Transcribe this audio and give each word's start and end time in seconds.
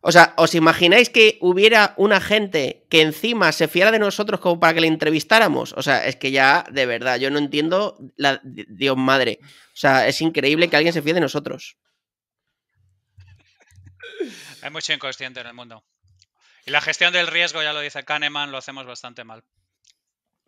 O 0.00 0.12
sea, 0.12 0.34
¿os 0.36 0.54
imagináis 0.54 1.10
que 1.10 1.38
hubiera 1.40 1.94
una 1.96 2.20
gente 2.20 2.86
que 2.88 3.02
encima 3.02 3.50
se 3.52 3.66
fiara 3.66 3.90
de 3.90 3.98
nosotros 3.98 4.40
como 4.40 4.60
para 4.60 4.74
que 4.74 4.80
le 4.80 4.86
entrevistáramos? 4.86 5.72
O 5.72 5.82
sea, 5.82 6.06
es 6.06 6.16
que 6.16 6.30
ya, 6.30 6.64
de 6.70 6.86
verdad, 6.86 7.18
yo 7.18 7.30
no 7.30 7.38
entiendo 7.38 7.98
la 8.16 8.40
Dios 8.44 8.96
madre. 8.96 9.40
O 9.42 9.76
sea, 9.78 10.06
es 10.06 10.20
increíble 10.20 10.68
que 10.68 10.76
alguien 10.76 10.92
se 10.92 11.02
fíe 11.02 11.14
de 11.14 11.20
nosotros. 11.20 11.76
Hay 14.62 14.70
mucho 14.70 14.92
inconsciente 14.92 15.40
en 15.40 15.46
el 15.48 15.54
mundo. 15.54 15.84
Y 16.66 16.70
la 16.70 16.80
gestión 16.80 17.12
del 17.12 17.28
riesgo, 17.28 17.62
ya 17.62 17.72
lo 17.72 17.80
dice 17.80 18.04
Kahneman, 18.04 18.50
lo 18.50 18.58
hacemos 18.58 18.86
bastante 18.86 19.24
mal. 19.24 19.44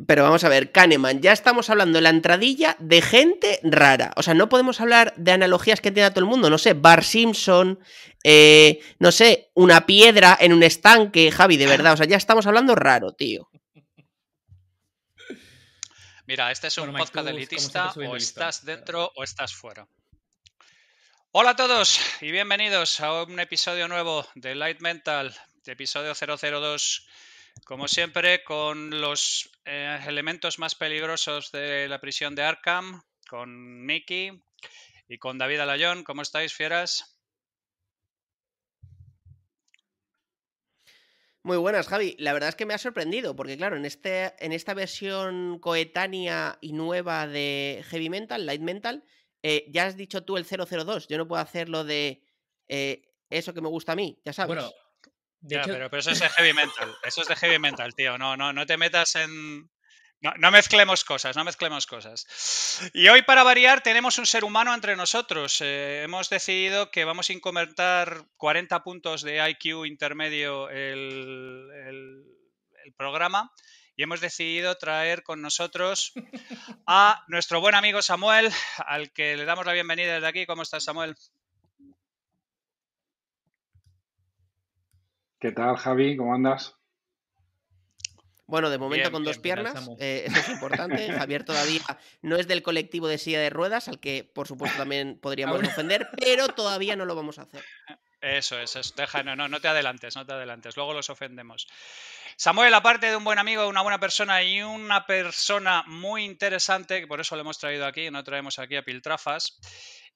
Pero 0.07 0.23
vamos 0.23 0.45
a 0.45 0.49
ver, 0.49 0.71
Kahneman, 0.71 1.21
ya 1.21 1.33
estamos 1.33 1.71
hablando 1.71 1.99
en 1.99 2.05
la 2.05 2.11
entradilla 2.11 2.77
de 2.79 3.03
gente 3.03 3.59
rara. 3.65 4.13
O 4.15 4.23
sea, 4.23 4.33
no 4.35 4.49
podemos 4.49 4.81
hablar 4.81 5.13
de 5.17 5.33
analogías 5.33 5.81
que 5.81 5.91
tiene 5.91 6.11
todo 6.11 6.21
el 6.21 6.31
mundo. 6.31 6.51
No 6.51 6.59
sé, 6.59 6.75
Bar 6.75 7.03
Simpson, 7.03 7.81
eh, 8.25 8.81
no 8.99 9.13
sé, 9.13 9.51
una 9.55 9.87
piedra 9.87 10.37
en 10.41 10.53
un 10.53 10.63
estanque, 10.63 11.31
Javi, 11.31 11.57
de 11.57 11.67
verdad. 11.67 11.95
O 11.95 11.97
sea, 11.97 12.07
ya 12.07 12.17
estamos 12.17 12.47
hablando 12.47 12.75
raro, 12.75 13.13
tío. 13.13 13.49
Mira, 16.27 16.51
este 16.51 16.67
es 16.67 16.77
un 16.79 16.93
podcast 16.93 17.29
elitista, 17.29 17.93
o 17.93 18.17
estás 18.17 18.65
dentro 18.65 19.11
o 19.17 19.25
estás 19.25 19.55
fuera. 19.55 19.89
Hola 21.31 21.51
a 21.51 21.57
todos 21.57 22.01
y 22.21 22.31
bienvenidos 22.31 23.01
a 23.01 23.23
un 23.23 23.41
episodio 23.41 23.89
nuevo 23.89 24.27
de 24.35 24.55
Light 24.55 24.81
Mental, 24.81 25.35
de 25.65 25.73
episodio 25.73 26.15
002 26.15 27.09
como 27.65 27.89
siempre, 27.89 28.45
con 28.45 29.01
los 29.01 29.51
eh, 29.65 29.99
elementos 30.07 30.59
más 30.59 30.75
peligrosos 30.75 31.51
de 31.53 31.89
la 31.89 32.01
prisión 32.01 32.35
de 32.35 32.43
Arkham, 32.43 33.03
con 33.29 33.85
Mickey 33.85 34.43
y 35.09 35.19
con 35.19 35.39
David 35.39 35.61
Alayón. 35.61 36.05
¿Cómo 36.05 36.23
estáis, 36.23 36.53
fieras? 36.53 37.18
Muy 41.49 41.57
buenas, 41.57 41.89
Javi. 41.89 42.15
La 42.19 42.35
verdad 42.35 42.51
es 42.51 42.57
que 42.57 42.67
me 42.67 42.75
ha 42.75 42.79
sorprendido, 42.79 43.35
porque 43.35 43.57
claro, 43.57 43.79
en, 43.79 43.87
este, 43.87 44.35
en 44.45 44.53
esta 44.53 44.75
versión 44.75 45.59
coetánea 45.61 46.59
y 46.61 46.75
nueva 46.75 47.27
de 47.27 47.83
Heavy 47.89 48.11
Mental, 48.11 48.45
Light 48.45 48.61
Mental, 48.61 49.03
eh, 49.43 49.65
ya 49.71 49.87
has 49.87 49.97
dicho 49.97 50.23
tú 50.25 50.37
el 50.37 50.45
002. 50.45 51.09
Yo 51.09 51.17
no 51.17 51.27
puedo 51.27 51.41
hacer 51.41 51.71
lo 51.71 51.85
de 51.85 52.23
eh, 52.69 53.15
eso 53.31 53.55
que 53.55 53.63
me 53.63 53.71
gusta 53.71 53.93
a 53.93 53.97
mí, 53.97 54.21
ya 54.27 54.35
sabes. 54.35 54.49
Bueno, 54.49 54.71
pero, 55.49 55.99
eso 55.99 56.11
es 56.11 56.21
de 56.21 56.29
heavy 56.29 56.53
mental. 56.53 56.95
Eso 57.03 57.23
es 57.23 57.29
de 57.29 57.37
heavy 57.37 57.59
mental, 57.59 57.95
tío. 57.95 58.19
No, 58.19 58.37
no, 58.37 58.53
no 58.53 58.67
te 58.67 58.77
metas 58.77 59.17
en. 59.17 59.71
No, 60.21 60.51
mezclemos 60.51 61.05
cosas, 61.05 61.37
no 61.37 61.45
mezclemos 61.45 61.87
cosas. 61.87 62.91
Y 62.93 63.09
hoy, 63.09 63.23
para 63.23 63.45
variar, 63.45 63.83
tenemos 63.83 64.19
un 64.19 64.27
ser 64.27 64.43
humano 64.43 64.75
entre 64.75 64.97
nosotros. 64.97 65.61
Eh, 65.61 66.03
hemos 66.03 66.29
decidido 66.29 66.91
que 66.91 67.05
vamos 67.05 67.31
a 67.31 67.33
incrementar 67.33 68.25
40 68.37 68.83
puntos 68.83 69.23
de 69.23 69.49
IQ 69.51 69.87
intermedio 69.87 70.69
el, 70.71 71.71
el 72.85 72.93
programa 72.95 73.53
y 73.99 74.05
hemos 74.05 74.21
decidido 74.21 74.77
traer 74.77 75.25
con 75.25 75.43
nosotros 75.43 76.13
a 76.87 77.25
nuestro 77.27 77.61
buen 77.61 77.75
amigo 77.75 78.01
Samuel, 78.01 78.49
al 78.87 79.13
que 79.13 79.37
le 79.37 79.45
damos 79.45 79.67
la 79.67 79.73
bienvenida 79.73 80.15
desde 80.15 80.29
aquí. 80.29 80.47
¿Cómo 80.47 80.63
estás, 80.63 80.85
Samuel? 80.85 81.17
¿Qué 85.41 85.51
tal, 85.51 85.77
Javi? 85.77 86.17
¿Cómo 86.17 86.33
andas? 86.35 86.78
Bueno, 88.49 88.71
de 88.71 88.79
momento 88.79 89.13
con 89.13 89.25
dos 89.25 89.39
piernas, 89.39 89.91
eh, 90.01 90.25
eso 90.27 90.41
es 90.41 90.49
importante. 90.49 91.13
Javier 91.13 91.45
todavía 91.45 91.83
no 92.23 92.37
es 92.37 92.49
del 92.49 92.63
colectivo 92.63 93.07
de 93.07 93.19
silla 93.19 93.41
de 93.41 93.51
ruedas, 93.51 93.89
al 93.89 94.01
que 94.01 94.25
por 94.25 94.49
supuesto 94.49 94.79
también 94.79 95.19
podríamos 95.23 95.63
ofender, 95.63 96.09
pero 96.19 96.49
todavía 96.49 96.97
no 96.97 97.05
lo 97.05 97.15
vamos 97.15 97.39
a 97.39 97.43
hacer. 97.43 97.63
Eso 98.23 98.59
es, 98.59 98.95
deja, 98.97 99.23
no, 99.23 99.37
no, 99.37 99.49
no 99.49 99.61
te 99.61 99.69
adelantes, 99.69 100.17
no 100.17 100.25
te 100.25 100.33
adelantes, 100.33 100.77
luego 100.77 100.95
los 100.95 101.11
ofendemos. 101.11 101.69
Samuel, 102.37 102.73
aparte 102.73 103.11
de 103.11 103.17
un 103.17 103.25
buen 103.25 103.39
amigo, 103.39 103.69
una 103.69 103.83
buena 103.83 104.01
persona 104.01 104.43
y 104.43 104.63
una 104.63 105.05
persona 105.05 105.85
muy 105.87 106.25
interesante, 106.25 107.01
que 107.01 107.07
por 107.07 107.21
eso 107.21 107.37
lo 107.37 107.43
hemos 107.43 107.59
traído 107.59 107.85
aquí, 107.85 108.11
no 108.11 108.25
traemos 108.25 108.59
aquí 108.59 108.77
a 108.77 108.83
Piltrafas, 108.83 109.61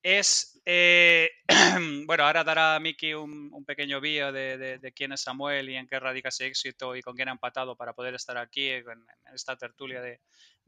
es, 0.03 0.61
eh, 0.65 1.31
bueno, 2.07 2.25
ahora 2.25 2.45
dará 2.45 2.75
a 2.75 2.81
Miki 2.81 3.15
un, 3.15 3.65
pequeño 3.65 4.01
vídeo 4.01 4.33
de, 4.33 4.93
quién 4.95 5.13
es 5.13 5.23
Samuel 5.23 5.71
y 5.71 5.77
en 5.77 5.87
qué 5.87 6.01
radica 6.01 6.31
ese 6.31 6.47
éxito 6.47 6.97
y 6.97 7.03
con 7.03 7.15
quién 7.15 7.29
ha 7.29 7.33
empatado 7.33 7.77
para 7.77 7.93
poder 7.93 8.15
estar 8.15 8.37
aquí 8.37 8.69
en, 8.69 8.85
esta 9.33 9.57
tertulia 9.57 10.01
de, 10.01 10.21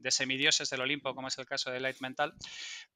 semidioses 0.09 0.69
del 0.69 0.81
Olimpo, 0.81 1.13
como 1.15 1.27
es 1.27 1.37
el 1.37 1.45
caso 1.45 1.71
de 1.71 1.79
Light 1.79 1.99
Mental. 1.99 2.33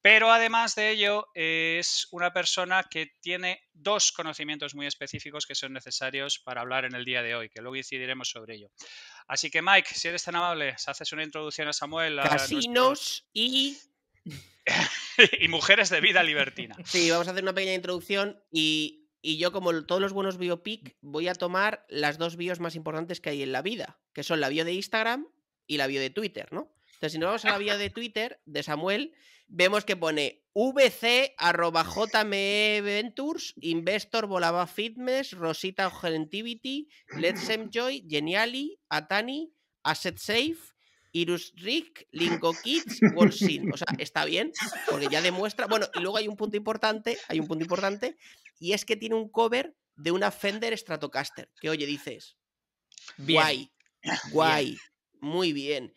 Pero 0.02 0.32
además 0.32 0.76
de 0.76 0.92
ello, 0.92 1.28
es 1.34 2.08
una 2.12 2.32
persona 2.32 2.86
que 2.90 3.14
tiene 3.20 3.62
dos 3.74 4.12
conocimientos 4.12 4.76
muy 4.76 4.86
específicos 4.86 5.46
que 5.46 5.56
son 5.56 5.74
necesarios 5.74 6.40
para 6.40 6.62
hablar 6.62 6.86
en 6.86 6.96
el 6.96 7.06
día 7.06 7.22
de 7.22 7.36
hoy, 7.36 7.50
que 7.50 7.62
luego 7.62 7.76
decidiremos 7.76 8.30
sobre 8.30 8.56
ello. 8.56 8.70
Así 9.28 9.50
que 9.50 9.62
Mike, 9.62 9.94
si 9.94 10.08
eres 10.08 10.24
tan 10.24 10.36
amable, 10.36 10.76
haces 10.86 11.12
una 11.12 11.24
introducción 11.24 11.68
a 11.68 11.74
Samuel. 11.74 12.20
Casinos 12.22 13.28
y 13.34 13.78
y 15.40 15.48
mujeres 15.48 15.90
de 15.90 16.02
vida 16.02 16.24
libertina. 16.24 16.76
Sí, 16.86 17.10
vamos 17.10 17.28
a 17.28 17.32
hacer 17.32 17.44
una 17.44 17.54
pequeña 17.54 17.76
introducción 17.76 18.42
y, 18.52 19.08
yo, 19.22 19.52
como 19.52 19.86
todos 19.86 20.02
los 20.02 20.14
buenos 20.14 20.38
biopic, 20.38 20.96
voy 21.02 21.28
a 21.28 21.36
tomar 21.36 21.86
las 21.90 22.18
dos 22.18 22.36
bios 22.38 22.60
más 22.60 22.76
importantes 22.76 23.20
que 23.20 23.30
hay 23.30 23.44
en 23.44 23.52
la 23.52 23.62
vida, 23.62 24.00
que 24.14 24.24
son 24.24 24.40
la 24.40 24.50
bio 24.50 24.66
de 24.66 24.74
Instagram 24.74 25.28
y 25.68 25.78
la 25.78 25.88
bio 25.88 26.00
de 26.00 26.10
Twitter, 26.10 26.48
¿no? 26.52 26.74
Entonces, 26.94 27.14
si 27.14 27.20
nos 27.20 27.28
vamos 27.28 27.46
a 27.46 27.52
la 27.52 27.58
bio 27.58 27.78
de 27.78 27.90
Twitter 27.90 28.42
de 28.46 28.64
Samuel, 28.64 29.14
vemos 29.48 29.86
que 29.86 29.96
pone 29.96 30.44
vc 30.54 31.34
arroba 31.38 31.86
Ventures, 32.24 33.54
Investor 33.62 34.28
Volaba 34.28 34.68
Fitness, 34.68 35.32
Rosita 35.32 35.90
Gentivity, 35.90 36.90
Let's 37.18 37.50
Enjoy, 37.50 38.06
Geniali, 38.10 38.80
Atani, 38.90 39.54
Asset 39.84 40.18
Safe, 40.18 40.58
Irus 41.12 41.54
Rick, 41.56 42.08
Linko 42.12 42.54
Kids, 42.64 43.00
Wolsin. 43.14 43.72
O 43.74 43.78
sea, 43.78 43.88
está 43.98 44.26
bien, 44.26 44.52
porque 44.90 45.08
ya 45.10 45.22
demuestra. 45.22 45.68
Bueno, 45.68 45.88
y 45.96 46.00
luego 46.00 46.18
hay 46.18 46.28
un 46.28 46.36
punto 46.36 46.58
importante, 46.58 47.18
hay 47.28 47.40
un 47.40 47.48
punto 47.48 47.64
importante, 47.64 48.18
y 48.60 48.74
es 48.74 48.86
que 48.86 48.96
tiene 48.96 49.16
un 49.16 49.30
cover 49.30 49.76
de 49.96 50.12
una 50.12 50.32
Fender 50.32 50.78
Stratocaster. 50.78 51.50
Que 51.60 51.70
oye, 51.70 51.86
dices. 51.86 52.38
Guay, 53.18 53.72
guay, 54.32 54.78
muy 55.20 55.54
bien. 55.54 55.94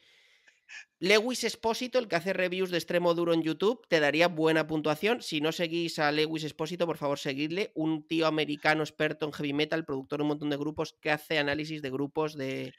Lewis 0.98 1.42
Espósito, 1.42 1.98
el 1.98 2.06
que 2.06 2.14
hace 2.14 2.32
reviews 2.32 2.70
de 2.70 2.78
extremo 2.78 3.12
duro 3.14 3.34
en 3.34 3.42
YouTube, 3.42 3.84
te 3.88 3.98
daría 3.98 4.28
buena 4.28 4.68
puntuación. 4.68 5.20
Si 5.20 5.40
no 5.40 5.50
seguís 5.50 5.98
a 5.98 6.12
Lewis 6.12 6.44
Espósito, 6.44 6.86
por 6.86 6.96
favor, 6.96 7.18
seguidle. 7.18 7.72
Un 7.74 8.06
tío 8.06 8.28
americano 8.28 8.84
experto 8.84 9.26
en 9.26 9.32
heavy 9.32 9.52
metal, 9.52 9.84
productor 9.84 10.20
de 10.20 10.22
un 10.22 10.28
montón 10.28 10.50
de 10.50 10.56
grupos, 10.56 10.96
que 11.00 11.10
hace 11.10 11.38
análisis 11.38 11.82
de 11.82 11.90
grupos 11.90 12.36
de, 12.36 12.72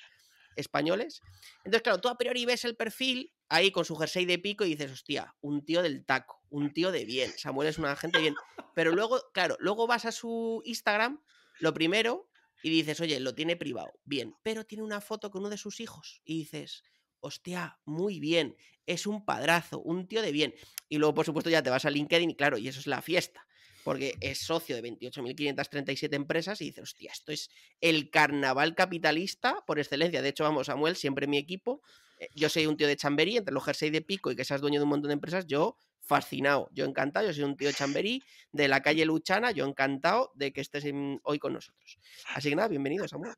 españoles. 0.55 1.21
Entonces, 1.59 1.81
claro, 1.81 1.99
tú 1.99 2.09
a 2.09 2.17
priori 2.17 2.45
ves 2.45 2.65
el 2.65 2.75
perfil 2.75 3.33
ahí 3.49 3.71
con 3.71 3.85
su 3.85 3.95
jersey 3.95 4.25
de 4.25 4.39
pico 4.39 4.65
y 4.65 4.69
dices, 4.69 4.91
hostia, 4.91 5.35
un 5.41 5.65
tío 5.65 5.81
del 5.81 6.05
taco, 6.05 6.41
un 6.49 6.73
tío 6.73 6.91
de 6.91 7.05
bien. 7.05 7.31
Samuel 7.37 7.69
es 7.69 7.77
una 7.77 7.95
gente 7.95 8.19
bien. 8.19 8.35
Pero 8.75 8.91
luego, 8.91 9.21
claro, 9.33 9.57
luego 9.59 9.87
vas 9.87 10.05
a 10.05 10.11
su 10.11 10.61
Instagram, 10.65 11.23
lo 11.59 11.73
primero, 11.73 12.29
y 12.63 12.69
dices, 12.69 12.99
oye, 13.01 13.19
lo 13.19 13.35
tiene 13.35 13.55
privado, 13.55 13.91
bien, 14.03 14.35
pero 14.41 14.65
tiene 14.65 14.83
una 14.83 15.01
foto 15.01 15.29
con 15.29 15.41
uno 15.41 15.49
de 15.49 15.57
sus 15.57 15.79
hijos. 15.79 16.21
Y 16.23 16.39
dices, 16.39 16.83
hostia, 17.19 17.79
muy 17.85 18.19
bien, 18.19 18.55
es 18.85 19.05
un 19.05 19.25
padrazo, 19.25 19.81
un 19.81 20.07
tío 20.07 20.21
de 20.21 20.31
bien. 20.31 20.55
Y 20.89 20.97
luego, 20.97 21.13
por 21.13 21.25
supuesto, 21.25 21.49
ya 21.49 21.61
te 21.61 21.69
vas 21.69 21.85
a 21.85 21.89
LinkedIn 21.89 22.29
y 22.31 22.35
claro, 22.35 22.57
y 22.57 22.67
eso 22.67 22.79
es 22.79 22.87
la 22.87 23.01
fiesta 23.01 23.45
porque 23.83 24.15
es 24.21 24.39
socio 24.39 24.75
de 24.75 24.83
28.537 24.83 26.13
empresas 26.13 26.61
y 26.61 26.65
dice, 26.65 26.81
hostia, 26.81 27.11
esto 27.11 27.31
es 27.31 27.49
el 27.81 28.09
carnaval 28.09 28.75
capitalista 28.75 29.63
por 29.65 29.79
excelencia. 29.79 30.21
De 30.21 30.29
hecho, 30.29 30.43
vamos, 30.43 30.67
Samuel, 30.67 30.95
siempre 30.95 31.27
mi 31.27 31.37
equipo, 31.37 31.81
eh, 32.19 32.29
yo 32.33 32.49
soy 32.49 32.65
un 32.65 32.77
tío 32.77 32.87
de 32.87 32.95
Chamberí, 32.95 33.37
entre 33.37 33.53
los 33.53 33.63
jersey 33.63 33.89
de 33.89 34.01
pico 34.01 34.31
y 34.31 34.35
que 34.35 34.45
seas 34.45 34.61
dueño 34.61 34.79
de 34.79 34.83
un 34.83 34.89
montón 34.89 35.09
de 35.09 35.13
empresas, 35.13 35.45
yo 35.47 35.77
fascinado, 36.01 36.69
yo 36.73 36.85
encantado, 36.85 37.27
yo 37.27 37.33
soy 37.33 37.43
un 37.43 37.55
tío 37.55 37.67
de 37.67 37.73
Chamberí, 37.73 38.23
de 38.51 38.67
la 38.67 38.81
calle 38.81 39.05
Luchana, 39.05 39.51
yo 39.51 39.65
encantado 39.65 40.31
de 40.35 40.51
que 40.51 40.61
estés 40.61 40.83
hoy 41.23 41.39
con 41.39 41.53
nosotros. 41.53 41.97
Así 42.35 42.49
que 42.49 42.55
nada, 42.55 42.67
bienvenido, 42.67 43.07
Samuel. 43.07 43.33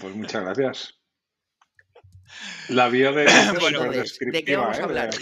Pues 0.00 0.14
muchas 0.14 0.42
gracias. 0.42 0.98
La 2.68 2.88
bio 2.88 3.12
de... 3.12 3.24
¿De 4.32 4.44
qué 4.44 4.56
vamos 4.56 4.78
a 4.78 4.84
hablar 4.84 5.10
¿eh? 5.14 5.18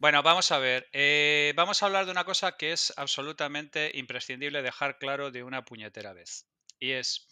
Bueno, 0.00 0.22
vamos 0.22 0.50
a 0.50 0.58
ver. 0.58 0.88
Eh, 0.94 1.52
vamos 1.56 1.82
a 1.82 1.86
hablar 1.86 2.06
de 2.06 2.10
una 2.10 2.24
cosa 2.24 2.56
que 2.56 2.72
es 2.72 2.90
absolutamente 2.96 3.90
imprescindible 3.92 4.62
dejar 4.62 4.96
claro 4.96 5.30
de 5.30 5.42
una 5.42 5.62
puñetera 5.66 6.14
vez. 6.14 6.46
Y 6.78 6.92
es, 6.92 7.28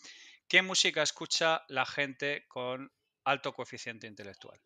¿qué 0.48 0.60
música 0.60 1.02
escucha 1.02 1.64
la 1.68 1.86
gente 1.86 2.44
con 2.46 2.92
alto 3.24 3.54
coeficiente 3.54 4.06
intelectual? 4.06 4.60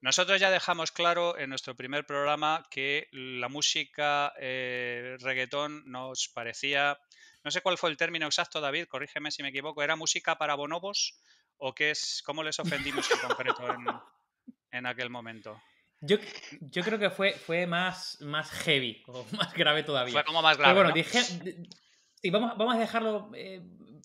Nosotros 0.00 0.40
ya 0.40 0.52
dejamos 0.52 0.92
claro 0.92 1.36
en 1.36 1.50
nuestro 1.50 1.74
primer 1.74 2.06
programa 2.06 2.64
que 2.70 3.08
la 3.10 3.48
música 3.48 4.32
eh, 4.38 5.16
reggaetón 5.18 5.82
nos 5.90 6.28
parecía, 6.28 6.96
no 7.42 7.50
sé 7.50 7.60
cuál 7.60 7.76
fue 7.76 7.90
el 7.90 7.96
término 7.96 8.26
exacto, 8.26 8.60
David, 8.60 8.86
corrígeme 8.86 9.32
si 9.32 9.42
me 9.42 9.48
equivoco, 9.48 9.82
¿era 9.82 9.96
música 9.96 10.38
para 10.38 10.54
bonobos 10.54 11.18
o 11.56 11.74
qué 11.74 11.90
es, 11.90 12.22
cómo 12.24 12.44
les 12.44 12.60
ofendimos 12.60 13.10
en 13.10 13.18
concreto 13.18 13.66
en 14.70 14.86
aquel 14.86 15.10
momento? 15.10 15.60
Yo, 16.00 16.18
yo 16.60 16.82
creo 16.82 16.98
que 16.98 17.10
fue, 17.10 17.32
fue 17.32 17.66
más, 17.66 18.18
más 18.20 18.50
heavy, 18.50 19.02
o 19.06 19.24
más 19.32 19.52
grave 19.54 19.82
todavía. 19.82 20.12
Fue 20.12 20.24
como 20.24 20.42
más 20.42 20.56
grave. 20.58 20.74
Pero 20.74 20.84
bueno, 20.84 20.94
dije, 20.94 21.22
Sí, 22.22 22.30
vamos, 22.30 22.56
vamos 22.56 22.74
a 22.76 22.78
dejarlo 22.78 23.30
eh, 23.34 23.60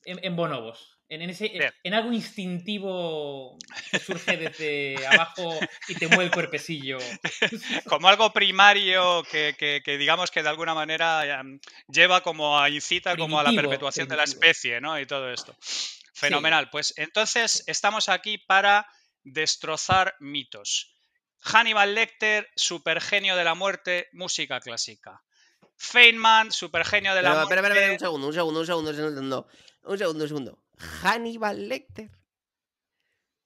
en, 0.05 0.19
en 0.23 0.35
bonobos. 0.35 0.97
En, 1.07 1.21
en 1.21 1.29
ese, 1.29 1.51
en 1.83 1.93
algo 1.93 2.11
instintivo 2.13 3.57
que 3.89 3.99
surge 3.99 4.37
desde 4.37 5.05
abajo 5.07 5.59
y 5.89 5.95
te 5.95 6.07
mueve 6.07 6.25
el 6.25 6.31
cuerpecillo. 6.31 6.97
Como 7.85 8.07
algo 8.07 8.31
primario 8.31 9.23
que, 9.29 9.55
que- 9.57 9.81
que 9.83 9.97
digamos 9.97 10.31
que 10.31 10.41
de 10.43 10.49
alguna 10.49 10.73
manera 10.73 11.39
em, 11.39 11.59
lleva 11.87 12.21
como 12.21 12.57
a 12.59 12.69
incita 12.69 13.15
como 13.17 13.39
a 13.39 13.43
la 13.43 13.49
Primitivo, 13.49 13.69
perpetuación 13.69 14.07
de 14.07 14.15
la 14.17 14.23
especie, 14.23 14.79
¿no? 14.81 14.97
Y 14.99 15.05
todo 15.05 15.31
esto. 15.31 15.55
Fenomenal. 16.13 16.69
Pues 16.69 16.93
entonces 16.97 17.63
estamos 17.67 18.07
aquí 18.09 18.37
para 18.37 18.87
destrozar 19.23 20.15
mitos. 20.19 20.93
Hannibal 21.41 21.95
Lecter, 21.95 22.49
supergenio 22.55 23.35
de 23.35 23.43
la 23.43 23.55
muerte, 23.55 24.09
música 24.13 24.59
clásica. 24.59 25.21
Feynman, 25.77 26.51
supergenio 26.51 27.15
de 27.15 27.21
la 27.23 27.29
Pero, 27.29 27.41
muerte. 27.41 27.55
espera, 27.55 27.73
espera, 27.73 27.93
un 27.93 27.99
segundo, 27.99 28.27
un 28.27 28.33
segundo, 28.33 28.59
un 28.59 28.65
segundo, 28.65 28.89
un 28.91 28.95
segundo. 28.97 29.47
Un 29.83 29.97
segundo, 29.97 30.23
un 30.23 30.27
segundo. 30.27 30.63
Hannibal 31.01 31.67
Lecter. 31.67 32.09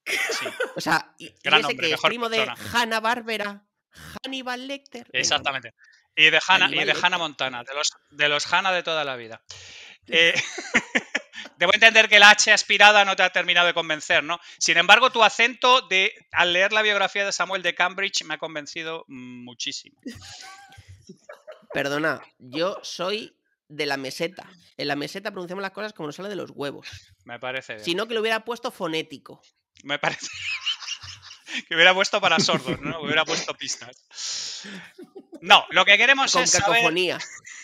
Sí, 0.04 0.46
O 0.76 0.80
sea, 0.80 1.14
y, 1.18 1.26
y 1.26 1.34
Gran 1.42 1.60
ese 1.60 1.68
hombre, 1.68 1.76
que 1.76 1.86
es 1.86 1.92
mejor 1.92 2.10
primo 2.10 2.28
de. 2.28 2.46
Hanna 2.72 3.00
Barbera. 3.00 3.66
Hannibal 4.22 4.66
Lecter. 4.66 5.08
Exactamente. 5.12 5.74
Y 6.14 6.30
de 6.30 6.40
Hannah, 6.46 6.70
y 6.70 6.84
de. 6.84 6.92
Hannah 7.00 7.18
Montana, 7.18 7.64
de 7.64 7.74
los, 7.74 7.88
de 8.10 8.28
los 8.28 8.52
Hannah 8.52 8.72
de 8.72 8.82
toda 8.82 9.04
la 9.04 9.16
vida. 9.16 9.42
Eh, 10.08 10.34
Debo 11.58 11.72
entender 11.72 12.08
que 12.08 12.18
la 12.18 12.30
H 12.30 12.52
aspirada 12.52 13.04
no 13.04 13.16
te 13.16 13.22
ha 13.22 13.30
terminado 13.30 13.66
de 13.66 13.74
convencer, 13.74 14.22
¿no? 14.22 14.38
Sin 14.58 14.76
embargo, 14.76 15.10
tu 15.10 15.22
acento 15.22 15.82
de 15.82 16.12
al 16.32 16.52
leer 16.52 16.72
la 16.72 16.82
biografía 16.82 17.24
de 17.24 17.32
Samuel 17.32 17.62
de 17.62 17.74
Cambridge 17.74 18.24
me 18.24 18.34
ha 18.34 18.38
convencido 18.38 19.04
muchísimo. 19.08 20.00
Perdona, 21.72 22.22
yo 22.38 22.78
soy 22.82 23.36
de 23.68 23.86
la 23.86 23.96
meseta. 23.96 24.48
En 24.76 24.88
la 24.88 24.96
meseta 24.96 25.30
pronunciamos 25.30 25.62
las 25.62 25.72
cosas 25.72 25.92
como 25.92 26.08
nos 26.08 26.16
sale 26.16 26.28
de 26.28 26.36
los 26.36 26.50
huevos. 26.54 26.88
Me 27.24 27.38
parece 27.38 27.74
bien. 27.74 27.84
Si 27.84 27.94
no, 27.94 28.06
que 28.06 28.14
lo 28.14 28.20
hubiera 28.20 28.44
puesto 28.44 28.70
fonético. 28.70 29.42
Me 29.82 29.98
parece 29.98 30.26
que 31.68 31.74
hubiera 31.74 31.94
puesto 31.94 32.20
para 32.20 32.38
sordos, 32.38 32.80
¿no? 32.80 33.00
Hubiera 33.00 33.24
puesto 33.24 33.54
pistas. 33.54 33.96
No, 35.40 35.64
lo 35.70 35.84
que 35.84 35.96
queremos 35.96 36.32
Con 36.32 36.42
es 36.42 36.50
saber 36.50 36.66
cacofonía. 36.66 37.18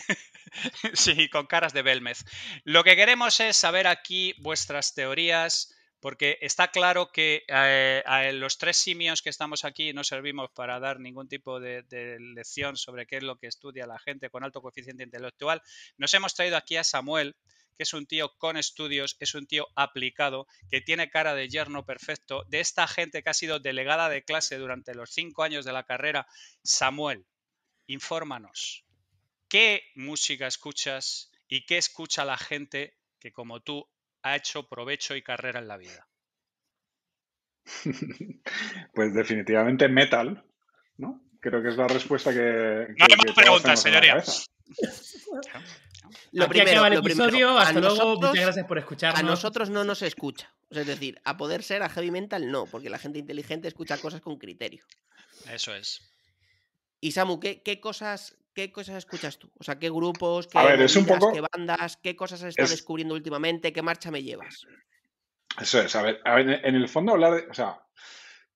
Sí, 0.93 1.29
con 1.29 1.47
caras 1.47 1.73
de 1.73 1.81
Belmez. 1.81 2.25
Lo 2.63 2.83
que 2.83 2.95
queremos 2.95 3.39
es 3.39 3.57
saber 3.57 3.87
aquí 3.87 4.35
vuestras 4.39 4.93
teorías, 4.93 5.73
porque 5.99 6.37
está 6.41 6.69
claro 6.69 7.11
que 7.11 7.43
eh, 7.47 8.03
a 8.05 8.31
los 8.33 8.57
tres 8.57 8.77
simios 8.77 9.21
que 9.21 9.29
estamos 9.29 9.63
aquí 9.63 9.93
no 9.93 10.03
servimos 10.03 10.49
para 10.51 10.79
dar 10.79 10.99
ningún 10.99 11.27
tipo 11.27 11.59
de, 11.59 11.83
de 11.83 12.19
lección 12.19 12.75
sobre 12.75 13.05
qué 13.05 13.17
es 13.17 13.23
lo 13.23 13.37
que 13.37 13.47
estudia 13.47 13.87
la 13.87 13.99
gente 13.99 14.29
con 14.29 14.43
alto 14.43 14.61
coeficiente 14.61 15.03
intelectual. 15.03 15.61
Nos 15.97 16.13
hemos 16.13 16.35
traído 16.35 16.57
aquí 16.57 16.75
a 16.75 16.83
Samuel, 16.83 17.35
que 17.77 17.83
es 17.83 17.93
un 17.93 18.05
tío 18.05 18.33
con 18.37 18.57
estudios, 18.57 19.15
es 19.19 19.33
un 19.33 19.47
tío 19.47 19.67
aplicado, 19.75 20.47
que 20.69 20.81
tiene 20.81 21.09
cara 21.09 21.33
de 21.33 21.49
yerno 21.49 21.85
perfecto, 21.85 22.43
de 22.47 22.59
esta 22.59 22.87
gente 22.87 23.23
que 23.23 23.29
ha 23.29 23.33
sido 23.33 23.59
delegada 23.59 24.09
de 24.09 24.23
clase 24.23 24.57
durante 24.57 24.93
los 24.95 25.09
cinco 25.11 25.43
años 25.43 25.65
de 25.65 25.73
la 25.73 25.83
carrera. 25.83 26.27
Samuel, 26.63 27.25
infórmanos. 27.87 28.83
¿Qué 29.53 29.83
música 29.93 30.47
escuchas 30.47 31.29
y 31.47 31.63
qué 31.67 31.77
escucha 31.77 32.25
la 32.25 32.37
gente 32.39 32.97
que 33.19 33.31
como 33.31 33.59
tú 33.61 33.87
ha 34.23 34.35
hecho 34.35 34.67
provecho 34.67 35.15
y 35.15 35.21
carrera 35.21 35.59
en 35.59 35.67
la 35.67 35.77
vida? 35.77 36.07
Pues 38.95 39.13
definitivamente 39.13 39.87
metal, 39.89 40.43
¿no? 40.97 41.21
Creo 41.39 41.61
que 41.61 41.69
es 41.69 41.77
la 41.77 41.87
respuesta 41.87 42.33
que. 42.33 42.87
No 42.97 43.05
hay 43.05 43.15
más 43.27 43.35
preguntas, 43.35 43.79
señoría. 43.79 44.15
Lo 46.31 46.45
Aquí 46.45 46.53
primero, 46.53 46.85
el 46.87 46.93
lo 46.95 47.03
primero, 47.03 47.57
a 47.59 47.61
Hasta 47.61 47.79
luego. 47.79 47.95
nosotros- 47.95 48.31
Muchas 48.31 48.45
gracias 48.45 48.65
por 48.65 48.79
escucharnos. 48.79 49.19
A 49.19 49.23
nosotros 49.23 49.69
no 49.69 49.83
nos 49.83 50.01
escucha. 50.01 50.51
O 50.71 50.73
sea, 50.73 50.81
es 50.81 50.87
decir, 50.87 51.21
a 51.25 51.37
poder 51.37 51.61
ser 51.61 51.83
a 51.83 51.89
heavy 51.89 52.09
metal 52.09 52.49
no, 52.49 52.65
porque 52.65 52.89
la 52.89 52.97
gente 52.97 53.19
inteligente 53.19 53.67
escucha 53.67 53.99
cosas 53.99 54.19
con 54.19 54.37
criterio. 54.39 54.83
Eso 55.51 55.75
es. 55.75 56.01
Y 56.99 57.11
Samu, 57.11 57.39
¿qué, 57.39 57.61
qué 57.61 57.79
cosas, 57.79 58.35
¿qué 58.53 58.71
cosas 58.71 58.95
escuchas 58.97 59.37
tú? 59.39 59.51
O 59.59 59.63
sea, 59.63 59.77
¿qué 59.79 59.89
grupos, 59.89 60.47
qué, 60.47 60.57
ver, 60.63 60.79
poco- 61.07 61.33
qué 61.33 61.41
bandas, 61.55 61.97
qué 61.97 62.15
cosas 62.15 62.41
has 62.43 62.49
estado 62.49 62.65
es- 62.65 62.71
descubriendo 62.71 63.13
últimamente, 63.15 63.73
qué 63.73 63.81
marcha 63.81 64.11
me 64.11 64.23
llevas? 64.23 64.65
Eso 65.61 65.81
es, 65.81 65.95
a 65.95 66.01
ver, 66.01 66.19
a 66.25 66.35
ver, 66.35 66.61
en 66.65 66.75
el 66.75 66.89
fondo 66.89 67.11
hablar 67.13 67.33
de, 67.35 67.49
o 67.49 67.53
sea, 67.53 67.79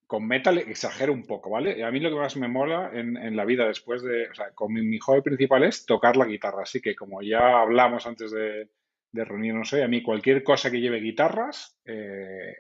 con 0.08 0.26
metal 0.26 0.58
exagero 0.58 1.12
un 1.14 1.26
poco, 1.26 1.50
¿vale? 1.50 1.84
A 1.84 1.92
mí 1.92 2.00
lo 2.00 2.10
que 2.10 2.16
más 2.16 2.36
me 2.38 2.48
mola 2.48 2.90
en, 2.94 3.18
en 3.18 3.36
la 3.36 3.46
vida 3.46 3.68
después 3.68 4.02
de, 4.02 4.30
o 4.30 4.34
sea, 4.34 4.52
con 4.54 4.74
mi, 4.74 4.82
mi 4.82 4.98
hobby 5.00 5.22
principal 5.22 5.64
es 5.64 5.86
tocar 5.86 6.16
la 6.18 6.26
guitarra, 6.26 6.64
así 6.64 6.80
que 6.82 6.96
como 6.96 7.22
ya 7.22 7.60
hablamos 7.62 8.08
antes 8.08 8.32
de, 8.32 8.70
de 9.12 9.26
reunirnos 9.26 9.72
hoy, 9.74 9.82
a 9.82 9.88
mí 9.88 10.02
cualquier 10.02 10.44
cosa 10.44 10.72
que 10.72 10.80
lleve 10.80 11.00
guitarras 11.02 11.78
eh, 11.86 12.56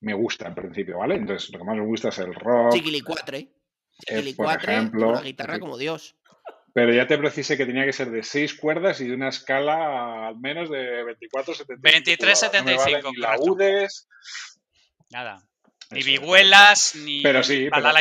me 0.00 0.14
gusta 0.14 0.48
en 0.48 0.54
principio, 0.56 0.98
¿vale? 0.98 1.14
Entonces, 1.16 1.50
lo 1.52 1.58
que 1.58 1.64
más 1.64 1.76
me 1.76 1.84
gusta 1.84 2.08
es 2.08 2.18
el 2.18 2.34
rock, 2.34 2.72
Chiquilicuatre. 2.74 3.38
eh, 3.38 3.50
Chiquilicuatre, 4.08 4.66
por 4.66 4.74
ejemplo, 4.74 5.10
una 5.10 5.20
guitarra 5.22 5.60
como 5.60 5.76
Dios. 5.78 6.16
Pero 6.74 6.92
ya 6.92 7.06
te 7.06 7.18
precisé 7.18 7.56
que 7.56 7.66
tenía 7.66 7.84
que 7.84 7.92
ser 7.92 8.10
de 8.10 8.22
seis 8.22 8.54
cuerdas 8.54 9.00
y 9.00 9.06
de 9.06 9.14
una 9.14 9.28
escala 9.28 10.28
al 10.28 10.38
menos 10.38 10.70
de 10.70 11.04
24, 11.04 11.54
75 11.54 12.16
pulgadas. 12.16 12.52
No 12.52 12.64
me 12.64 12.76
23-75, 12.76 12.78
valen 12.78 13.04
ni 13.12 13.20
laúdes. 13.20 14.08
Nada. 15.10 15.42
Ni 15.90 16.00
Eso 16.00 16.06
vihuelas, 16.06 16.94
ni 16.96 17.22
Pero 17.22 17.42
sí, 17.42 17.68
pero-. 17.70 17.92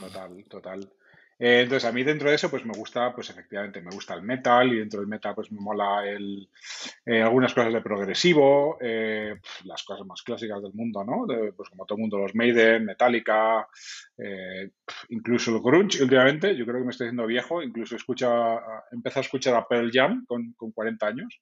Total, 0.00 0.44
total. 0.48 0.92
Eh, 1.42 1.62
entonces, 1.62 1.88
a 1.88 1.92
mí 1.92 2.04
dentro 2.04 2.28
de 2.28 2.36
eso, 2.36 2.50
pues 2.50 2.66
me 2.66 2.74
gusta, 2.74 3.14
pues 3.14 3.30
efectivamente, 3.30 3.80
me 3.80 3.90
gusta 3.90 4.14
el 4.14 4.22
metal 4.22 4.72
y 4.72 4.78
dentro 4.78 5.00
del 5.00 5.08
metal, 5.08 5.34
pues 5.34 5.50
me 5.50 5.60
mola 5.60 6.06
el, 6.06 6.48
eh, 7.06 7.22
algunas 7.22 7.54
cosas 7.54 7.72
de 7.72 7.80
progresivo, 7.80 8.76
eh, 8.80 9.34
las 9.64 9.82
cosas 9.82 10.06
más 10.06 10.22
clásicas 10.22 10.62
del 10.62 10.74
mundo, 10.74 11.02
¿no? 11.02 11.26
De, 11.26 11.52
pues 11.54 11.70
como 11.70 11.86
todo 11.86 11.96
el 11.96 12.02
mundo, 12.02 12.18
los 12.18 12.34
Maiden, 12.34 12.84
Metallica, 12.84 13.66
eh, 14.18 14.70
incluso 15.08 15.50
el 15.56 15.62
grunge 15.62 16.02
últimamente, 16.02 16.54
yo 16.54 16.64
creo 16.66 16.78
que 16.78 16.84
me 16.84 16.90
estoy 16.90 17.06
haciendo 17.06 17.26
viejo, 17.26 17.62
incluso 17.62 17.96
escucha, 17.96 18.28
empecé 18.92 19.20
a 19.20 19.22
escuchar 19.22 19.54
a 19.54 19.66
Pearl 19.66 19.90
Jam 19.92 20.24
con, 20.26 20.52
con 20.52 20.72
40 20.72 21.06
años 21.06 21.40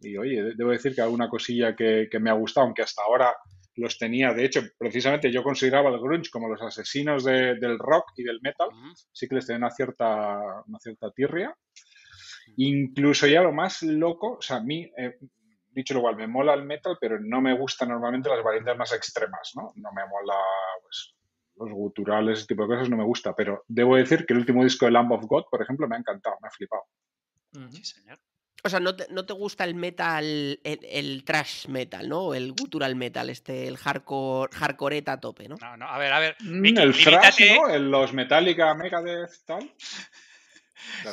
y 0.00 0.16
oye, 0.16 0.42
de- 0.42 0.54
debo 0.54 0.70
decir 0.70 0.94
que 0.94 1.00
alguna 1.02 1.28
cosilla 1.28 1.74
que, 1.76 2.08
que 2.10 2.18
me 2.20 2.30
ha 2.30 2.34
gustado, 2.34 2.66
aunque 2.66 2.82
hasta 2.82 3.02
ahora 3.02 3.34
los 3.76 3.98
tenía, 3.98 4.32
de 4.34 4.44
hecho, 4.44 4.60
precisamente 4.78 5.32
yo 5.32 5.42
consideraba 5.42 5.88
el 5.90 5.98
grunge 6.00 6.30
como 6.30 6.48
los 6.48 6.60
asesinos 6.62 7.24
de- 7.24 7.54
del 7.56 7.78
rock 7.78 8.12
y 8.16 8.22
del 8.22 8.40
metal, 8.42 8.68
Ujú. 8.68 8.92
sí 9.12 9.28
que 9.28 9.34
les 9.36 9.46
tenía 9.46 9.58
una 9.58 9.70
cierta, 9.70 10.38
una 10.66 10.78
cierta 10.78 11.10
tirria. 11.12 11.56
Incluso 12.56 13.26
ya 13.26 13.42
lo 13.42 13.52
más 13.52 13.82
loco, 13.82 14.36
o 14.38 14.42
sea, 14.42 14.56
a 14.58 14.62
mí, 14.62 14.90
eh, 14.96 15.18
dicho 15.70 15.94
lo 15.94 16.00
igual, 16.00 16.16
me 16.16 16.26
mola 16.26 16.54
el 16.54 16.64
metal, 16.64 16.98
pero 17.00 17.18
no 17.20 17.40
me 17.40 17.56
gustan 17.56 17.88
normalmente 17.88 18.28
las 18.28 18.42
variantes 18.44 18.76
más 18.76 18.92
extremas, 18.92 19.52
¿no? 19.54 19.72
No 19.76 19.90
me 19.92 20.02
mola, 20.06 20.34
pues, 20.82 21.14
los 21.56 21.70
guturales, 21.70 22.38
ese 22.40 22.48
tipo 22.48 22.62
de 22.62 22.68
cosas 22.74 22.90
no 22.90 22.96
me 22.96 23.04
gusta, 23.04 23.34
pero 23.34 23.64
debo 23.68 23.96
decir 23.96 24.26
que 24.26 24.34
el 24.34 24.40
último 24.40 24.64
disco 24.64 24.84
de 24.84 24.92
Lamb 24.92 25.12
of 25.12 25.24
God, 25.26 25.44
por 25.50 25.62
ejemplo, 25.62 25.88
me 25.88 25.96
ha 25.96 25.98
encantado, 26.00 26.36
me 26.42 26.48
ha 26.48 26.50
flipado. 26.50 26.82
Sí, 27.70 27.84
señor. 27.84 28.18
O 28.64 28.68
sea, 28.70 28.78
¿no 28.78 28.94
te, 28.94 29.06
no 29.10 29.26
te 29.26 29.32
gusta 29.32 29.64
el 29.64 29.74
metal, 29.74 30.24
el, 30.62 30.78
el 30.84 31.24
trash 31.24 31.66
metal, 31.66 32.08
¿no? 32.08 32.20
O 32.26 32.34
El 32.34 32.52
gutural 32.52 32.94
metal, 32.94 33.28
este, 33.28 33.66
el 33.66 33.76
hardcore, 33.76 34.56
hardcoreta 34.56 35.14
a 35.14 35.20
tope, 35.20 35.48
¿no? 35.48 35.56
No, 35.60 35.76
no, 35.76 35.88
a 35.88 35.98
ver, 35.98 36.12
a 36.12 36.20
ver. 36.20 36.36
Mm, 36.40 36.60
Miki, 36.60 36.80
el 36.80 36.92
thrash, 36.92 37.38
limítate, 37.40 37.54
¿no? 37.56 37.68
El- 37.68 37.90
los 37.90 38.12
Metallica, 38.12 38.72
Megadeth, 38.74 39.44
tal. 39.44 39.68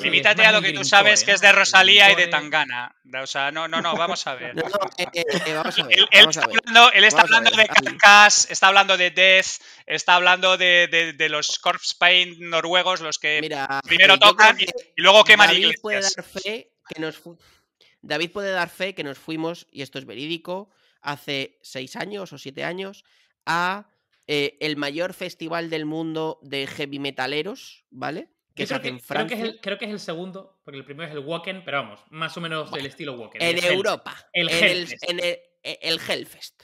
Limítate 0.02 0.46
a 0.46 0.52
lo 0.52 0.62
que 0.62 0.74
tú 0.74 0.84
sabes 0.84 1.24
que 1.24 1.32
¿no? 1.32 1.36
es 1.36 1.42
de 1.42 1.52
Rosalía 1.52 2.08
y 2.12 2.16
de 2.16 2.24
Grindcore. 2.28 2.42
Tangana. 2.44 2.96
O 3.22 3.28
sea, 3.28 3.52
no, 3.52 3.68
no, 3.68 3.82
no, 3.82 3.96
vamos 3.96 4.26
a 4.28 4.34
ver. 4.36 4.56
No, 4.56 4.62
no, 4.70 4.90
eh, 4.98 5.06
eh, 5.14 5.24
eh, 5.46 5.54
vamos 5.54 5.78
a 5.80 5.84
ver, 5.88 6.00
Él, 6.00 6.08
él 6.12 6.20
vamos 6.22 6.38
a 6.38 6.40
está 6.42 6.48
ver. 6.48 6.58
hablando, 6.68 6.92
él 6.92 7.04
está 7.04 7.18
Vamos 7.24 7.32
a 7.32 7.38
hablando 7.38 7.58
ver, 7.58 7.68
de. 7.68 7.74
Carcass, 7.84 8.48
está 8.52 8.68
hablando 8.68 8.98
de 8.98 9.12
Death, 9.12 9.48
está 9.86 10.16
hablando 10.16 10.58
de, 10.58 10.88
de- 10.92 11.14
de 11.14 11.30
los 11.30 11.60
Corpse 11.60 11.96
Paint 12.00 12.40
noruegos, 12.40 13.02
los 13.02 13.20
que 13.20 13.40
Mira, 13.42 13.80
primero 13.86 14.16
eh, 14.16 14.20
tocan 14.20 14.56
y, 14.60 14.66
que 14.66 14.72
y 14.98 15.02
luego 15.02 15.24
queman 15.24 15.48
David 15.48 15.76
puede 15.82 15.98
iglesias. 16.00 16.16
dar 16.16 16.42
fe 16.42 16.72
que 16.94 17.00
nos 17.02 17.18
fu- 17.18 17.38
David 18.02 18.32
puede 18.32 18.52
dar 18.52 18.70
fe 18.70 18.94
que 18.96 19.04
nos 19.04 19.18
fuimos, 19.18 19.68
y 19.72 19.82
esto 19.82 20.00
es 20.00 20.06
verídico, 20.06 20.70
hace 21.02 21.58
seis 21.62 21.96
años 21.96 22.34
o 22.34 22.38
siete 22.38 22.64
años, 22.64 23.04
a 23.46 23.90
eh, 24.28 24.58
el 24.60 24.78
mayor 24.78 25.14
festival 25.14 25.70
del 25.70 25.86
mundo 25.86 26.40
de 26.42 26.68
heavy 26.68 27.00
metaleros, 27.00 27.86
¿vale? 27.90 28.30
Que 28.56 28.68
se 28.68 28.76
hace 28.76 28.90
en 28.90 28.96
creo, 29.00 29.02
que 29.02 29.06
Francia. 29.08 29.38
es 29.38 29.44
el, 29.44 29.62
creo 29.62 29.78
que 29.78 29.86
es 29.86 29.92
el 29.92 30.00
segundo, 30.00 30.60
porque 30.66 30.78
el 30.78 30.86
primero 30.86 31.08
es 31.10 31.14
el 31.16 31.24
Wacken, 31.26 31.64
pero 31.64 31.78
vamos, 31.84 32.02
más 32.10 32.36
o 32.38 32.42
menos 32.42 32.72
del 32.72 32.86
estilo 32.86 33.14
Wacken. 33.14 33.42
en 33.42 33.58
el 33.58 33.64
Europa. 33.66 34.16
el 34.34 34.50
en, 34.50 34.56
el, 34.56 34.64
Hellfest. 34.64 35.10
en 35.10 35.20
el- 35.20 35.26
e- 35.64 35.80
el 35.82 36.00
Hellfest. 36.00 36.64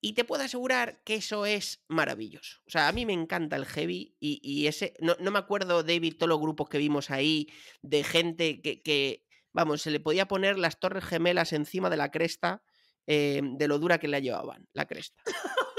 Y 0.00 0.12
te 0.12 0.24
puedo 0.24 0.42
asegurar 0.42 1.02
que 1.04 1.14
eso 1.14 1.46
es 1.46 1.82
maravilloso. 1.88 2.60
O 2.66 2.70
sea, 2.70 2.88
a 2.88 2.92
mí 2.92 3.06
me 3.06 3.14
encanta 3.14 3.56
el 3.56 3.64
heavy 3.64 4.16
y, 4.20 4.38
y 4.42 4.66
ese. 4.66 4.92
No, 5.00 5.16
no 5.18 5.30
me 5.30 5.38
acuerdo, 5.38 5.82
David, 5.82 6.16
todos 6.18 6.28
los 6.28 6.40
grupos 6.40 6.68
que 6.68 6.76
vimos 6.76 7.10
ahí 7.10 7.48
de 7.80 8.04
gente 8.04 8.60
que, 8.60 8.82
que, 8.82 9.24
vamos, 9.54 9.80
se 9.80 9.90
le 9.90 10.00
podía 10.00 10.26
poner 10.28 10.58
las 10.58 10.78
torres 10.78 11.04
gemelas 11.04 11.54
encima 11.54 11.88
de 11.88 11.96
la 11.96 12.10
cresta 12.10 12.62
eh, 13.06 13.40
de 13.42 13.68
lo 13.68 13.78
dura 13.78 13.98
que 13.98 14.08
la 14.08 14.18
llevaban, 14.18 14.68
la 14.74 14.86
cresta. 14.86 15.22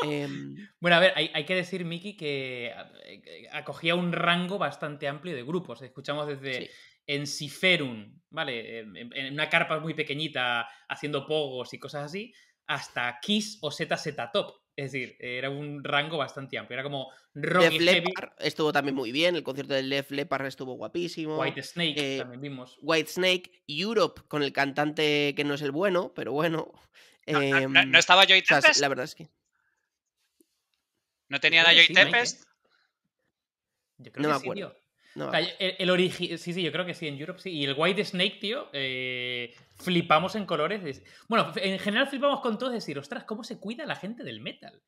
Em, 0.03 0.55
Bueno, 0.79 0.97
a 0.97 0.99
ver, 0.99 1.13
hay, 1.15 1.31
hay 1.33 1.45
que 1.45 1.55
decir, 1.55 1.85
Miki, 1.85 2.15
que 2.15 2.67
eh, 3.05 3.47
acogía 3.51 3.95
un 3.95 4.11
rango 4.11 4.57
bastante 4.57 5.07
amplio 5.07 5.35
de 5.35 5.43
grupos. 5.43 5.81
Escuchamos 5.81 6.27
desde 6.27 6.65
sí. 6.65 6.71
en 7.07 7.25
Siferum, 7.25 8.21
¿vale? 8.29 8.79
En, 8.79 8.95
en 8.95 9.33
una 9.33 9.49
carpa 9.49 9.79
muy 9.79 9.93
pequeñita 9.93 10.67
haciendo 10.87 11.25
pogos 11.25 11.73
y 11.73 11.79
cosas 11.79 12.05
así, 12.05 12.33
hasta 12.67 13.19
Kiss 13.21 13.57
o 13.61 13.71
ZZ 13.71 14.15
Top. 14.31 14.64
Es 14.77 14.91
decir, 14.91 15.15
era 15.19 15.49
un 15.49 15.83
rango 15.83 16.17
bastante 16.17 16.57
amplio. 16.57 16.75
Era 16.75 16.83
como 16.83 17.09
rock 17.33 17.63
Def 17.63 17.73
y 17.73 17.85
heavy. 17.85 18.05
Leppard 18.07 18.33
estuvo 18.39 18.73
también 18.73 18.93
muy 18.95 19.11
bien. 19.13 19.35
El 19.35 19.43
concierto 19.43 19.73
de 19.73 19.83
Def 19.83 20.11
Leppard 20.11 20.45
estuvo 20.47 20.73
guapísimo. 20.73 21.39
White 21.39 21.63
Snake 21.63 22.15
eh, 22.15 22.17
también 22.19 22.41
vimos. 22.41 22.77
White 22.81 23.09
Snake, 23.09 23.63
Europe 23.67 24.23
con 24.27 24.43
el 24.43 24.51
cantante 24.51 25.33
que 25.35 25.43
no 25.45 25.53
es 25.53 25.61
el 25.61 25.71
bueno, 25.71 26.13
pero 26.13 26.33
bueno. 26.33 26.73
No, 27.27 27.39
no- 27.39 27.49
no- 27.69 27.79
em, 27.81 27.91
no 27.91 27.97
estaba 27.99 28.25
Joy 28.25 28.39
o 28.39 28.45
sea, 28.45 28.59
Tempest? 28.59 28.81
la 28.81 28.89
verdad 28.89 29.05
es 29.05 29.15
que 29.15 29.29
¿No 31.29 31.39
tenían 31.39 31.65
Yo 31.65 31.71
a 31.71 31.73
Joy 31.73 31.85
sí, 31.85 31.93
Mike, 31.93 32.03
Tempest? 32.11 32.41
¿eh? 32.41 32.45
Yo 33.97 34.11
creo 34.11 34.21
No 34.23 34.39
que 34.39 34.45
me 34.47 34.51
acuerdo. 34.61 34.84
No, 35.15 35.27
O 35.27 35.31
sea, 35.31 35.39
el, 35.39 35.75
el 35.79 35.89
origi- 35.89 36.37
Sí, 36.37 36.53
sí, 36.53 36.61
yo 36.61 36.71
creo 36.71 36.85
que 36.85 36.93
sí, 36.93 37.07
en 37.07 37.17
Europe 37.19 37.39
sí. 37.39 37.49
Y 37.51 37.63
el 37.65 37.73
White 37.77 38.03
Snake, 38.05 38.37
tío, 38.39 38.69
eh, 38.73 39.53
flipamos 39.75 40.35
en 40.35 40.45
colores. 40.45 40.83
Es- 40.85 41.03
Bueno, 41.27 41.51
en 41.55 41.79
general 41.79 42.07
flipamos 42.07 42.41
con 42.41 42.57
todo, 42.57 42.69
es 42.71 42.75
decir, 42.83 42.99
ostras, 42.99 43.23
¿cómo 43.23 43.43
se 43.43 43.57
cuida 43.59 43.85
la 43.85 43.95
gente 43.95 44.23
del 44.23 44.41
metal? 44.41 44.81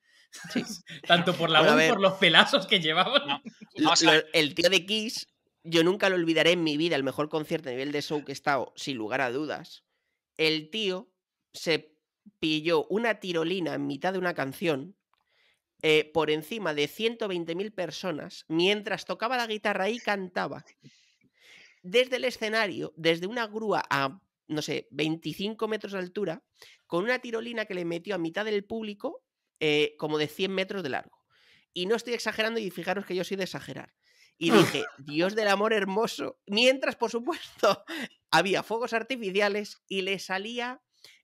Sí. 0.53 0.63
Tanto 1.07 1.33
por 1.33 1.49
la 1.49 1.59
Bueno, 1.59 1.73
voz, 1.73 1.81
ver. 1.81 1.89
por 1.89 2.01
los 2.01 2.13
pelazos 2.13 2.67
que 2.67 2.79
llevaban. 2.79 3.41
No. 3.77 3.93
El 4.33 4.53
tío 4.55 4.69
de 4.69 4.85
Kiss, 4.85 5.27
yo 5.63 5.83
nunca 5.83 6.09
lo 6.09 6.15
olvidaré 6.15 6.51
en 6.51 6.63
mi 6.63 6.77
vida, 6.77 6.95
el 6.95 7.03
mejor 7.03 7.29
concierto 7.29 7.69
a 7.69 7.71
nivel 7.71 7.91
de 7.91 8.01
show 8.01 8.23
que 8.25 8.31
he 8.31 8.33
estado, 8.33 8.73
sin 8.75 8.97
lugar 8.97 9.21
a 9.21 9.31
dudas. 9.31 9.83
El 10.37 10.69
tío 10.69 11.09
se 11.53 11.95
pilló 12.39 12.85
una 12.89 13.19
tirolina 13.21 13.73
en 13.73 13.87
mitad 13.87 14.11
de 14.13 14.19
una 14.19 14.33
canción 14.33 14.95
eh, 15.81 16.09
por 16.13 16.31
encima 16.31 16.73
de 16.73 16.89
120.000 16.89 17.73
personas 17.73 18.45
mientras 18.47 19.05
tocaba 19.05 19.37
la 19.37 19.47
guitarra 19.47 19.89
y 19.89 19.99
cantaba. 19.99 20.65
Desde 21.83 22.15
el 22.15 22.25
escenario, 22.25 22.93
desde 22.97 23.27
una 23.27 23.47
grúa 23.47 23.83
a, 23.89 24.19
no 24.47 24.61
sé, 24.61 24.87
25 24.91 25.67
metros 25.67 25.93
de 25.93 25.99
altura, 25.99 26.43
con 26.87 27.03
una 27.03 27.19
tirolina 27.19 27.65
que 27.65 27.75
le 27.75 27.85
metió 27.85 28.15
a 28.15 28.17
mitad 28.17 28.45
del 28.45 28.65
público 28.65 29.23
eh, 29.59 29.95
como 29.97 30.17
de 30.17 30.27
100 30.27 30.51
metros 30.51 30.83
de 30.83 30.89
largo. 30.89 31.23
Y 31.73 31.85
no 31.85 31.95
estoy 31.95 32.13
exagerando 32.13 32.59
y 32.59 32.71
fijaros 32.71 33.05
que 33.05 33.15
yo 33.15 33.23
soy 33.23 33.37
de 33.37 33.43
exagerar. 33.43 33.93
Y 34.39 34.51
dije, 34.51 34.85
Dios 34.99 35.35
del 35.35 35.47
amor 35.47 35.73
hermoso. 35.73 36.39
Mientras, 36.45 36.95
por 36.95 37.09
supuesto, 37.09 37.83
había 38.31 38.63
fuegos 38.63 38.93
artificiales 38.93 39.81
y 39.87 40.01
le 40.01 40.19
salía 40.19 40.81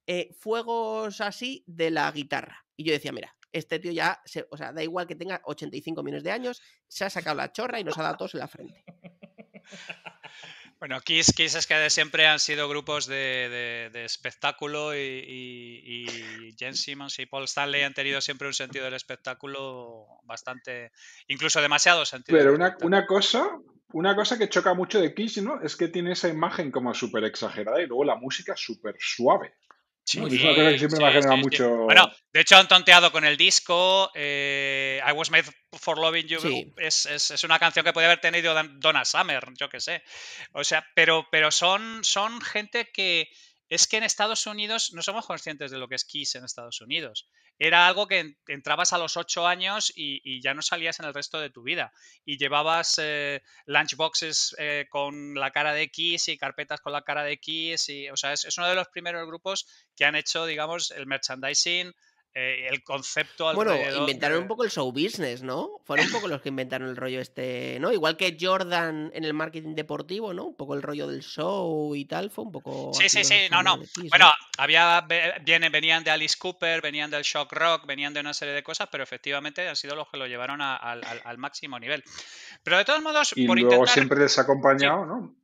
eh, 0.07 0.29
fuegos 0.39 1.21
así 1.21 1.63
de 1.67 1.91
la 1.91 2.11
guitarra. 2.11 2.65
Y 2.75 2.85
yo 2.85 2.93
decía, 2.93 3.11
mira, 3.11 3.35
este 3.53 3.79
tío 3.79 3.91
ya, 3.93 4.21
se- 4.25 4.47
o 4.51 4.57
sea, 4.57 4.73
da 4.73 4.83
igual 4.83 5.07
que 5.07 5.15
tenga 5.15 5.41
85 5.45 6.03
millones 6.03 6.23
de 6.23 6.31
años, 6.31 6.61
se 6.87 7.05
ha 7.05 7.09
sacado 7.09 7.37
la 7.37 7.51
chorra 7.53 7.79
y 7.79 7.83
nos 7.85 7.97
ha 7.97 8.03
dado 8.03 8.15
a 8.15 8.17
todos 8.17 8.33
en 8.33 8.39
la 8.41 8.47
frente. 8.47 8.83
Bueno, 10.79 10.99
Kiss, 10.99 11.31
Kiss 11.33 11.55
es 11.55 11.65
que 11.65 11.89
siempre 11.89 12.27
han 12.27 12.39
sido 12.39 12.67
grupos 12.67 13.07
de, 13.07 13.15
de- 13.15 13.89
de 13.93 14.03
espectáculo 14.03 14.93
y, 14.93 14.99
y, 14.99 16.05
y 16.49 16.55
Jen 16.59 16.75
Simmons 16.75 17.17
y 17.19 17.25
Paul 17.25 17.45
Stanley 17.45 17.83
han 17.83 17.93
tenido 17.93 18.19
siempre 18.19 18.47
un 18.49 18.53
sentido 18.53 18.83
del 18.83 18.93
espectáculo 18.95 20.07
bastante, 20.23 20.91
incluso 21.27 21.61
demasiado 21.61 22.03
sentido. 22.05 22.37
Pero 22.37 22.53
una, 22.53 22.75
una 22.81 23.05
cosa, 23.05 23.47
una 23.93 24.13
cosa 24.13 24.37
que 24.37 24.49
choca 24.49 24.73
mucho 24.73 24.99
de 24.99 25.13
Kiss, 25.13 25.41
¿no? 25.41 25.61
Es 25.61 25.77
que 25.77 25.87
tiene 25.87 26.11
esa 26.11 26.27
imagen 26.27 26.69
como 26.69 26.93
súper 26.93 27.23
exagerada 27.23 27.81
y 27.81 27.87
luego 27.87 28.03
la 28.03 28.15
música 28.17 28.53
súper 28.57 28.97
suave. 28.99 29.55
Sí, 30.05 30.19
¿no? 30.19 30.27
Es 30.27 30.33
una 30.33 30.53
cosa 30.55 30.69
que 30.71 30.77
siempre 30.79 30.99
me 30.99 31.05
ha 31.05 31.09
sí, 31.09 31.13
generado 31.13 31.35
sí, 31.37 31.39
sí. 31.39 31.43
mucho. 31.43 31.69
Bueno, 31.85 32.11
de 32.33 32.41
hecho 32.41 32.57
han 32.57 32.67
tonteado 32.67 33.11
con 33.11 33.23
el 33.25 33.37
disco. 33.37 34.11
eh, 34.15 35.01
I 35.07 35.11
Was 35.13 35.31
Made 35.31 35.45
for 35.79 35.97
Loving 35.97 36.27
You 36.27 36.39
Sí. 36.39 36.73
es, 36.77 37.05
es- 37.05 37.31
es 37.31 37.43
una 37.43 37.57
canción 37.57 37.85
que 37.85 37.93
puede 37.93 38.07
haber 38.07 38.19
tenido 38.19 38.53
Donna 38.75 39.05
Summer, 39.05 39.43
yo 39.57 39.69
qué 39.69 39.79
sé. 39.79 40.03
O 40.51 40.63
sea, 40.63 40.85
pero, 40.93 41.27
pero 41.31 41.51
son, 41.51 42.03
son 42.03 42.41
gente 42.41 42.89
que 42.93 43.29
es 43.69 43.87
que 43.87 43.97
en 43.97 44.03
Estados 44.03 44.45
Unidos 44.47 44.91
no 44.93 45.01
somos 45.01 45.25
conscientes 45.25 45.71
de 45.71 45.77
lo 45.77 45.87
que 45.87 45.95
es 45.95 46.05
Kiss 46.05 46.35
en 46.35 46.43
Estados 46.45 46.81
Unidos. 46.81 47.27
Era 47.59 47.87
algo 47.87 48.07
que 48.07 48.19
en- 48.19 48.37
entrabas 48.47 48.93
a 48.93 48.97
los 48.97 49.17
ocho 49.17 49.47
años 49.47 49.91
y, 49.95 50.21
y 50.23 50.41
ya 50.41 50.53
no 50.53 50.61
salías 50.61 50.99
en 50.99 51.05
el 51.05 51.13
resto 51.13 51.39
de 51.39 51.49
tu 51.49 51.63
vida. 51.63 51.91
Y 52.25 52.37
llevabas 52.37 52.95
eh, 53.01 53.41
lunchboxes 53.65 54.55
eh, 54.59 54.85
con 54.89 55.35
la 55.35 55.51
cara 55.51 55.73
de 55.73 55.89
Kiss 55.89 56.27
y 56.29 56.37
carpetas 56.37 56.81
con 56.81 56.93
la 56.93 57.03
cara 57.03 57.23
de 57.23 57.37
Kiss. 57.39 57.89
Y, 57.89 58.09
o 58.09 58.17
sea, 58.17 58.33
es, 58.33 58.45
es 58.45 58.57
uno 58.57 58.67
de 58.67 58.75
los 58.75 58.87
primeros 58.89 59.25
grupos 59.27 59.67
que 59.95 60.05
han 60.05 60.15
hecho, 60.15 60.45
digamos, 60.45 60.91
el 60.91 61.05
merchandising, 61.07 61.93
eh, 62.35 62.67
el 62.71 62.83
concepto 62.83 63.53
Bueno, 63.53 63.75
inventaron 63.99 64.37
de- 64.37 64.41
un 64.41 64.47
poco 64.47 64.63
el 64.63 64.71
show 64.71 64.91
business, 64.91 65.43
¿no? 65.43 65.69
Fueron 65.85 66.07
un 66.07 66.11
poco 66.11 66.27
los 66.27 66.41
que 66.41 66.49
inventaron 66.49 66.89
el 66.89 66.95
rollo 66.97 67.19
este, 67.21 67.77
¿no? 67.79 67.91
Igual 67.93 68.17
que 68.17 68.35
Jordan 68.39 69.11
en 69.13 69.23
el 69.23 69.33
marketing 69.33 69.75
deportivo, 69.75 70.33
¿no? 70.33 70.45
Un 70.45 70.55
poco 70.55 70.73
el 70.73 70.81
rollo 70.81 71.07
del 71.07 71.21
show 71.21 71.95
y 71.95 72.05
tal, 72.05 72.31
fue 72.31 72.45
un 72.45 72.51
poco... 72.51 72.91
Sí, 72.93 73.07
sí, 73.09 73.23
sí, 73.23 73.35
no, 73.51 73.61
no. 73.61 73.79
Kiss, 73.79 74.09
Bueno, 74.09 74.31
había, 74.57 75.01
ve- 75.01 75.33
viene, 75.43 75.69
venían 75.69 76.03
de 76.03 76.09
Alice 76.11 76.35
Cooper, 76.39 76.81
venían 76.81 77.11
del 77.11 77.23
shock 77.23 77.51
rock, 77.53 77.85
venían 77.85 78.13
de 78.13 78.21
una 78.21 78.33
serie 78.33 78.53
de 78.55 78.63
cosas, 78.63 78.87
pero 78.91 79.03
efectivamente 79.03 79.67
han 79.69 79.75
sido 79.75 79.95
los 79.95 80.09
que 80.09 80.17
lo 80.17 80.25
llevaron 80.25 80.61
a- 80.61 80.75
al, 80.75 81.03
al- 81.03 81.21
al 81.23 81.37
máximo 81.37 81.79
nivel. 81.79 82.03
Pero 82.63 82.77
de 82.77 82.85
todos 82.85 83.01
modos, 83.03 83.33
Y 83.35 83.45
por 83.45 83.57
luego 83.59 83.73
intentar... 83.75 83.93
siempre 83.93 84.19
les 84.19 84.39
ha 84.39 84.41
acompañado, 84.41 85.05
¿no? 85.05 85.35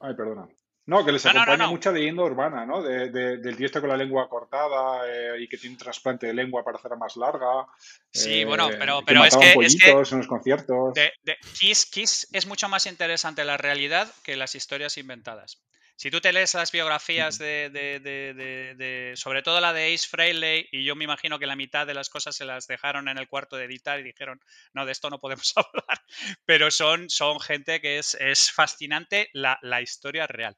Ay, 0.00 0.14
perdona. 0.14 0.48
No, 0.86 1.04
que 1.04 1.10
les 1.10 1.24
No, 1.24 1.32
no, 1.32 1.34
no, 1.38 1.42
acompaña 1.42 1.64
no. 1.64 1.70
mucha 1.72 1.90
leyenda 1.90 2.22
urbana, 2.22 2.64
¿no? 2.64 2.80
De, 2.80 3.10
de- 3.10 3.38
del 3.38 3.56
tío 3.56 3.66
este 3.66 3.80
con 3.80 3.88
la 3.90 3.96
lengua 3.96 4.28
cortada 4.28 5.02
eh, 5.08 5.40
y 5.42 5.48
que 5.48 5.56
tiene 5.58 5.74
un 5.74 5.78
trasplante 5.78 6.26
de 6.28 6.34
lengua 6.34 6.62
para 6.62 6.78
hacerla 6.78 6.96
más 6.96 7.16
larga. 7.16 7.66
Sí, 8.12 8.44
bueno, 8.44 8.70
eh, 8.70 8.76
pero- 8.78 9.00
que 9.00 9.06
pero 9.06 9.24
es 9.24 9.36
que- 9.36 9.46
es 9.46 9.76
que- 9.76 9.90
pollitos 9.90 10.12
en 10.12 10.18
los 10.18 10.26
conciertos. 10.28 10.94
de- 10.94 11.12
Kiss, 11.58 11.86
Kiss 11.86 12.28
es 12.32 12.46
mucho 12.46 12.68
más 12.68 12.86
interesante 12.86 13.44
la 13.44 13.56
realidad 13.56 14.08
que 14.22 14.36
las 14.36 14.54
historias 14.54 14.96
inventadas. 14.96 15.60
Si 15.96 16.10
tú 16.10 16.20
te 16.20 16.32
lees 16.32 16.52
las 16.54 16.72
biografías 16.72 17.38
de, 17.38 17.70
de- 17.72 18.00
de- 18.00 18.34
de- 18.34 18.74
de- 18.76 19.12
sobre 19.16 19.42
todo 19.42 19.60
la 19.60 19.72
de 19.72 19.94
Ace 19.94 20.06
Frehley, 20.08 20.68
y 20.70 20.84
yo 20.84 20.94
me 20.94 21.04
imagino 21.04 21.38
que 21.38 21.46
la 21.46 21.56
mitad 21.56 21.86
de 21.86 21.94
las 21.94 22.10
cosas 22.10 22.36
se 22.36 22.44
las 22.44 22.66
dejaron 22.66 23.08
en 23.08 23.18
el 23.18 23.28
cuarto 23.28 23.56
de 23.56 23.64
editar 23.64 23.98
y 23.98 24.02
dijeron, 24.02 24.40
no, 24.74 24.84
de 24.84 24.92
esto 24.92 25.08
no 25.10 25.18
podemos 25.18 25.52
hablar, 25.56 26.02
pero 26.44 26.70
son, 26.70 27.08
son 27.10 27.40
gente 27.40 27.80
que 27.80 27.98
es, 27.98 28.14
es 28.14 28.52
fascinante 28.52 29.30
la, 29.32 29.58
la 29.62 29.80
historia 29.80 30.26
real. 30.26 30.56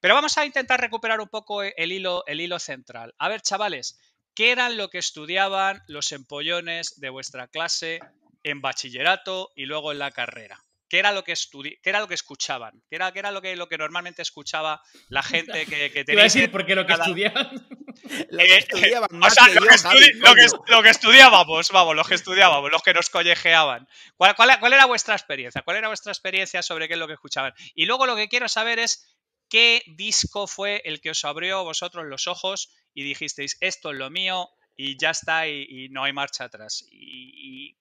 Pero 0.00 0.14
vamos 0.14 0.38
a 0.38 0.46
intentar 0.46 0.80
recuperar 0.80 1.20
un 1.20 1.28
poco 1.28 1.62
el 1.62 1.92
hilo, 1.92 2.24
el 2.26 2.40
hilo 2.40 2.58
central. 2.58 3.14
A 3.18 3.28
ver, 3.28 3.42
chavales, 3.42 3.98
¿qué 4.34 4.52
eran 4.52 4.76
lo 4.76 4.88
que 4.90 4.98
estudiaban 4.98 5.82
los 5.88 6.12
empollones 6.12 6.98
de 7.00 7.10
vuestra 7.10 7.48
clase 7.48 8.00
en 8.44 8.60
bachillerato 8.60 9.50
y 9.56 9.66
luego 9.66 9.92
en 9.92 9.98
la 9.98 10.12
carrera? 10.12 10.62
¿Qué 10.88 10.98
era 10.98 11.10
lo 11.12 11.24
que, 11.24 11.32
estudi- 11.32 11.78
qué 11.82 11.90
era 11.90 12.00
lo 12.00 12.06
que 12.08 12.14
escuchaban? 12.14 12.82
¿Qué 12.88 12.96
era, 12.96 13.12
qué 13.12 13.18
era 13.18 13.30
lo, 13.32 13.42
que, 13.42 13.56
lo 13.56 13.68
que 13.68 13.76
normalmente 13.78 14.22
escuchaba 14.22 14.80
la 15.08 15.22
gente 15.62 15.66
que, 15.66 15.90
que 15.90 16.04
Te 16.04 16.12
iba 16.12 16.20
tenía 16.20 16.20
a 16.22 16.24
decir 16.24 16.50
porque 16.50 16.74
lo 16.74 16.82
que 16.86 16.92
cada- 16.92 17.04
estudiaban. 17.04 17.66
Lo 18.30 18.38
que 18.38 18.44
Eh, 18.54 18.58
estudiaban 18.58 19.08
O 19.24 19.30
sea, 19.30 19.46
que 19.46 19.54
lo 19.54 19.60
yo, 19.62 19.68
que, 19.68 19.78
Javi, 19.78 19.98
estudi- 19.98 20.14
lo, 20.18 20.34
que, 20.34 20.46
coño. 20.48 20.62
lo 20.68 20.82
que 20.82 20.90
estudiábamos, 20.90 21.70
vamos, 21.70 21.96
los 21.96 22.06
que 22.06 22.14
estudiábamos, 22.14 22.70
los 22.70 22.82
que 22.82 22.92
nos 22.92 23.08
collejeaban. 23.08 23.88
¿Cuál, 24.16 24.36
cuál, 24.36 24.60
cuál 24.60 24.72
era 24.74 24.84
vuestra 24.84 25.14
experiencia? 25.16 25.62
¿Cuál 25.62 25.78
era 25.78 25.88
vuestra 25.88 26.12
experiencia 26.12 26.62
sobre 26.62 26.88
qué 26.88 26.94
es 26.94 27.00
lo 27.00 27.06
que 27.06 27.14
escuchaban? 27.14 27.54
Y 27.74 27.86
luego 27.86 28.04
lo 28.06 28.14
que 28.14 28.28
quiero 28.28 28.48
saber 28.48 28.78
es 28.78 29.18
qué 29.48 29.82
disco 29.96 30.46
fue 30.46 30.82
el 30.84 31.00
que 31.00 31.10
os 31.10 31.24
abrió 31.24 31.64
vosotros 31.64 32.04
los 32.04 32.26
ojos 32.26 32.68
y 32.92 33.02
dijisteis, 33.02 33.56
esto 33.60 33.90
es 33.92 33.96
lo 33.96 34.10
mío 34.10 34.50
y 34.76 34.98
ya 34.98 35.10
está 35.10 35.48
y, 35.48 35.66
y 35.68 35.88
no 35.88 36.04
hay 36.04 36.12
marcha 36.12 36.44
atrás. 36.44 36.84
Y, 36.90 37.70
y- 37.70 37.76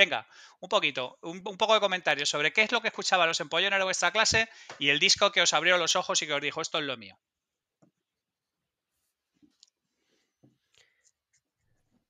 Venga, 0.00 0.26
un 0.60 0.70
poquito, 0.70 1.18
un, 1.20 1.42
un 1.44 1.58
poco 1.58 1.74
de 1.74 1.80
comentarios 1.80 2.30
sobre 2.30 2.54
qué 2.54 2.62
es 2.62 2.72
lo 2.72 2.80
que 2.80 2.88
escuchaban 2.88 3.28
los 3.28 3.38
empollones 3.38 3.78
de 3.78 3.84
vuestra 3.84 4.10
clase 4.10 4.48
y 4.78 4.88
el 4.88 4.98
disco 4.98 5.30
que 5.30 5.42
os 5.42 5.52
abrió 5.52 5.76
los 5.76 5.94
ojos 5.94 6.22
y 6.22 6.26
que 6.26 6.32
os 6.32 6.40
dijo, 6.40 6.62
esto 6.62 6.78
es 6.78 6.84
lo 6.84 6.96
mío. 6.96 7.18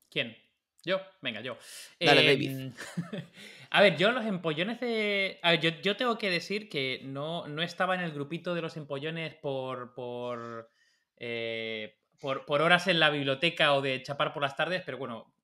¿Quién? 0.09 0.37
¿Yo? 0.85 1.01
Venga, 1.21 1.41
yo. 1.41 1.59
Dale, 1.99 2.33
Em, 2.33 2.73
a 3.71 3.83
ver, 3.83 3.97
yo 3.97 4.13
los 4.13 4.25
empollones 4.25 4.79
de... 4.79 5.41
A 5.43 5.51
ver, 5.51 5.61
yo, 5.61 5.71
yo 5.83 5.97
tengo 5.97 6.17
que 6.17 6.31
decir 6.31 6.69
que 6.69 7.01
no, 7.03 7.49
no 7.49 7.61
estaba 7.61 7.97
en 7.97 8.03
el 8.03 8.13
grupito 8.13 8.55
de 8.55 8.63
los 8.63 8.77
empollones 8.77 9.35
por... 9.35 9.95
por, 9.95 10.71
eh, 11.17 11.99
por, 12.21 12.47
por 12.47 12.63
horas 12.63 12.87
en 12.87 13.01
la 13.01 13.11
biblioteca 13.11 13.75
o 13.75 13.83
de 13.83 14.01
chapar 14.05 14.33
por 14.33 14.43
las 14.43 14.55
tardes, 14.55 14.85
pero 14.87 14.97
bueno, 14.97 15.35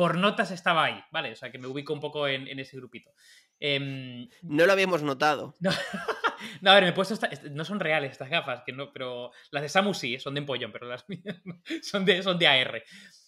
por 0.00 0.16
notas 0.16 0.50
estaba 0.50 0.84
ahí, 0.84 1.04
¿vale? 1.10 1.30
O 1.32 1.36
sea, 1.36 1.52
que 1.52 1.58
me 1.58 1.66
ubico 1.66 1.92
un 1.92 2.00
poco 2.00 2.26
en, 2.26 2.48
en 2.48 2.58
ese 2.58 2.74
grupito. 2.78 3.10
Em, 3.58 4.30
No 4.40 4.64
lo 4.64 4.72
habíamos 4.72 5.02
notado. 5.02 5.54
no, 5.60 5.70
no, 6.62 6.70
a 6.70 6.74
ver, 6.74 6.84
me 6.84 6.88
he 6.88 6.92
puesto 6.94 7.12
esta- 7.12 7.26
est- 7.26 7.44
no 7.50 7.66
son 7.66 7.80
reales 7.80 8.12
estas 8.12 8.30
gafas, 8.30 8.62
que 8.64 8.72
no, 8.72 8.94
pero 8.94 9.30
las 9.50 9.62
de 9.62 9.68
Samu 9.68 9.92
sí, 9.92 10.18
son 10.18 10.32
de 10.32 10.38
empollón, 10.40 10.72
pero 10.72 10.86
las 10.88 11.06
mías 11.10 11.42
son 11.82 12.06
de, 12.06 12.22
son 12.22 12.38
de 12.38 12.46
AR. 12.48 12.82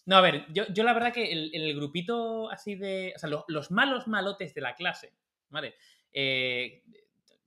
No, 0.07 0.17
a 0.17 0.23
ver, 0.23 0.47
yo, 0.49 0.65
yo 0.73 0.83
la 0.83 0.95
verdad 0.95 1.13
que 1.13 1.31
el- 1.31 1.51
en 1.55 1.61
el 1.61 1.77
grupito 1.77 2.51
así 2.51 2.75
de. 2.75 3.13
O 3.15 3.19
sea, 3.19 3.29
lo- 3.29 3.45
los 3.49 3.71
malos 3.71 4.09
malotes 4.09 4.55
de 4.55 4.63
la 4.63 4.75
clase, 4.75 5.13
¿vale? 5.51 5.75
Eh, 6.11 6.83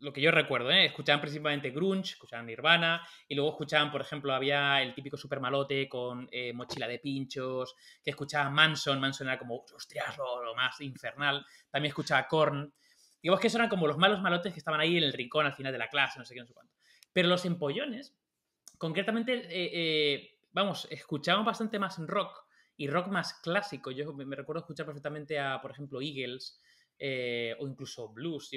lo 0.06 0.14
que 0.14 0.22
yo 0.22 0.30
recuerdo, 0.30 0.70
¿eh? 0.70 0.86
Escuchaban 0.86 1.20
principalmente 1.20 1.72
grunge, 1.72 2.12
escuchaban 2.12 2.46
Nirvana, 2.46 3.02
y 3.28 3.34
luego 3.34 3.50
escuchaban, 3.50 3.92
por 3.92 4.02
ejemplo, 4.02 4.34
había 4.34 4.82
el 4.84 4.94
típico 4.94 5.18
super 5.18 5.40
malote 5.40 5.90
con 5.90 6.30
eh, 6.32 6.54
mochila 6.54 6.88
de 6.88 7.00
pinchos, 7.00 7.76
que 8.04 8.12
escuchaba 8.12 8.52
Manson, 8.52 9.00
Manson 9.00 9.28
era 9.28 9.40
como, 9.40 9.66
hostias, 9.76 10.16
lo, 10.18 10.44
lo 10.44 10.54
más 10.54 10.80
infernal. 10.82 11.44
También 11.72 11.90
escuchaba 11.90 12.28
Korn. 12.28 12.72
digamos 13.22 13.42
que 13.42 13.48
esos 13.48 13.56
eran 13.58 13.70
como 13.70 13.88
los 13.88 13.98
malos 13.98 14.22
malotes 14.22 14.54
que 14.54 14.60
estaban 14.60 14.80
ahí 14.80 14.96
en 14.96 15.04
el 15.04 15.14
rincón 15.14 15.48
al 15.48 15.56
final 15.56 15.74
de 15.74 15.80
la 15.80 15.90
clase, 15.90 16.20
no 16.20 16.26
sé 16.26 16.36
qué, 16.36 16.42
no 16.42 16.48
sé 16.48 16.54
cuánto. 16.54 16.74
Pero 17.12 17.28
los 17.28 17.44
empollones, 17.46 18.16
concretamente, 18.78 19.34
eh, 19.34 19.72
eh, 19.74 20.38
vamos, 20.52 20.88
escuchaban 20.92 21.44
bastante 21.44 21.80
más 21.80 21.98
rock 21.98 22.46
y 22.78 22.88
rock 22.88 23.08
más 23.08 23.34
clásico. 23.42 23.90
Yo 23.90 24.14
me, 24.14 24.36
recuerdo 24.36 24.60
escuchar 24.60 24.86
perfectamente 24.86 25.40
a, 25.40 25.60
por 25.62 25.72
ejemplo, 25.72 26.00
Eagles 26.00 26.62
o 27.60 27.68
incluso 27.68 28.10
blues. 28.10 28.52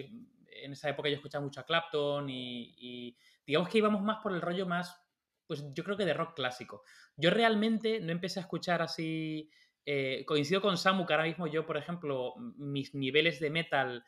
En 0.50 0.72
esa 0.72 0.88
época 0.88 1.08
yo 1.08 1.16
escuchaba 1.16 1.44
mucho 1.44 1.60
a 1.60 1.66
Clapton 1.66 2.28
y, 2.28 3.16
digamos 3.46 3.68
que 3.68 3.78
íbamos 3.78 4.02
más 4.02 4.18
por 4.22 4.32
el 4.32 4.40
rollo 4.40 4.66
más, 4.66 5.00
pues 5.46 5.64
yo 5.72 5.84
creo 5.84 5.96
que 5.96 6.04
de 6.04 6.14
rock 6.14 6.34
clásico. 6.34 6.82
Yo 7.16 7.30
realmente 7.30 8.00
no 8.00 8.12
empecé 8.12 8.40
a 8.40 8.42
escuchar 8.42 8.82
así 8.82 9.50
eh, 9.86 10.24
coincido 10.26 10.60
con 10.60 10.76
Samu 10.76 11.06
que 11.06 11.14
ahora 11.14 11.24
mismo 11.24 11.46
yo, 11.46 11.64
por 11.64 11.76
ejemplo, 11.76 12.34
mis 12.56 12.94
niveles 12.94 13.40
de 13.40 13.50
metal 13.50 14.04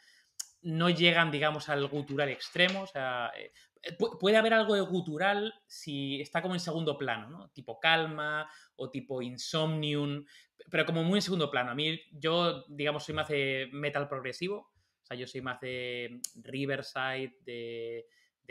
no 0.62 0.90
llegan, 0.90 1.30
digamos, 1.30 1.68
al 1.68 1.86
gutural 1.88 2.28
extremo. 2.28 2.82
O 2.82 2.86
sea, 2.86 3.32
eh, 3.36 3.52
puede 3.96 4.36
haber 4.36 4.54
algo 4.54 4.74
de 4.74 4.82
gutural 4.82 5.54
si 5.66 6.20
está 6.20 6.42
como 6.42 6.54
en 6.54 6.60
segundo 6.60 6.98
plano, 6.98 7.30
¿no? 7.30 7.48
Tipo 7.50 7.80
Calma 7.80 8.48
o 8.76 8.90
tipo 8.90 9.22
Insomnium, 9.22 10.24
pero 10.70 10.84
como 10.84 11.02
muy 11.02 11.18
en 11.18 11.22
segundo 11.22 11.50
plano. 11.50 11.70
A 11.70 11.74
mí, 11.74 12.00
yo, 12.12 12.64
digamos, 12.68 13.04
soy 13.04 13.14
más 13.14 13.28
de 13.28 13.68
metal 13.72 14.08
progresivo. 14.08 14.70
Sea, 15.10 15.18
yo 15.18 15.26
soy 15.26 15.40
más 15.40 15.60
de 15.60 16.20
Riverside, 16.36 17.34
de, 17.40 18.06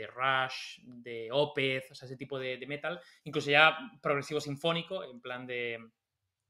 Rush, 0.06 0.80
de 0.82 1.28
Opeth, 1.32 1.90
o 1.90 1.94
sea, 1.94 2.06
ese 2.06 2.16
tipo 2.16 2.38
de 2.38 2.58
metal. 2.66 3.00
Incluso 3.24 3.50
ya 3.50 3.76
progresivo 4.02 4.40
sinfónico, 4.40 5.02
en 5.04 5.20
plan 5.20 5.46
de 5.46 5.78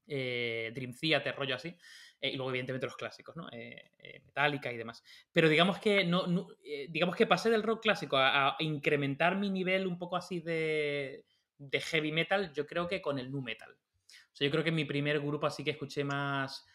eh, 0.09 0.73
Dream 0.75 0.95
Theater, 0.95 1.37
rollo 1.37 1.55
así. 1.55 1.76
Eh, 2.21 2.31
y 2.31 2.37
luego, 2.37 2.50
evidentemente, 2.50 2.87
los 2.87 2.97
clásicos, 2.97 3.37
¿no? 3.37 3.49
Eh, 3.52 3.93
Metallica 4.25 4.73
y 4.73 4.76
demás. 4.76 5.02
Pero 5.31 5.49
digamos 5.49 5.79
que 5.79 6.05
no, 6.05 6.49
digamos 6.88 7.14
que 7.14 7.26
pasé 7.26 7.49
del 7.49 7.62
rock 7.62 7.83
clásico 7.83 8.17
a, 8.19 8.57
incrementar 8.59 9.37
mi 9.37 9.49
nivel 9.49 9.87
un 9.87 9.97
poco 9.97 10.17
así 10.17 10.40
de, 10.40 11.25
heavy 11.73 12.11
metal, 12.11 12.52
yo 12.52 12.67
creo 12.67 12.88
que 12.88 13.00
con 13.00 13.19
el 13.21 13.31
nu 13.31 13.43
metal. 13.43 13.73
O 13.73 14.37
sea, 14.37 14.47
yo 14.47 14.50
creo 14.50 14.64
que 14.64 14.73
mi 14.73 14.85
primer 14.85 15.21
grupo 15.21 15.47
así 15.47 15.62
que 15.62 15.71
escuché 15.71 16.02
más 16.02 16.67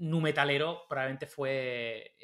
nu 0.00 0.20
metalero 0.20 0.86
probablemente 0.88 1.26
fue. 1.26 2.16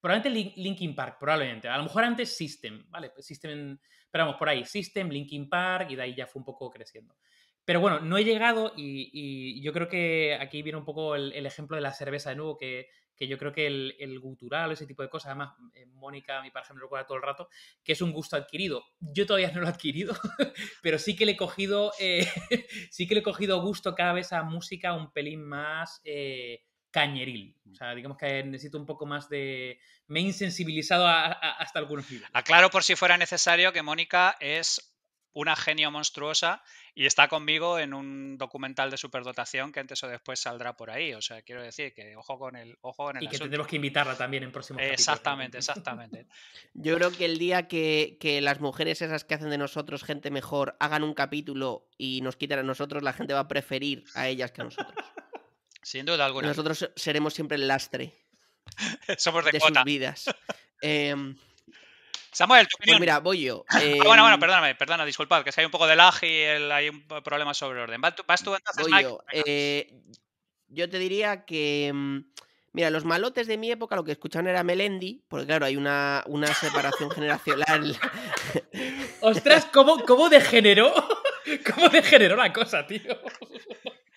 probablemente 0.00 0.60
Linkin 0.60 0.94
Park, 0.94 1.18
probablemente. 1.18 1.68
A 1.68 1.76
lo 1.76 1.84
mejor 1.84 2.04
antes 2.04 2.36
System, 2.36 2.86
¿vale? 2.88 3.10
Pues 3.10 3.26
System, 3.26 3.78
pero 4.10 4.24
vamos, 4.24 4.38
por 4.38 4.48
ahí, 4.48 4.64
System, 4.64 5.08
Linkin 5.08 5.48
Park, 5.48 5.90
y 5.90 5.96
de 5.96 6.02
ahí 6.02 6.14
ya 6.14 6.26
fue 6.26 6.40
un 6.40 6.44
poco 6.44 6.70
creciendo. 6.70 7.16
Pero 7.64 7.80
bueno, 7.80 8.00
no 8.00 8.16
he 8.16 8.24
llegado 8.24 8.72
y, 8.76 9.60
yo 9.60 9.74
creo 9.74 9.88
que 9.88 10.38
aquí 10.40 10.62
viene 10.62 10.78
un 10.78 10.86
poco 10.86 11.16
el, 11.16 11.44
ejemplo 11.44 11.76
de 11.76 11.82
la 11.82 11.92
cerveza 11.92 12.30
de 12.30 12.36
nuevo, 12.36 12.56
que, 12.56 12.88
yo 13.26 13.38
creo 13.38 13.52
que 13.52 13.66
el, 13.66 13.96
el, 13.98 14.20
gutural, 14.20 14.70
ese 14.70 14.86
tipo 14.86 15.02
de 15.02 15.08
cosas, 15.08 15.30
además 15.30 15.54
eh, 15.74 15.86
Mónica, 15.86 16.40
mi 16.42 16.50
pareja, 16.50 16.74
me 16.74 16.78
lo 16.78 16.86
recuerda 16.86 17.06
todo 17.06 17.16
el 17.16 17.24
rato, 17.24 17.48
que 17.82 17.92
es 17.92 18.02
un 18.02 18.12
gusto 18.12 18.36
adquirido. 18.36 18.84
Yo 19.00 19.26
todavía 19.26 19.50
no 19.50 19.60
lo 19.60 19.66
he 19.66 19.70
adquirido, 19.70 20.14
pero 20.82 20.98
sí 20.98 21.16
que 21.16 21.26
le 21.26 21.32
he 21.32 21.36
cogido, 21.36 21.92
eh, 21.98 22.28
sí 22.90 23.08
que 23.08 23.14
le 23.14 23.20
he 23.20 23.24
cogido 23.24 23.60
gusto 23.60 23.94
cada 23.94 24.12
vez 24.12 24.32
a 24.32 24.42
música 24.42 24.92
un 24.92 25.10
pelín 25.10 25.42
más 25.42 26.00
eh, 26.04 26.62
cañeril. 26.90 27.56
O 27.70 27.74
sea, 27.74 27.94
digamos 27.94 28.18
que 28.18 28.44
necesito 28.44 28.78
un 28.78 28.86
poco 28.86 29.06
más 29.06 29.28
de... 29.28 29.80
Me 30.06 30.20
he 30.20 30.22
insensibilizado 30.22 31.06
hasta 31.06 31.78
algunos 31.78 32.10
niveles. 32.10 32.30
Aclaro 32.32 32.70
por 32.70 32.82
si 32.82 32.96
fuera 32.96 33.18
necesario 33.18 33.72
que 33.72 33.82
Mónica 33.82 34.36
es 34.40 34.97
una 35.38 35.54
genio 35.54 35.92
monstruosa 35.92 36.64
y 36.96 37.06
está 37.06 37.28
conmigo 37.28 37.78
en 37.78 37.94
un 37.94 38.36
documental 38.38 38.90
de 38.90 38.96
superdotación 38.96 39.70
que 39.70 39.78
antes 39.78 40.02
o 40.02 40.08
después 40.08 40.40
saldrá 40.40 40.76
por 40.76 40.90
ahí. 40.90 41.14
O 41.14 41.22
sea, 41.22 41.42
quiero 41.42 41.62
decir 41.62 41.94
que 41.94 42.16
ojo 42.16 42.40
con 42.40 42.56
el 42.56 42.76
ojo 42.80 43.04
con 43.04 43.16
el 43.16 43.22
Y 43.22 43.28
que 43.28 43.38
tendremos 43.38 43.68
que 43.68 43.76
invitarla 43.76 44.16
también 44.16 44.42
en 44.42 44.50
próximos 44.50 44.82
Exactamente, 44.82 45.58
exactamente. 45.58 46.26
Yo 46.74 46.96
creo 46.96 47.12
que 47.12 47.24
el 47.24 47.38
día 47.38 47.68
que, 47.68 48.16
que, 48.18 48.40
las 48.40 48.58
mujeres 48.58 49.00
esas 49.00 49.24
que 49.24 49.34
hacen 49.34 49.50
de 49.50 49.58
nosotros 49.58 50.02
gente 50.02 50.32
mejor 50.32 50.76
hagan 50.80 51.04
un 51.04 51.14
capítulo 51.14 51.88
y 51.96 52.20
nos 52.20 52.34
quiten 52.34 52.58
a 52.58 52.64
nosotros, 52.64 53.04
la 53.04 53.12
gente 53.12 53.32
va 53.32 53.40
a 53.40 53.48
preferir 53.48 54.02
a 54.16 54.26
ellas 54.26 54.50
que 54.50 54.62
a 54.62 54.64
nosotros. 54.64 55.04
Sin 55.82 56.04
duda 56.04 56.26
alguna. 56.26 56.48
Nosotros 56.48 56.90
seremos 56.96 57.32
siempre 57.32 57.54
el 57.56 57.68
lastre. 57.68 58.12
Somos 59.18 59.44
de, 59.44 59.52
de 59.52 59.60
sus 59.60 59.84
vidas. 59.84 60.24
Eh, 60.82 61.14
Samuel, 62.38 62.68
tu 62.68 62.76
pues 62.76 62.82
opinión. 62.82 62.98
Pues 62.98 63.00
mira, 63.00 63.18
voy 63.18 63.40
yo. 63.42 63.64
Ah, 63.68 63.80
bueno, 63.80 64.22
bueno, 64.22 64.34
em, 64.34 64.40
perdóname, 64.40 64.74
perdona, 64.76 65.04
disculpad, 65.04 65.42
que 65.42 65.50
hay 65.56 65.64
un 65.64 65.72
poco 65.72 65.88
de 65.88 65.96
lag 65.96 66.14
y 66.22 66.44
hay 66.44 66.88
un 66.88 67.02
problema 67.24 67.52
sobre 67.52 67.80
orden. 67.80 68.00
¿Vas 68.00 68.14
tú, 68.14 68.54
entonces, 68.54 68.86
voy 68.88 69.02
Yo. 69.02 69.18
Eh, 69.32 69.92
yo 70.68 70.88
te 70.88 71.00
diría 71.00 71.44
que. 71.44 71.88
Em, 71.88 72.30
mira, 72.72 72.90
los 72.90 73.04
malotes 73.04 73.48
de 73.48 73.58
mi 73.58 73.72
época 73.72 73.96
lo 73.96 74.04
que 74.04 74.12
escuchaban 74.12 74.46
era 74.46 74.62
Melendi, 74.62 75.24
porque 75.26 75.46
claro, 75.46 75.66
hay 75.66 75.76
una, 75.76 76.22
una 76.26 76.46
separación 76.54 77.10
generacional. 77.10 77.98
Ostras, 79.20 79.64
¿cómo, 79.72 80.04
cómo 80.04 80.28
degeneró? 80.28 80.94
¿Cómo 81.74 81.88
degeneró 81.88 82.36
la 82.36 82.52
cosa, 82.52 82.86
tío? 82.86 83.00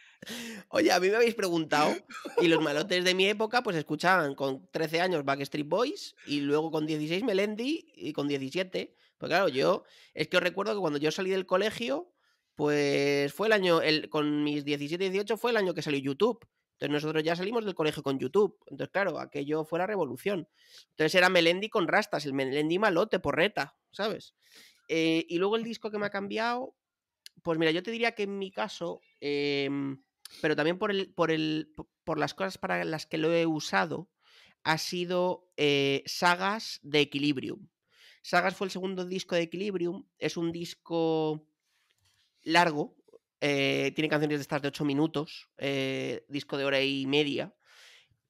Oye, 0.69 0.91
a 0.91 0.99
mí 0.99 1.09
me 1.09 1.15
habéis 1.15 1.35
preguntado 1.35 1.95
y 2.41 2.47
los 2.47 2.61
malotes 2.61 3.03
de 3.03 3.15
mi 3.15 3.27
época 3.27 3.63
pues 3.63 3.75
escuchaban 3.75 4.35
con 4.35 4.67
13 4.71 5.01
años 5.01 5.25
Backstreet 5.25 5.67
Boys 5.67 6.15
y 6.27 6.41
luego 6.41 6.71
con 6.71 6.85
16 6.85 7.23
Melendi 7.23 7.91
y 7.95 8.13
con 8.13 8.27
17. 8.27 8.95
Pues 9.17 9.29
claro, 9.29 9.47
yo 9.49 9.83
es 10.13 10.27
que 10.27 10.37
os 10.37 10.43
recuerdo 10.43 10.73
que 10.73 10.79
cuando 10.79 10.99
yo 10.99 11.11
salí 11.11 11.29
del 11.31 11.45
colegio, 11.45 12.11
pues 12.55 13.33
fue 13.33 13.47
el 13.47 13.53
año, 13.53 13.81
el, 13.81 14.09
con 14.09 14.43
mis 14.43 14.63
17 14.63 15.05
y 15.05 15.09
18 15.09 15.37
fue 15.37 15.51
el 15.51 15.57
año 15.57 15.73
que 15.73 15.81
salió 15.81 15.99
YouTube. 15.99 16.47
Entonces 16.73 17.03
nosotros 17.03 17.23
ya 17.23 17.35
salimos 17.35 17.63
del 17.63 17.75
colegio 17.75 18.01
con 18.01 18.17
YouTube. 18.17 18.57
Entonces, 18.65 18.91
claro, 18.91 19.19
aquello 19.19 19.63
fue 19.63 19.77
la 19.77 19.85
revolución. 19.85 20.47
Entonces 20.89 21.13
era 21.13 21.29
Melendi 21.29 21.69
con 21.69 21.87
rastas, 21.87 22.25
el 22.25 22.33
Melendi 22.33 22.79
malote, 22.79 23.19
porreta, 23.19 23.75
¿sabes? 23.91 24.33
Eh, 24.87 25.25
y 25.29 25.37
luego 25.37 25.57
el 25.57 25.63
disco 25.63 25.91
que 25.91 25.99
me 25.99 26.07
ha 26.07 26.09
cambiado, 26.09 26.73
pues 27.43 27.59
mira, 27.59 27.71
yo 27.71 27.83
te 27.83 27.91
diría 27.91 28.13
que 28.13 28.23
en 28.23 28.37
mi 28.39 28.49
caso, 28.49 28.99
em, 29.19 30.01
pero 30.39 30.55
también 30.55 30.77
por, 30.77 30.91
el, 30.91 31.13
por, 31.13 31.31
el, 31.31 31.73
por 32.03 32.17
las 32.17 32.33
cosas 32.33 32.57
para 32.57 32.83
las 32.85 33.05
que 33.05 33.17
lo 33.17 33.33
he 33.33 33.45
usado, 33.45 34.09
ha 34.63 34.77
sido 34.77 35.51
eh, 35.57 36.03
Sagas 36.05 36.79
de 36.83 37.01
Equilibrium. 37.01 37.67
Sagas 38.21 38.55
fue 38.55 38.67
el 38.67 38.71
segundo 38.71 39.05
disco 39.05 39.35
de 39.35 39.41
Equilibrium, 39.43 40.07
es 40.19 40.37
un 40.37 40.51
disco 40.51 41.47
largo, 42.43 42.95
eh, 43.39 43.91
tiene 43.95 44.09
canciones 44.09 44.37
de 44.37 44.43
estas 44.43 44.61
de 44.61 44.67
8 44.67 44.85
minutos, 44.85 45.49
eh, 45.57 46.25
disco 46.29 46.57
de 46.57 46.65
hora 46.65 46.81
y 46.81 47.07
media, 47.07 47.55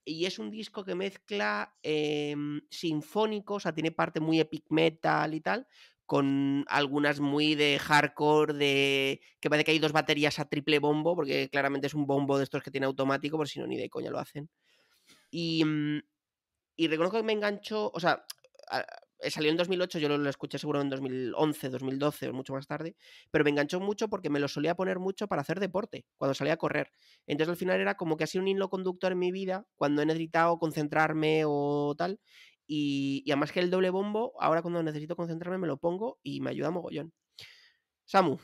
y 0.06 0.26
es 0.26 0.40
un 0.40 0.50
disco 0.50 0.84
que 0.84 0.96
mezcla 0.96 1.76
em, 1.84 2.62
sinfónicos, 2.70 3.58
o 3.58 3.60
sea, 3.60 3.74
tiene 3.74 3.92
parte 3.92 4.20
muy 4.20 4.40
epic 4.40 4.66
metal 4.70 5.34
y 5.34 5.42
tal, 5.42 5.68
con 6.12 6.66
algunas 6.68 7.22
muy 7.22 7.56
de 7.56 7.80
hardcore, 7.80 8.54
de 8.56 9.22
que 9.40 9.50
parece 9.50 9.64
que 9.64 9.72
hay 9.72 9.80
dos 9.80 9.94
baterías 9.94 10.40
a 10.40 10.50
triple 10.50 10.80
bombo, 10.80 11.16
porque 11.16 11.48
claramente 11.50 11.88
es 11.88 11.94
un 11.94 12.06
bombo 12.06 12.38
de 12.38 12.44
estos 12.44 12.62
que 12.62 12.70
tiene 12.70 12.86
automático, 12.86 13.38
por 13.38 13.48
si 13.48 13.62
no, 13.62 13.66
ni 13.66 13.78
de 13.78 13.90
coña 13.90 14.12
lo 14.12 14.20
hacen. 14.20 14.50
Y, 15.30 15.64
mm, 15.64 16.02
y 16.76 16.88
reconozco 16.90 17.16
que 17.16 17.24
me 17.24 17.32
enganchó, 17.32 17.90
o 17.94 18.00
sea, 18.02 18.26
salió 19.30 19.52
en 19.52 19.56
2008, 19.56 20.00
yo 20.00 20.10
lo, 20.10 20.30
escuché 20.30 20.58
seguro 20.58 20.82
en 20.82 20.90
2011, 20.90 21.70
2012 21.70 22.28
o 22.28 22.34
mucho 22.34 22.52
más 22.52 22.68
tarde, 22.68 22.98
pero 23.32 23.46
me 23.46 23.52
enganchó 23.52 23.80
mucho 23.80 24.10
porque 24.10 24.30
me 24.30 24.42
lo 24.42 24.50
solía 24.50 24.76
poner 24.76 25.00
mucho 25.00 25.30
para 25.30 25.44
hacer 25.44 25.62
deporte, 25.62 26.06
cuando 26.18 26.34
salía 26.34 26.56
a 26.56 26.58
correr. 26.58 26.92
Entonces 27.26 27.52
al 27.52 27.58
final 27.58 27.80
era 27.80 27.96
como 27.96 28.18
que 28.18 28.26
ha 28.26 28.28
sido 28.28 28.42
un 28.42 28.50
hilo 28.50 28.70
conductor 28.70 29.14
en 29.14 29.20
mi 29.20 29.32
vida 29.32 29.66
cuando 29.78 30.02
he 30.02 30.06
necesitado 30.06 30.60
concentrarme 30.60 31.44
o 31.46 31.96
tal, 31.98 32.20
y, 32.68 33.24
además 33.28 33.52
que 33.52 33.60
el 33.60 33.70
doble 33.72 33.90
bombo, 33.90 34.34
ahora 34.40 34.62
cuando 34.62 34.84
necesito 34.84 35.16
concentrarme 35.16 35.58
me 35.58 35.68
lo 35.68 35.78
pongo 35.78 36.20
y 36.24 36.42
me 36.42 36.52
ayuda 36.52 36.72
mogollón. 36.72 37.14
Samu. 38.06 38.38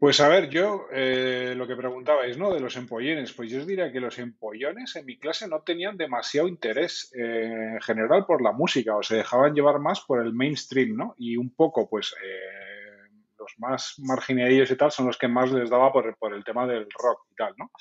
Pues 0.00 0.20
a 0.20 0.28
ver, 0.28 0.48
yo 0.48 0.86
eh, 0.92 1.54
lo 1.56 1.66
que 1.66 1.74
preguntabais, 1.74 2.38
¿no? 2.38 2.54
De 2.54 2.60
los 2.60 2.76
empollones, 2.76 3.32
pues 3.32 3.50
yo 3.50 3.58
os 3.58 3.66
diría 3.66 3.90
que 3.90 3.98
los 3.98 4.16
empollones 4.20 4.94
en 4.94 5.04
mi 5.04 5.18
clase 5.18 5.48
no 5.48 5.62
tenían 5.62 5.96
demasiado 5.96 6.46
interés 6.46 7.12
eh, 7.18 7.72
en 7.74 7.80
general 7.80 8.24
por 8.24 8.40
la 8.40 8.52
música, 8.52 8.96
o 8.96 9.02
se 9.02 9.16
dejaban 9.16 9.54
llevar 9.54 9.80
más 9.80 10.02
por 10.02 10.24
el 10.24 10.32
mainstream, 10.32 10.94
¿no? 10.94 11.14
Y 11.18 11.36
un 11.36 11.52
poco, 11.52 11.90
pues, 11.90 12.14
eh, 12.24 13.10
los 13.40 13.52
más 13.58 13.94
marginadillos 13.98 14.70
y 14.70 14.76
tal 14.76 14.92
son 14.92 15.06
los 15.06 15.18
que 15.18 15.26
más 15.26 15.50
les 15.50 15.68
daba 15.68 15.92
por, 15.92 16.16
por 16.16 16.32
el 16.32 16.44
tema 16.44 16.64
del 16.64 16.86
rock 16.90 17.26
y 17.32 17.34
tal, 17.34 17.54
¿no? 17.56 17.72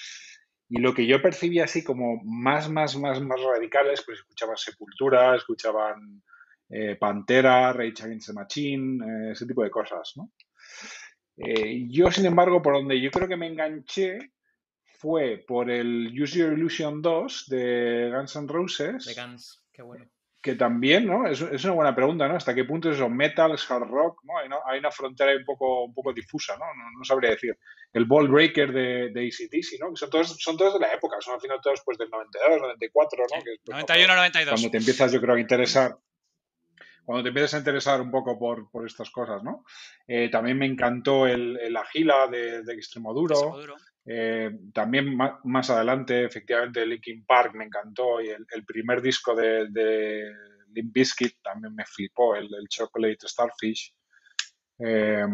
Y 0.69 0.81
lo 0.81 0.93
que 0.93 1.07
yo 1.07 1.21
percibía 1.21 1.63
así 1.63 1.83
como 1.83 2.21
más, 2.23 2.69
más, 2.69 2.97
más, 2.97 3.21
más 3.21 3.39
radicales, 3.41 4.03
pues 4.05 4.19
escuchaban 4.19 4.57
Sepultura, 4.57 5.35
escuchaban 5.35 6.21
eh, 6.69 6.95
Pantera, 6.95 7.71
Rage 7.71 8.03
Against 8.03 8.27
the 8.27 8.33
Machine, 8.33 9.05
eh, 9.05 9.31
ese 9.31 9.45
tipo 9.45 9.63
de 9.63 9.69
cosas, 9.69 10.13
¿no? 10.17 10.31
Eh, 11.37 11.85
yo, 11.89 12.11
sin 12.11 12.25
embargo, 12.25 12.61
por 12.61 12.73
donde 12.73 12.99
yo 12.99 13.11
creo 13.11 13.27
que 13.27 13.37
me 13.37 13.47
enganché 13.47 14.33
fue 14.83 15.43
por 15.47 15.69
el 15.69 16.11
Use 16.19 16.39
Your 16.39 16.53
Illusion 16.53 17.01
2 17.01 17.45
de 17.47 18.11
Guns 18.13 18.35
N' 18.35 18.47
Roses. 18.47 19.05
De 19.05 19.13
Guns, 19.13 19.63
qué 19.71 19.83
bueno. 19.83 20.05
que 20.41 20.55
también, 20.55 21.05
¿no? 21.05 21.27
Es, 21.27 21.41
es, 21.41 21.63
una 21.63 21.73
buena 21.73 21.95
pregunta, 21.95 22.27
¿no? 22.27 22.35
¿Hasta 22.35 22.55
qué 22.55 22.65
punto 22.65 22.89
es 22.89 22.95
eso? 22.95 23.07
Metal, 23.07 23.51
hard 23.51 23.87
rock, 23.87 24.21
¿no? 24.23 24.37
Hay, 24.39 24.49
hay 24.65 24.79
una 24.79 24.91
frontera 24.91 25.37
un 25.37 25.45
poco, 25.45 25.85
un 25.85 25.93
poco 25.93 26.11
difusa, 26.11 26.57
¿no? 26.57 26.65
¿no? 26.65 27.03
sabría 27.05 27.31
decir. 27.31 27.57
El 27.93 28.05
Ball 28.05 28.27
Breaker 28.27 28.71
de, 28.71 29.09
de 29.11 29.27
ACDC, 29.27 29.79
¿no? 29.79 29.89
Que 29.89 29.97
son 29.97 30.09
todos, 30.09 30.35
son 30.39 30.57
todos 30.57 30.73
de 30.73 30.79
la 30.79 30.93
época, 30.93 31.17
son 31.19 31.35
al 31.35 31.41
final 31.41 31.59
todos 31.61 31.81
pues 31.85 31.97
del 31.97 32.09
92, 32.09 32.61
94, 32.61 33.25
¿no? 33.33 33.43
Que 33.43 33.71
91, 33.71 34.15
92. 34.15 34.53
Cuando 34.53 34.71
te 34.71 34.77
empiezas, 34.77 35.11
yo 35.11 35.21
creo, 35.21 35.35
a 35.35 35.39
interesar 35.39 35.97
cuando 37.07 37.23
te 37.23 37.29
empiezas 37.29 37.53
a 37.53 37.59
interesar 37.59 38.01
un 38.01 38.11
poco 38.11 38.37
por, 38.37 38.69
por 38.69 38.85
estas 38.85 39.09
cosas, 39.09 39.41
¿no? 39.41 39.63
Eh, 40.05 40.29
también 40.29 40.57
me 40.57 40.65
encantó 40.65 41.25
el, 41.25 41.57
el 41.57 41.77
Agila 41.77 42.27
de, 42.27 42.63
de 42.63 42.73
Extremoduro. 42.73 43.57
Eh, 44.05 44.51
también 44.73 45.15
más, 45.15 45.69
adelante, 45.69 46.25
efectivamente, 46.25 46.85
Linkin 46.85 47.23
Park 47.25 47.55
me 47.55 47.63
encantó 47.63 48.19
y 48.19 48.27
el, 48.27 48.45
el 48.51 48.65
primer 48.65 49.01
disco 49.01 49.33
de, 49.33 49.69
de, 49.69 50.33
Limp 50.73 50.93
Bizkit 50.93 51.41
también 51.41 51.73
me 51.73 51.85
flipó, 51.85 52.35
el, 52.35 52.53
el 52.53 52.67
Chocolate 52.67 53.25
Starfish. 53.25 53.93
Eh, 54.79 55.25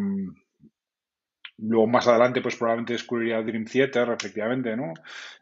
Luego 1.57 1.87
más 1.87 2.07
adelante, 2.07 2.41
pues 2.41 2.55
probablemente 2.55 2.93
descubriría 2.93 3.41
Dream 3.41 3.65
Theater, 3.65 4.09
efectivamente, 4.09 4.75
¿no? 4.75 4.93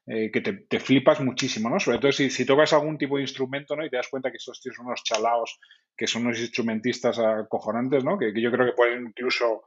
Eh, 0.05 0.29
que 0.31 0.41
te, 0.41 0.53
te, 0.53 0.79
flipas 0.79 1.21
muchísimo, 1.21 1.69
¿no? 1.69 1.79
Sobre 1.79 1.99
todo 1.99 2.11
si, 2.11 2.29
si, 2.29 2.45
tocas 2.45 2.73
algún 2.73 2.97
tipo 2.97 3.15
de 3.15 3.23
instrumento, 3.23 3.75
¿no? 3.75 3.85
Y 3.85 3.89
te 3.89 3.95
das 3.95 4.09
cuenta 4.09 4.29
que 4.29 4.37
estos 4.37 4.59
tíos 4.59 4.75
son 4.75 4.87
unos 4.87 5.03
chalaos, 5.03 5.59
que 5.95 6.07
son 6.07 6.25
unos 6.25 6.39
instrumentistas 6.39 7.17
acojonantes, 7.17 8.03
¿no? 8.03 8.17
Que, 8.17 8.33
que 8.33 8.41
yo 8.41 8.51
creo 8.51 8.65
que 8.65 8.75
pueden 8.75 9.07
incluso 9.07 9.63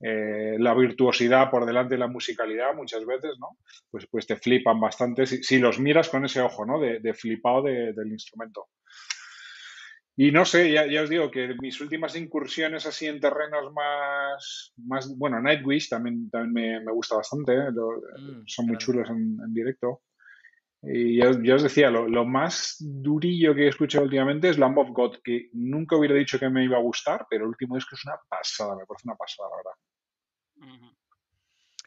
eh, 0.00 0.56
la 0.58 0.72
virtuosidad 0.74 1.50
por 1.50 1.66
delante 1.66 1.94
de 1.94 1.98
la 1.98 2.06
musicalidad 2.06 2.74
muchas 2.74 3.04
veces, 3.04 3.32
¿no? 3.40 3.58
Pues, 3.90 4.06
pues 4.06 4.26
te 4.26 4.36
flipan 4.36 4.78
bastante 4.78 5.26
si, 5.26 5.42
si 5.42 5.58
los 5.58 5.80
miras 5.80 6.08
con 6.08 6.24
ese 6.24 6.40
ojo, 6.40 6.64
¿no? 6.64 6.78
De, 6.78 7.00
de 7.00 7.14
flipado 7.14 7.62
de, 7.62 7.92
del 7.92 8.12
instrumento. 8.12 8.68
Y 10.20 10.32
no 10.32 10.44
sé, 10.44 10.72
ya, 10.72 10.84
ya, 10.84 11.02
os 11.02 11.08
digo 11.08 11.30
que 11.30 11.54
mis 11.60 11.80
últimas 11.80 12.16
incursiones 12.16 12.84
así 12.86 13.06
en 13.06 13.20
terrenos 13.20 13.72
más, 13.72 14.72
más 14.76 15.16
bueno, 15.16 15.40
Nightwish 15.40 15.88
también, 15.88 16.28
también 16.28 16.80
me, 16.80 16.84
me 16.86 16.92
gusta 16.92 17.14
bastante, 17.14 17.52
¿eh? 17.52 17.70
lo, 17.72 17.92
mm, 17.92 18.42
son 18.44 18.66
muy 18.66 18.76
chulos 18.78 19.08
en, 19.10 19.38
en, 19.40 19.54
directo. 19.54 20.02
Y 20.82 21.18
ya, 21.18 21.30
ya 21.40 21.54
os 21.54 21.62
decía, 21.62 21.88
lo, 21.88 22.08
lo, 22.08 22.24
más 22.24 22.78
durillo 22.80 23.54
que 23.54 23.66
he 23.66 23.68
escuchado 23.68 24.06
últimamente 24.06 24.48
es 24.48 24.58
Lamb 24.58 24.78
of 24.78 24.90
God, 24.90 25.18
que 25.22 25.50
nunca 25.52 25.94
hubiera 25.94 26.16
dicho 26.16 26.36
que 26.36 26.50
me 26.50 26.64
iba 26.64 26.78
a 26.78 26.82
gustar, 26.82 27.24
pero 27.30 27.44
el 27.44 27.50
último 27.50 27.76
disco 27.76 27.94
es 27.94 28.04
una 28.04 28.16
pasada, 28.28 28.74
me 28.74 28.86
parece 28.86 29.06
una 29.06 29.14
pasada, 29.14 29.50
la 29.50 29.56
verdad. 29.56 30.88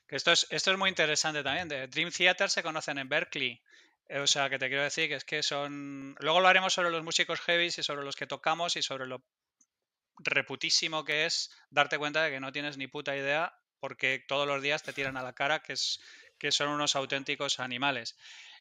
Esto 0.08 0.32
es, 0.32 0.48
esto 0.52 0.72
es 0.72 0.78
muy 0.78 0.88
interesante 0.88 1.44
también. 1.44 1.68
De 1.68 1.86
Dream 1.88 2.12
Theater 2.12 2.50
se 2.50 2.64
conocen 2.64 2.98
en 2.98 3.10
Berkeley. 3.10 3.62
O 4.20 4.28
sea, 4.28 4.50
que 4.50 4.60
te 4.60 4.68
quiero 4.68 4.84
decir 4.84 5.08
que 5.08 5.16
es 5.16 5.24
que 5.24 5.42
son. 5.42 6.16
Luego 6.20 6.42
lo 6.42 6.48
haremos 6.48 6.74
sobre 6.74 6.92
los 6.92 7.04
músicos 7.04 7.40
heavy 7.42 7.68
y 7.68 7.72
sobre 7.72 8.04
los 8.04 8.16
que 8.16 8.28
tocamos 8.28 8.76
y 8.76 8.82
sobre 8.82 9.08
lo 9.08 9.24
reputísimo 10.18 11.06
que 11.06 11.26
es 11.26 11.50
darte 11.70 11.98
cuenta 11.98 12.24
de 12.24 12.32
que 12.32 12.40
no 12.40 12.52
tienes 12.52 12.78
ni 12.78 12.88
puta 12.88 13.16
idea 13.16 13.58
porque 13.80 14.24
todos 14.28 14.48
los 14.48 14.62
días 14.62 14.84
te 14.84 14.94
tiran 14.94 15.18
a 15.18 15.24
la 15.24 15.34
cara 15.34 15.62
que, 15.62 15.74
es, 15.74 16.00
que 16.38 16.52
son 16.52 16.70
unos 16.70 16.96
auténticos 16.96 17.60
animales. 17.60 18.16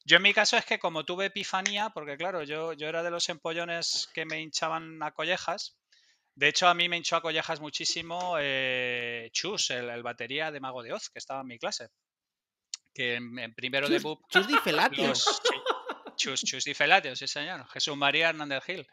Yo 0.04 0.16
en 0.16 0.22
mi 0.22 0.32
caso 0.32 0.56
es 0.56 0.64
que 0.64 0.78
como 0.78 1.04
tuve 1.04 1.26
epifanía, 1.26 1.90
porque 1.90 2.16
claro, 2.16 2.42
yo, 2.42 2.72
yo 2.72 2.88
era 2.88 3.02
de 3.02 3.10
los 3.10 3.28
empollones 3.28 4.08
que 4.14 4.24
me 4.24 4.40
hinchaban 4.40 5.02
a 5.02 5.12
collejas, 5.12 5.78
de 6.34 6.48
hecho 6.48 6.68
a 6.68 6.74
mí 6.74 6.88
me 6.88 6.96
hinchó 6.96 7.16
a 7.16 7.22
collejas 7.22 7.60
muchísimo 7.60 8.36
eh, 8.40 9.28
Chus, 9.32 9.70
el, 9.70 10.02
batería 10.02 10.50
de 10.50 10.60
Mago 10.60 10.82
de 10.82 10.92
Oz, 10.92 11.10
que 11.10 11.18
estaba 11.18 11.42
en 11.42 11.48
mi 11.48 11.58
clase 11.58 11.88
que 12.94 13.14
en, 13.14 13.38
en 13.38 13.54
primero 13.54 13.86
chus, 13.86 13.94
de 13.94 13.98
BUP... 14.00 14.20
Chus 14.30 14.46
di 14.48 14.56
Felatios. 14.58 15.40
Chus, 16.16 16.44
chus 16.44 16.64
di 16.64 16.74
Felatios, 16.74 17.18
sí 17.18 17.26
señor. 17.26 17.66
Jesús 17.68 17.96
María 17.96 18.28
Hernández 18.28 18.62
Gil. 18.64 18.86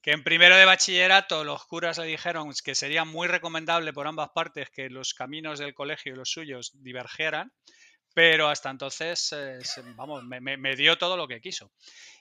Que 0.00 0.10
en 0.10 0.24
primero 0.24 0.56
de 0.56 0.64
bachillerato 0.64 1.44
los 1.44 1.64
curas 1.66 1.98
le 1.98 2.06
dijeron 2.06 2.52
que 2.64 2.74
sería 2.74 3.04
muy 3.04 3.28
recomendable 3.28 3.92
por 3.92 4.08
ambas 4.08 4.30
partes 4.34 4.68
que 4.70 4.90
los 4.90 5.14
caminos 5.14 5.60
del 5.60 5.74
colegio 5.74 6.12
y 6.12 6.16
los 6.16 6.28
suyos 6.30 6.72
divergieran, 6.82 7.52
pero 8.12 8.48
hasta 8.48 8.68
entonces, 8.70 9.32
eh, 9.32 9.60
vamos, 9.94 10.24
me, 10.24 10.40
me, 10.40 10.56
me, 10.56 10.74
dio 10.74 10.98
todo 10.98 11.16
lo 11.16 11.28
que 11.28 11.40
quiso. 11.40 11.70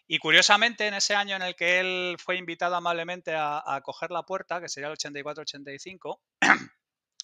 Y 0.08 0.20
curiosamente, 0.20 0.86
en 0.86 0.94
ese 0.94 1.16
año 1.16 1.36
en 1.36 1.42
el 1.42 1.56
que 1.56 1.80
él 1.80 2.18
fue 2.20 2.38
invitado 2.38 2.76
amablemente 2.76 3.34
a, 3.34 3.64
a 3.66 3.82
coger 3.82 4.12
la 4.12 4.24
puerta, 4.24 4.62
que 4.62 4.70
sería 4.70 4.90
el 4.90 4.98
84-85, 4.98 6.20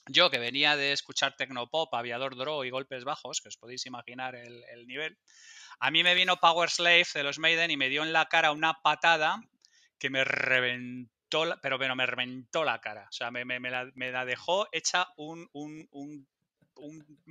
yo 0.10 0.30
que 0.30 0.39
venía 0.39 0.76
de 0.76 0.91
escuchar 0.91 1.36
Tecnopop, 1.36 1.93
Aviador 1.93 2.36
Draw 2.36 2.63
y 2.63 2.70
Golpes 2.70 3.04
Bajos, 3.04 3.41
que 3.41 3.50
os 3.50 3.58
podéis 3.58 3.86
imaginar 3.86 4.36
el, 4.36 4.63
el, 4.72 4.88
nivel, 4.88 5.17
a 5.80 5.91
mí 5.91 6.04
me 6.04 6.15
vino 6.15 6.38
Power 6.38 6.70
Slave 6.70 7.06
de 7.13 7.24
los 7.24 7.39
Maiden 7.39 7.72
y 7.72 7.78
me 7.78 7.89
dio 7.89 8.04
en 8.04 8.13
la 8.13 8.26
cara 8.28 8.52
una 8.52 8.74
patada 8.82 9.41
que 10.00 10.10
me 10.10 10.24
reventó, 10.24 11.46
la, 11.46 11.60
pero, 11.62 11.78
pero 11.78 11.96
me 11.96 12.06
reventó 12.06 12.63
la 12.63 12.80
cara. 12.80 13.08
O 13.10 13.12
sea, 13.12 13.32
me, 13.32 13.46
me, 13.46 13.60
la, 13.70 14.26
dejó 14.26 14.67
hecha 14.72 15.08
un, 15.17 15.48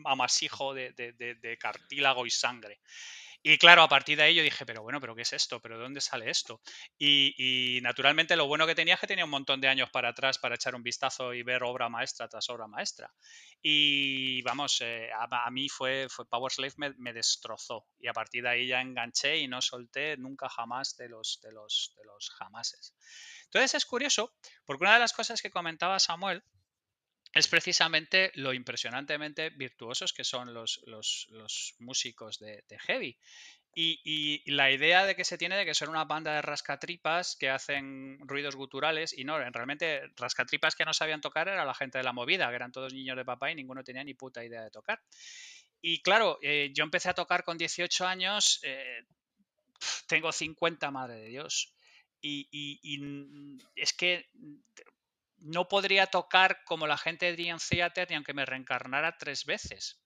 amasijo 0.05 0.75
de 0.75 1.59
cartílago 1.61 2.27
y 2.27 2.31
sangre. 2.31 2.81
Y 3.49 3.59
claro, 3.59 3.83
a 3.85 3.89
partir 3.89 4.17
de 4.19 4.25
ahí 4.25 4.35
yo 4.35 4.43
dije, 4.43 4.67
pero 4.67 4.83
bueno, 4.83 5.01
¿pero 5.01 5.15
qué 5.15 5.23
es 5.23 5.33
esto? 5.33 5.61
¿Pero 5.61 5.77
de 5.77 5.85
dónde 5.85 6.01
sale 6.01 6.29
esto? 6.29 6.61
Y, 6.99 7.79
naturalmente 7.81 8.35
lo 8.35 8.49
bueno 8.49 8.67
que 8.67 8.75
tenía 8.75 8.95
es 8.95 9.01
que 9.01 9.07
tenía 9.07 9.25
un 9.25 9.31
montón 9.31 9.61
de 9.61 9.69
años 9.69 9.89
para 9.89 10.09
atrás 10.09 10.37
para 10.41 10.57
echar 10.57 10.75
un 10.75 10.83
vistazo 10.83 11.33
y 11.33 11.45
ver 11.45 11.63
obra 11.63 11.89
maestra 11.89 12.27
tras 12.27 12.51
obra 12.51 12.67
maestra. 12.67 13.15
Y 13.63 14.43
vamos, 14.43 14.81
eh, 14.81 15.11
a, 15.13 15.47
a, 15.47 15.51
mí 15.53 15.69
fue, 15.69 16.09
fue 16.11 16.29
Power 16.29 16.51
Slave 16.51 16.75
me, 16.77 16.95
me, 16.99 17.13
destrozó. 17.13 17.87
Y 18.01 18.09
a 18.09 18.13
partir 18.13 18.43
de 18.43 18.49
ahí 18.49 18.67
ya 18.67 18.81
enganché 18.81 19.39
y 19.39 19.47
no 19.47 19.63
solté 19.63 20.17
nunca 20.17 20.49
jamás 20.49 20.97
de 20.97 21.09
los, 21.09 21.39
de 21.41 21.53
los, 21.53 21.95
de 21.97 22.05
los 22.05 22.31
jamases. 22.31 22.97
Entonces 23.45 23.75
es 23.75 23.87
curioso, 23.87 24.35
porque 24.65 24.83
una 24.83 24.95
de 24.95 24.99
las 24.99 25.13
cosas 25.13 25.41
que 25.41 25.53
comentaba 25.53 26.01
Samuel 26.01 26.43
es 27.37 27.49
precisamente 27.49 28.33
lo 28.35 28.55
impresionantemente 28.55 29.51
virtuosos 29.51 30.15
que 30.15 30.25
son 30.25 30.55
los, 30.55 30.81
los, 30.87 31.27
los 31.31 31.75
músicos 31.81 32.39
de, 32.39 32.65
heavy. 32.87 33.19
Y, 33.75 34.01
y, 34.05 34.51
la 34.51 34.71
idea 34.71 35.05
de 35.05 35.15
que 35.15 35.25
se 35.25 35.37
tiene 35.37 35.55
de 35.59 35.67
que 35.67 35.75
son 35.75 35.91
una 35.91 36.07
banda 36.07 36.35
de 36.35 36.41
rascatripas 36.41 37.37
que 37.37 37.51
hacen 37.51 38.19
ruidos 38.21 38.57
guturales 38.57 39.13
y 39.13 39.25
no, 39.25 39.39
realmente 39.39 40.01
rascatripas 40.17 40.75
que 40.75 40.87
no 40.87 40.95
sabían 40.95 41.21
tocar 41.21 41.49
era 41.49 41.67
la 41.67 41.75
gente 41.75 41.99
de 41.99 42.05
la 42.05 42.15
movida, 42.15 42.49
que 42.49 42.55
eran 42.55 42.73
todos 42.73 42.95
niños 42.95 43.19
de 43.19 43.25
papá 43.27 43.51
y 43.51 43.55
ninguno 43.55 43.85
tenía 43.85 44.03
ni 44.03 44.15
puta 44.15 44.43
idea 44.43 44.63
de 44.63 44.71
tocar. 44.71 45.03
Y 45.83 46.01
claro, 46.01 46.39
eh, 46.41 46.71
yo 46.75 46.85
empecé 46.85 47.11
a 47.11 47.15
tocar 47.15 47.45
con 47.45 47.59
18 47.59 48.07
años, 48.07 48.61
eh, 48.63 49.05
tengo 50.09 50.33
50, 50.33 50.91
madre 50.91 51.17
de 51.17 51.29
Dios. 51.29 51.75
Y, 52.23 52.49
y, 52.51 53.59
es 53.77 53.93
que 53.93 54.27
no 55.39 55.69
podría 55.69 56.07
tocar 56.07 56.63
como 56.65 56.87
la 56.87 56.99
gente 56.99 57.27
de 57.27 57.33
Dream 57.33 57.59
Theater 57.59 58.09
ni 58.09 58.17
aunque 58.17 58.35
me 58.35 58.47
reencarnara 58.47 59.17
tres 59.19 59.45
veces. 59.45 60.01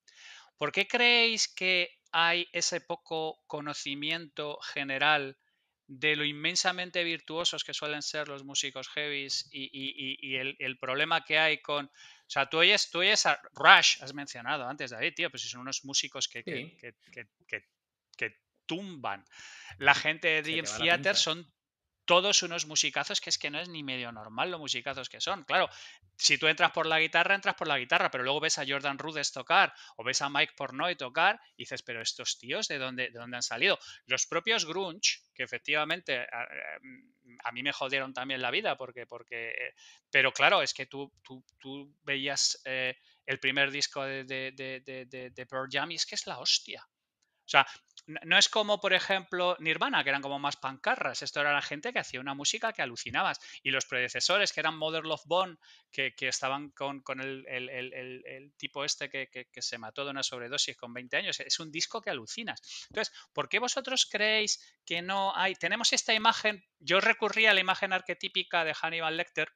¿Por 0.57 0.73
qué 0.73 0.87
creéis 0.87 1.49
que 1.49 2.01
hay 2.13 2.49
ese 2.53 2.81
poco 2.81 3.43
conocimiento 3.47 4.59
general 4.61 5.39
de 5.87 6.15
lo 6.15 6.25
inmensamente 6.25 7.03
virtuosos 7.03 7.65
que 7.65 7.75
suelen 7.75 8.03
ser 8.03 8.29
los 8.29 8.45
músicos 8.45 8.89
heavies 8.91 9.49
y, 9.51 9.65
y, 9.73 10.19
y 10.21 10.37
el, 10.37 10.57
el, 10.61 10.79
problema 10.79 11.25
que 11.25 11.39
hay 11.39 11.59
con... 11.59 11.87
O 11.87 12.31
sea, 12.31 12.49
tú 12.49 12.59
oyes, 12.59 12.91
tú 12.91 13.01
oyes 13.01 13.27
a 13.27 13.41
Rush, 13.55 14.01
has 14.01 14.15
mencionado 14.15 14.69
antes, 14.69 14.93
David, 14.93 15.15
tío, 15.17 15.31
pues 15.31 15.43
si 15.43 15.49
son 15.49 15.63
unos 15.63 15.85
músicos 15.85 16.29
que, 16.29 16.45
sí. 16.45 16.77
que, 16.79 16.95
que, 17.11 17.65
que, 18.17 18.37
tumban. 18.67 19.25
La 19.79 19.97
gente 19.97 20.29
de 20.29 20.43
Dream 20.43 20.65
Theater 20.65 21.17
son 21.17 21.45
todos 22.11 22.43
unos 22.43 22.67
musicazos 22.67 23.21
que 23.21 23.31
es 23.31 23.39
que 23.39 23.51
no 23.51 23.61
es 23.61 23.69
ni 23.69 23.85
medio 23.85 24.11
normal 24.11 24.51
lo 24.51 24.59
musicazos 24.59 25.09
que 25.09 25.21
son. 25.21 25.45
Claro, 25.45 25.69
si 26.17 26.39
tú 26.39 26.49
entras 26.49 26.73
por 26.73 26.87
la 26.87 26.99
guitarra, 26.99 27.37
entras 27.37 27.55
por 27.55 27.69
la 27.69 27.79
guitarra, 27.79 28.11
pero 28.11 28.25
luego 28.25 28.41
ves 28.41 28.59
a 28.59 28.65
Jordan 28.67 28.99
Rudess 28.99 29.31
tocar 29.31 29.73
o 29.97 30.03
ves 30.03 30.21
a 30.21 30.29
Mike 30.29 30.55
Pornoy 30.57 30.97
tocar 30.97 31.41
y 31.57 31.63
dices, 31.63 31.85
pero 31.85 32.03
estos 32.03 32.37
tíos, 32.37 32.67
¿de 32.67 32.79
dónde, 32.79 33.11
de 33.11 33.19
dónde 33.21 33.37
han 33.37 33.45
salido? 33.45 33.79
Los 34.07 34.27
propios 34.27 34.65
grunge, 34.65 35.21
que 35.33 35.45
efectivamente 35.45 36.19
a, 36.19 36.49
a 37.45 37.53
mí 37.53 37.63
me 37.63 37.73
jodieron 37.73 38.13
también 38.13 38.43
la 38.43 38.51
vida, 38.51 38.77
porque, 38.77 39.07
porque 39.07 39.73
pero 40.11 40.33
claro, 40.33 40.63
es 40.63 40.75
que 40.75 40.87
tú, 40.87 41.13
tú, 41.23 41.45
tú 41.61 41.95
veías 42.03 42.61
eh, 42.65 42.97
el 43.25 43.39
primer 43.39 43.71
disco 43.71 44.03
de, 44.03 44.25
de, 44.25 44.51
de, 44.53 45.31
de 45.31 45.47
Pearl 45.47 45.69
Jam 45.71 45.93
y 45.93 45.95
es 45.95 46.07
que 46.07 46.17
es 46.17 46.27
la 46.27 46.41
hostia. 46.41 46.85
O 46.85 47.49
sea, 47.51 47.67
no 48.07 48.39
es 48.39 48.49
como, 48.49 48.81
por 48.81 48.93
ejemplo, 48.93 49.57
Nirvana, 49.61 50.03
que 50.03 50.11
eran 50.11 50.23
como 50.23 50.39
más 50.39 50.57
pancarras. 50.57 51.23
Esto 51.23 51.41
era 51.41 51.53
la 51.53 51.63
gente 51.63 51.93
que 51.93 51.99
hacía 51.99 52.21
una 52.21 52.35
música 52.35 52.73
que 52.73 52.83
alucinabas. 52.83 53.41
Y 53.63 53.71
los 53.71 53.87
predecesores, 53.87 54.53
que 54.53 54.61
eran 54.61 54.77
Mother 54.77 55.05
Love 55.05 55.25
Bone, 55.27 55.57
que, 55.91 56.15
que 56.15 56.29
estaban 56.29 56.71
con, 56.71 57.01
con 57.01 57.21
el, 57.21 57.47
el, 57.49 57.69
el, 57.69 58.53
tipo 58.57 58.85
este 58.85 59.09
que, 59.09 59.29
que, 59.29 59.47
que, 59.47 59.63
se 59.63 59.79
mató 59.79 60.05
de 60.05 60.11
una 60.11 60.23
sobredosis 60.23 60.77
con 60.77 60.93
20 60.93 61.17
años. 61.17 61.41
Es 61.41 61.61
un 61.61 61.71
disco 61.71 62.01
que 62.01 62.11
alucinas. 62.11 62.61
Entonces, 62.91 63.15
¿por 63.33 63.49
qué 63.49 63.59
vosotros 63.59 64.07
creéis 64.11 64.61
que 64.85 65.03
no 65.03 65.37
hay? 65.37 65.55
Tenemos 65.55 65.93
esta 65.93 66.15
imagen, 66.15 66.65
yo 66.79 67.01
recurrí 67.01 67.47
a 67.47 67.55
la 67.55 67.61
imagen 67.61 67.93
arquetípica 67.93 68.65
de 68.65 68.75
Hannibal 68.75 69.17
Lecter, 69.17 69.53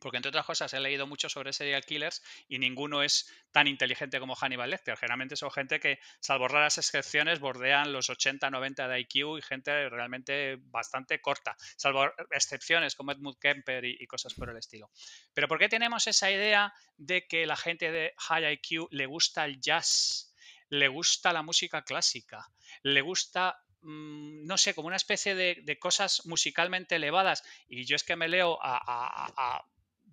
porque 0.00 0.18
entre 0.18 0.28
otras 0.28 0.44
cosas 0.44 0.72
he 0.74 0.80
leído 0.80 1.06
mucho 1.06 1.28
sobre 1.28 1.52
serial 1.52 1.84
killers 1.84 2.22
y 2.48 2.58
ninguno 2.58 3.02
es 3.02 3.32
tan 3.52 3.66
inteligente 3.66 4.20
como 4.20 4.34
Hannibal 4.34 4.70
Lecter. 4.70 4.96
Generalmente 4.96 5.36
son 5.36 5.50
gente 5.50 5.80
que, 5.80 5.98
salvo 6.20 6.48
raras 6.48 6.78
excepciones, 6.78 7.40
bordean 7.40 7.92
los 7.92 8.10
80, 8.10 8.50
90 8.50 8.88
de 8.88 9.00
IQ 9.00 9.38
y 9.38 9.42
gente 9.42 9.88
realmente 9.88 10.58
bastante 10.60 11.20
corta, 11.20 11.56
salvo 11.76 12.10
excepciones 12.30 12.94
como 12.94 13.12
Edmund 13.12 13.38
Kemper 13.38 13.84
y, 13.84 13.96
y 13.98 14.06
cosas 14.06 14.34
por 14.34 14.50
el 14.50 14.56
estilo. 14.56 14.90
Pero 15.32 15.48
¿por 15.48 15.58
qué 15.58 15.68
tenemos 15.68 16.06
esa 16.06 16.30
idea 16.30 16.74
de 16.96 17.26
que 17.26 17.46
la 17.46 17.56
gente 17.56 17.90
de 17.90 18.12
high 18.18 18.52
IQ 18.52 18.88
le 18.90 19.06
gusta 19.06 19.44
el 19.44 19.60
jazz? 19.60 20.34
le 20.70 20.88
gusta 20.88 21.32
la 21.32 21.42
música 21.42 21.82
clásica, 21.82 22.50
le 22.82 23.00
gusta 23.00 23.60
mm, 23.82 24.44
no 24.44 24.58
sé, 24.58 24.74
como 24.74 24.88
una 24.88 24.96
especie 24.96 25.34
de, 25.34 25.78
cosas 25.78 26.26
musicalmente 26.26 26.96
elevadas. 26.96 27.42
Y 27.68 27.84
yo 27.84 27.96
es 27.96 28.04
que 28.04 28.16
me 28.16 28.28
leo 28.28 28.58
a, 28.62 29.64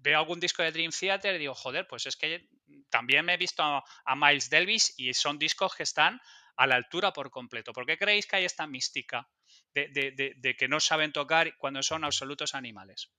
veo 0.02 0.20
algún 0.20 0.40
disco 0.40 0.64
de 0.64 0.72
Dream 0.72 0.92
Theater 0.92 1.36
y 1.36 1.40
digo, 1.40 1.54
joder, 1.54 1.88
pues 1.88 2.06
es 2.06 2.16
que 2.16 2.50
también 2.90 3.26
me 3.26 3.34
he 3.34 3.38
visto 3.38 3.64
a, 3.64 4.16
Miles 4.16 4.50
Davis 4.50 4.94
y 4.98 5.14
son 5.14 5.38
discos 5.38 5.76
que 5.76 5.84
están 5.84 6.20
a 6.58 6.68
la 6.68 6.76
altura 6.76 7.14
por 7.14 7.30
completo. 7.30 7.74
¿Por 7.74 7.86
qué 7.86 7.98
creéis 7.98 8.26
que 8.26 8.38
hay 8.38 8.46
esta 8.46 8.68
mística 8.68 9.28
de, 9.74 10.56
que 10.58 10.68
no 10.68 10.80
saben 10.80 11.12
tocar 11.12 11.56
cuando 11.58 11.82
son 11.84 12.04
absolutos 12.04 12.56
animales? 12.56 13.12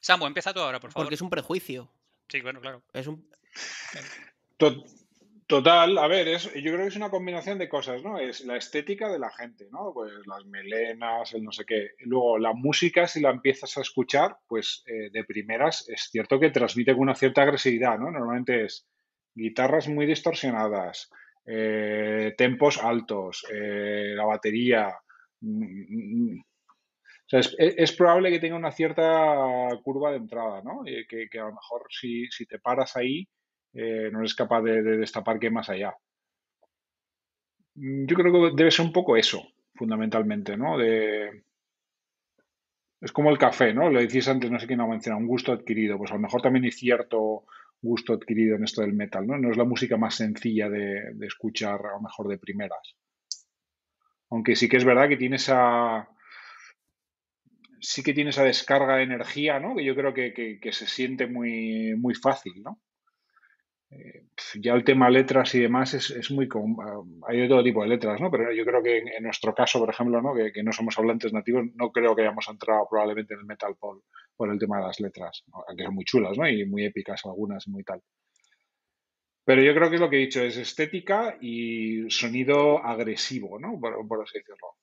Samu, 0.00 0.26
empieza 0.26 0.52
tú 0.52 0.60
ahora, 0.60 0.80
por 0.80 0.90
favor. 0.90 1.06
Porque 1.06 1.14
es 1.14 1.20
un 1.20 1.30
prejuicio. 1.30 1.92
Sí, 2.28 2.40
bueno, 2.40 2.60
claro. 2.60 2.82
Es 2.92 3.06
un... 3.06 3.28
Total, 5.52 5.98
a 5.98 6.08
ver, 6.08 6.28
es, 6.28 6.44
yo 6.54 6.72
creo 6.72 6.78
que 6.78 6.86
es 6.86 6.96
una 6.96 7.10
combinación 7.10 7.58
de 7.58 7.68
cosas, 7.68 8.02
¿no? 8.02 8.18
Es 8.18 8.42
la 8.46 8.56
estética 8.56 9.12
de 9.12 9.18
la 9.18 9.30
gente, 9.30 9.68
¿no? 9.70 9.92
Pues 9.92 10.10
las 10.26 10.46
melenas, 10.46 11.34
el 11.34 11.44
no 11.44 11.52
sé 11.52 11.66
qué. 11.66 11.90
Luego, 12.06 12.38
la 12.38 12.54
música, 12.54 13.06
si 13.06 13.20
la 13.20 13.28
empiezas 13.28 13.76
a 13.76 13.82
escuchar, 13.82 14.38
pues 14.48 14.82
eh, 14.86 15.10
de 15.12 15.24
primeras 15.24 15.86
es 15.90 16.08
cierto 16.10 16.40
que 16.40 16.48
transmite 16.48 16.94
con 16.94 17.02
una 17.02 17.14
cierta 17.14 17.42
agresividad, 17.42 17.98
¿no? 17.98 18.10
Normalmente 18.10 18.64
es 18.64 18.88
guitarras 19.34 19.88
muy 19.88 20.06
distorsionadas, 20.06 21.10
eh, 21.44 22.32
tempos 22.38 22.82
altos, 22.82 23.44
eh, 23.52 24.14
la 24.16 24.24
batería. 24.24 24.96
Mm, 25.42 25.64
mm, 25.64 26.32
mm. 26.32 26.40
o 26.40 27.28
sea, 27.28 27.40
es, 27.58 27.92
probable 27.92 28.30
que 28.30 28.40
tenga 28.40 28.56
una 28.56 28.72
cierta 28.72 29.68
curva 29.84 30.12
de 30.12 30.16
entrada, 30.16 30.62
¿no? 30.64 30.80
Que, 30.82 31.28
que 31.30 31.38
a 31.38 31.44
lo 31.44 31.52
mejor 31.52 31.82
si, 31.90 32.26
si 32.30 32.46
te 32.46 32.58
paras 32.58 32.96
ahí 32.96 33.28
eh, 33.74 34.10
no 34.12 34.20
eres 34.20 34.34
capaz 34.34 34.62
de, 34.62 34.82
destapar 34.82 35.38
que 35.38 35.50
más 35.50 35.68
allá. 35.68 35.94
Mm, 37.74 38.06
yo 38.06 38.16
creo 38.16 38.32
que 38.32 38.56
debe 38.56 38.70
ser 38.70 38.86
un 38.86 38.92
poco 38.92 39.16
eso, 39.16 39.42
fundamentalmente, 39.74 40.56
¿no? 40.56 40.78
De... 40.78 41.44
Es 43.00 43.12
como 43.12 43.30
el 43.30 43.38
café, 43.38 43.74
¿no? 43.74 43.90
Lo 43.90 44.00
decís 44.00 44.28
antes, 44.28 44.50
no 44.50 44.60
sé 44.60 44.66
quién 44.66 44.80
ha 44.80 44.86
mencionado, 44.86 45.20
un 45.20 45.26
gusto 45.26 45.52
adquirido. 45.52 45.98
Pues 45.98 46.10
a 46.12 46.14
lo 46.14 46.20
mejor 46.20 46.40
también 46.40 46.64
hay 46.64 46.70
cierto 46.70 47.44
gusto 47.80 48.12
adquirido 48.12 48.56
en 48.56 48.64
esto 48.64 48.82
del 48.82 48.92
metal, 48.92 49.26
¿no? 49.26 49.36
No 49.38 49.50
es 49.50 49.56
la 49.56 49.64
música 49.64 49.96
más 49.96 50.14
sencilla 50.14 50.68
de, 50.68 51.12
escuchar, 51.26 51.80
a 51.84 51.92
lo 51.94 52.00
mejor 52.00 52.28
de 52.28 52.38
primeras. 52.38 52.96
Aunque 54.30 54.54
sí 54.54 54.68
que 54.68 54.76
es 54.76 54.84
verdad 54.84 55.08
que 55.08 55.16
tiene 55.16 55.36
esa. 55.36 56.08
Sí 57.80 58.04
que 58.04 58.14
tiene 58.14 58.30
esa 58.30 58.44
descarga 58.44 58.96
de 58.96 59.02
energía, 59.02 59.58
¿no? 59.58 59.74
Que 59.74 59.84
yo 59.84 59.96
creo 59.96 60.14
que, 60.14 60.32
que 60.32 60.72
se 60.72 60.86
siente 60.86 61.26
muy, 61.26 61.96
muy 61.96 62.14
fácil, 62.14 62.62
¿no? 62.62 62.80
Eh, 63.92 64.24
ya 64.60 64.74
el 64.74 64.84
tema 64.84 65.10
letras 65.10 65.54
y 65.54 65.60
demás 65.60 65.94
es, 65.94 66.10
es 66.10 66.30
muy... 66.30 66.48
Ah, 66.80 67.02
hay 67.28 67.48
todo 67.48 67.62
tipo 67.62 67.82
de 67.82 67.88
letras, 67.88 68.20
¿no? 68.20 68.30
Pero 68.30 68.52
yo 68.52 68.64
creo 68.64 68.82
que 68.82 68.98
en, 68.98 69.22
nuestro 69.22 69.54
caso, 69.54 69.78
por 69.78 69.90
ejemplo, 69.90 70.20
¿no? 70.22 70.34
Que, 70.34 70.62
no 70.62 70.72
somos 70.72 70.98
hablantes 70.98 71.32
nativos, 71.32 71.64
no 71.74 71.90
creo 71.92 72.16
que 72.16 72.22
hayamos 72.22 72.48
entrado 72.48 72.86
probablemente 72.88 73.34
en 73.34 73.40
el 73.40 73.46
metal 73.46 73.76
por, 73.78 74.02
por 74.36 74.50
el 74.50 74.58
tema 74.58 74.78
de 74.78 74.86
las 74.86 75.00
letras, 75.00 75.44
aunque 75.68 75.84
son 75.84 75.94
muy 75.94 76.04
chulas, 76.04 76.38
¿no? 76.38 76.48
Y 76.48 76.64
muy 76.64 76.84
épicas 76.84 77.24
algunas, 77.26 77.68
muy 77.68 77.84
tal. 77.84 78.02
Pero 79.44 79.62
yo 79.62 79.74
creo 79.74 79.90
que 79.90 79.98
lo 79.98 80.08
que 80.08 80.16
he 80.16 80.20
dicho, 80.20 80.42
es 80.42 80.56
estética 80.56 81.36
y 81.40 82.08
sonido 82.10 82.78
agresivo, 82.78 83.58
¿no? 83.58 83.78
Por, 83.80 84.22
así 84.22 84.38
decirlo. 84.38 84.76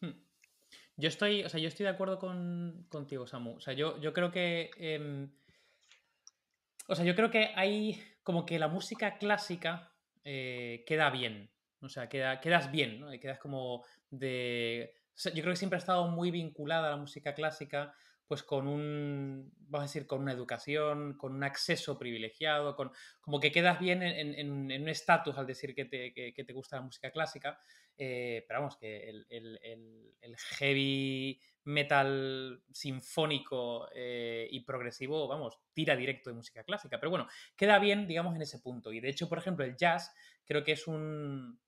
Hmm. 0.00 0.20
Yo 0.96 1.08
estoy, 1.08 1.44
o 1.44 1.48
sea, 1.48 1.60
yo 1.60 1.68
estoy 1.68 1.84
de 1.84 1.90
acuerdo 1.90 2.18
con, 2.18 2.86
contigo, 2.90 3.26
Samu. 3.26 3.56
O 3.56 3.60
sea, 3.60 3.74
yo, 3.74 3.98
yo 4.00 4.12
creo 4.12 4.32
que 4.32 4.70
em, 4.76 5.30
o 6.90 6.94
sea, 6.96 7.04
yo 7.04 7.14
creo 7.14 7.30
que 7.30 7.52
hay 7.54 8.02
como 8.24 8.44
que 8.44 8.58
la 8.58 8.66
música 8.66 9.16
clásica 9.16 9.92
eh, 10.24 10.82
queda 10.86 11.08
bien. 11.10 11.50
O 11.80 11.88
sea, 11.88 12.08
queda, 12.08 12.40
quedas 12.40 12.72
bien, 12.72 13.00
¿no? 13.00 13.10
Quedas 13.20 13.38
como 13.38 13.84
de. 14.10 14.92
yo 15.16 15.42
creo 15.42 15.52
que 15.52 15.56
siempre 15.56 15.76
ha 15.76 15.78
estado 15.78 16.08
muy 16.08 16.32
vinculada 16.32 16.88
a 16.88 16.90
la 16.90 16.96
música 16.96 17.32
clásica, 17.32 17.94
pues 18.26 18.42
con 18.42 18.66
un, 18.66 19.52
vamos 19.68 19.84
a 19.84 19.88
decir, 19.88 20.06
con 20.08 20.20
una 20.20 20.32
educación, 20.32 21.16
con 21.16 21.32
un 21.32 21.44
acceso 21.44 21.96
privilegiado, 21.96 22.74
con 22.74 22.90
como 23.20 23.38
que 23.38 23.52
quedas 23.52 23.78
bien 23.78 24.02
en, 24.02 24.50
un 24.50 24.88
estatus 24.88 25.38
al 25.38 25.46
decir 25.46 25.76
que 25.76 25.84
te, 25.84 26.12
que 26.12 26.44
te, 26.44 26.52
gusta 26.52 26.76
la 26.76 26.82
música 26.82 27.12
clásica. 27.12 27.60
Eh, 28.02 28.46
pero 28.48 28.60
vamos, 28.60 28.78
que 28.78 29.10
el, 29.28 30.36
heavy 30.58 31.38
metal 31.64 32.62
sinfónico 32.72 33.90
eh, 33.94 34.48
y 34.50 34.60
progresivo, 34.60 35.28
vamos, 35.28 35.58
tira 35.74 35.94
directo 35.94 36.30
de 36.30 36.36
música 36.36 36.64
clásica. 36.64 36.98
Pero 36.98 37.10
bueno, 37.10 37.28
queda 37.54 37.78
bien, 37.78 38.06
digamos, 38.06 38.34
en 38.34 38.40
ese 38.40 38.58
punto. 38.60 38.90
Y 38.90 39.00
de 39.00 39.10
hecho, 39.10 39.28
por 39.28 39.36
ejemplo, 39.36 39.66
el 39.66 39.76
jazz 39.76 40.14
creo 40.46 40.64
que 40.64 40.72
es 40.72 40.86
un. 40.86 41.60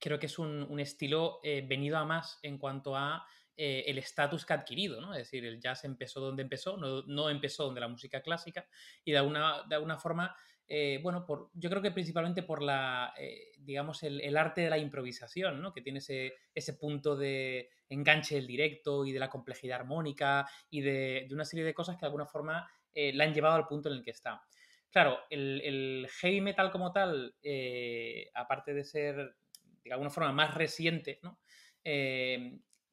Creo 0.00 0.18
que 0.18 0.26
es 0.26 0.38
un, 0.38 0.80
estilo 0.80 1.40
eh, 1.42 1.62
venido 1.68 1.98
a 1.98 2.04
más 2.06 2.38
en 2.42 2.56
cuanto 2.56 2.96
a 2.96 3.26
el 3.60 3.98
estatus 3.98 4.46
que 4.46 4.52
ha 4.52 4.56
adquirido, 4.56 5.00
¿no? 5.00 5.12
Es 5.12 5.18
decir, 5.18 5.44
el 5.44 5.60
jazz 5.60 5.84
empezó 5.84 6.20
donde 6.20 6.44
empezó, 6.44 6.76
no, 6.76 7.02
no 7.02 7.28
empezó 7.28 7.64
donde 7.64 7.80
la 7.80 7.88
música 7.88 8.22
clásica, 8.22 8.68
y 9.04 9.10
de 9.10 9.18
alguna, 9.18 9.64
de 9.68 9.74
alguna 9.74 9.98
forma 9.98 10.36
eh, 10.70 11.00
bueno, 11.02 11.24
por, 11.24 11.50
yo 11.54 11.70
creo 11.70 11.80
que 11.80 11.92
principalmente 11.92 12.42
por 12.42 12.62
la, 12.62 13.14
eh, 13.18 13.52
digamos, 13.58 14.02
el, 14.02 14.36
arte 14.36 14.60
de 14.60 14.70
la 14.70 14.76
improvisación, 14.76 15.62
¿no? 15.62 15.72
Que 15.72 15.80
tiene 15.80 16.00
ese, 16.00 16.34
ese, 16.54 16.74
punto 16.74 17.16
de 17.16 17.70
enganche 17.88 18.34
del 18.34 18.46
directo 18.46 19.06
y 19.06 19.12
de 19.12 19.18
la 19.18 19.30
complejidad 19.30 19.80
armónica 19.80 20.46
y 20.68 20.82
de, 20.82 21.26
una 21.30 21.46
serie 21.46 21.64
de 21.64 21.72
cosas 21.72 21.96
que 21.96 22.00
de 22.00 22.06
alguna 22.06 22.26
forma 22.26 22.70
eh, 22.92 23.14
la 23.14 23.24
han 23.24 23.32
llevado 23.32 23.54
al 23.54 23.66
punto 23.66 23.88
en 23.88 23.96
el 23.96 24.04
que 24.04 24.10
está. 24.10 24.42
Claro, 24.90 25.18
el, 25.30 26.06
heavy 26.20 26.42
metal 26.42 26.70
como 26.70 26.92
tal, 26.92 27.34
aparte 28.34 28.74
de 28.74 28.84
ser 28.84 29.36
de 29.84 29.92
alguna 29.92 30.10
forma 30.10 30.32
más 30.32 30.54
reciente, 30.54 31.18
¿no? 31.22 31.38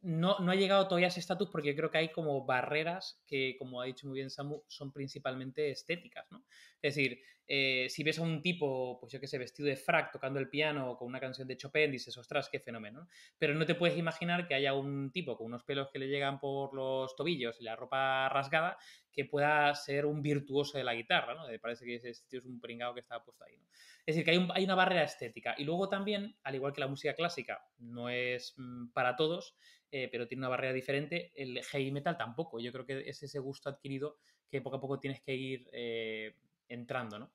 no, 0.06 0.38
ha 0.38 0.56
llegado 0.56 0.88
todavía 0.88 1.08
a 1.08 1.10
ese 1.10 1.20
estatus 1.20 1.50
porque 1.50 1.76
creo 1.76 1.90
que 1.90 1.98
hay 1.98 2.12
como 2.12 2.46
barreras 2.46 3.24
que, 3.26 3.56
como 3.58 3.82
ha 3.82 3.86
dicho 3.86 4.08
muy 4.08 4.16
bien 4.16 4.30
Samu, 4.30 4.62
son 4.68 4.92
principalmente 4.92 5.72
estéticas, 5.72 6.26
¿no? 6.30 6.46
Es 6.82 6.96
decir, 6.96 7.20
eh, 7.48 7.88
si 7.90 8.04
ves 8.04 8.20
a 8.20 8.24
un 8.24 8.42
tipo, 8.42 9.00
pues 9.00 9.14
yo 9.14 9.20
que 9.20 9.28
sé, 9.28 9.38
vestido 9.38 9.70
de 9.70 9.76
frac 9.76 10.12
tocando 10.12 10.40
el 10.40 10.50
piano 10.50 10.98
con 10.98 11.08
una 11.08 11.20
canción 11.20 11.48
de 11.48 11.58
Chopin, 11.58 11.92
dices, 11.92 12.18
ostras, 12.18 12.50
qué 12.52 12.60
fenómeno. 12.60 13.08
Pero 13.38 13.54
no 13.54 13.66
te 13.66 13.76
puedes 13.76 13.98
imaginar 13.98 14.48
que 14.48 14.56
haya 14.56 14.74
un 14.74 15.12
tipo 15.12 15.38
con 15.38 15.48
unos 15.48 15.64
pelos 15.64 15.90
que 15.92 16.00
le 16.00 16.08
llegan 16.08 16.40
por 16.40 16.74
los 16.74 17.16
tobillos 17.16 17.60
y 17.60 17.64
la 17.64 17.76
ropa 17.76 18.30
rasgada 18.30 18.78
que 19.12 19.26
pueda 19.26 19.74
ser 19.76 20.06
un 20.06 20.22
virtuoso 20.22 20.78
de 20.78 20.84
la 20.84 20.94
guitarra, 20.94 21.36
¿no? 21.36 21.48
Me 21.48 21.60
parece 21.60 21.86
que 21.86 21.96
ese 21.96 22.12
tío 22.28 22.40
es 22.40 22.46
un 22.46 22.60
pringado 22.60 22.94
que 22.94 23.00
está 23.00 23.24
puesto 23.24 23.44
ahí, 23.46 23.58
¿no? 23.58 23.66
Es 24.06 24.16
decir, 24.16 24.26
que 24.26 24.32
hay, 24.32 24.64
una 24.64 24.76
barrera 24.76 25.04
estética. 25.04 25.56
Y 25.58 25.64
luego 25.64 25.88
también, 25.88 26.36
al 26.44 26.56
igual 26.56 26.74
que 26.74 26.82
la 26.82 26.88
música 26.88 27.14
clásica 27.14 27.66
no 27.78 28.10
es 28.10 28.54
mm, 28.58 28.90
para 28.90 29.16
todos, 29.16 29.56
eh, 29.92 30.10
pero 30.12 30.28
tiene 30.28 30.42
una 30.42 30.50
barrera 30.50 30.74
diferente, 30.74 31.32
el 31.36 31.64
heavy 31.64 31.92
metal 31.92 32.18
tampoco. 32.18 32.60
Yo 32.60 32.72
creo 32.72 32.86
que 32.86 33.10
es 33.10 33.24
ese 33.24 33.40
gusto 33.40 33.70
adquirido 33.70 34.18
que 34.50 34.62
poco 34.62 34.76
a 34.76 34.82
poco 34.82 35.00
tienes 35.00 35.22
que 35.22 35.34
ir 35.34 35.70
eh, 35.72 36.36
entrando, 36.68 37.20
¿no? 37.20 37.32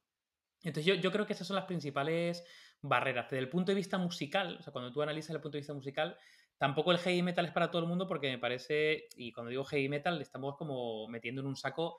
Entonces 0.62 0.84
yo, 0.84 0.94
yo, 0.94 1.10
creo 1.10 1.26
que 1.26 1.32
esas 1.32 1.46
son 1.46 1.56
las 1.56 1.64
principales 1.64 2.44
barreras. 2.82 3.30
Desde 3.30 3.38
el 3.38 3.48
punto 3.48 3.72
de 3.72 3.76
vista 3.76 3.98
musical, 3.98 4.56
o 4.58 4.62
sea, 4.62 4.72
cuando 4.72 4.92
tú 4.92 5.02
analizas 5.02 5.34
el 5.34 5.40
punto 5.40 5.56
de 5.56 5.60
vista 5.60 5.74
musical, 5.74 6.16
tampoco 6.58 6.92
el 6.92 6.98
heavy 6.98 7.22
metal 7.22 7.46
es 7.46 7.52
para 7.52 7.70
todo 7.70 7.82
el 7.82 7.88
mundo 7.88 8.06
porque 8.06 8.28
me 8.28 8.38
parece, 8.38 9.08
y 9.16 9.32
cuando 9.32 9.50
digo 9.50 9.64
heavy 9.64 9.88
metal, 9.88 10.20
estamos 10.20 10.56
como 10.56 11.08
metiendo 11.08 11.40
en 11.40 11.46
un 11.46 11.56
saco 11.56 11.98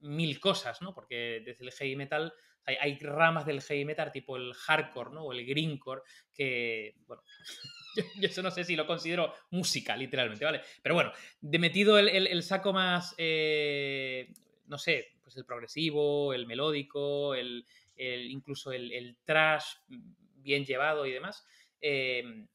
mil 0.00 0.40
cosas, 0.40 0.82
¿no? 0.82 0.94
Porque 0.94 1.42
desde 1.44 1.64
el 1.64 1.72
heavy 1.72 1.96
metal 1.96 2.32
hay, 2.64 2.98
ramas 2.98 3.46
del 3.46 3.62
heavy 3.62 3.84
metal 3.84 4.12
tipo 4.12 4.36
el 4.36 4.52
hardcore, 4.52 5.10
¿no? 5.10 5.24
O 5.24 5.32
el 5.32 5.46
greencore, 5.46 6.02
que, 6.34 6.96
bueno, 7.06 7.22
yo, 7.96 8.28
eso 8.28 8.42
no 8.42 8.50
sé 8.50 8.64
si 8.64 8.76
lo 8.76 8.86
considero 8.86 9.32
música, 9.50 9.96
literalmente, 9.96 10.44
¿vale? 10.44 10.60
Pero 10.82 10.94
bueno, 10.94 11.12
de 11.40 11.58
metido 11.58 11.98
el, 11.98 12.42
saco 12.42 12.72
más, 12.72 13.14
eh, 13.16 14.32
no 14.68 14.78
sé, 14.78 15.06
pues 15.22 15.36
el 15.36 15.44
progresivo, 15.44 16.32
el 16.32 16.46
melódico, 16.46 17.34
el, 17.34 17.64
incluso 17.96 18.72
el, 18.72 19.16
trash 19.24 19.64
bien 19.88 20.64
llevado 20.64 21.06
y 21.06 21.12
demás, 21.12 21.44
eh, 21.80 22.46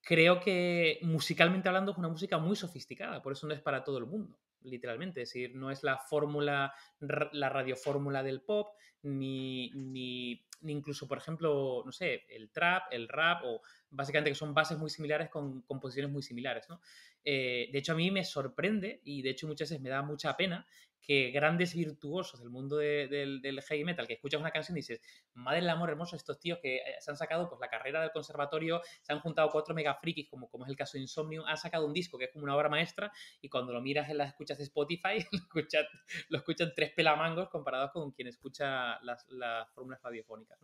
creo 0.00 0.40
que 0.40 0.98
musicalmente 1.02 1.68
hablando 1.68 1.92
es 1.92 1.98
una 1.98 2.08
música 2.08 2.38
muy 2.38 2.56
sofisticada, 2.56 3.22
por 3.22 3.32
eso 3.32 3.46
no 3.46 3.54
es 3.54 3.60
para 3.60 3.84
todo 3.84 3.98
el 3.98 4.06
mundo 4.06 4.38
literalmente. 4.64 5.22
Es 5.22 5.30
decir, 5.30 5.54
no 5.54 5.70
es 5.70 5.82
la 5.82 5.98
fórmula, 5.98 6.74
la 7.00 7.48
radiofórmula 7.48 8.22
del 8.22 8.42
pop, 8.42 8.74
ni, 9.02 9.70
ni, 9.74 10.44
incluso, 10.62 11.08
por 11.08 11.18
ejemplo, 11.18 11.82
no 11.84 11.92
sé, 11.92 12.24
el 12.28 12.50
trap, 12.50 12.84
el 12.92 13.08
rap, 13.08 13.42
o 13.44 13.62
básicamente 13.90 14.30
que 14.30 14.36
son 14.36 14.54
bases 14.54 14.78
muy 14.78 14.90
similares 14.90 15.28
con 15.28 15.62
composiciones 15.62 16.12
muy 16.12 16.22
similares, 16.22 16.68
¿no? 16.68 16.80
Eh, 17.24 17.68
de 17.72 17.78
hecho, 17.78 17.92
a 17.92 17.96
mí 17.96 18.10
me 18.10 18.24
sorprende 18.24 19.00
y 19.04 19.22
de 19.22 19.30
hecho 19.30 19.46
muchas 19.46 19.70
veces 19.70 19.82
me 19.82 19.90
da 19.90 20.02
mucha 20.02 20.36
pena 20.36 20.66
que 21.02 21.30
grandes 21.30 21.74
virtuosos 21.74 22.40
del 22.40 22.50
mundo 22.50 22.76
del, 22.76 23.62
heavy 23.68 23.84
metal, 23.84 24.06
que 24.06 24.14
escuchas 24.14 24.40
una 24.40 24.50
canción 24.50 24.76
y 24.76 24.80
dices, 24.80 25.00
madre 25.34 25.60
del 25.60 25.70
amor 25.70 25.90
hermoso, 25.90 26.16
estos 26.16 26.38
tíos 26.38 26.58
que 26.62 26.76
eh, 26.76 26.80
se 27.00 27.10
han 27.10 27.16
sacado 27.16 27.48
pues 27.48 27.60
la 27.60 27.68
carrera 27.68 28.00
del 28.00 28.12
conservatorio, 28.12 28.80
se 29.02 29.12
han 29.12 29.20
juntado 29.20 29.50
cuatro 29.50 29.74
mega 29.74 29.94
frikis, 29.94 30.28
como, 30.28 30.48
como 30.48 30.64
es 30.64 30.70
el 30.70 30.76
caso 30.76 30.92
de 30.96 31.00
Insomnium, 31.02 31.44
han 31.46 31.56
sacado 31.56 31.86
un 31.86 31.92
disco 31.92 32.18
que 32.18 32.26
es 32.26 32.30
como 32.32 32.44
una 32.44 32.56
obra 32.56 32.68
maestra 32.68 33.12
y 33.40 33.48
cuando 33.48 33.72
lo 33.72 33.80
miras 33.80 34.08
en 34.08 34.18
las 34.18 34.28
escuchas 34.28 34.58
de 34.58 34.64
Spotify, 34.64 35.18
lo 35.32 35.38
escuchan, 35.38 35.84
lo 36.28 36.38
escuchan 36.38 36.72
tres 36.74 36.92
pelamangos 36.92 37.48
comparados 37.48 37.90
con 37.90 38.12
quien 38.12 38.28
escucha 38.28 39.00
las, 39.02 39.28
las 39.30 39.68
fórmulas 39.72 40.00
radiofónicas. 40.02 40.58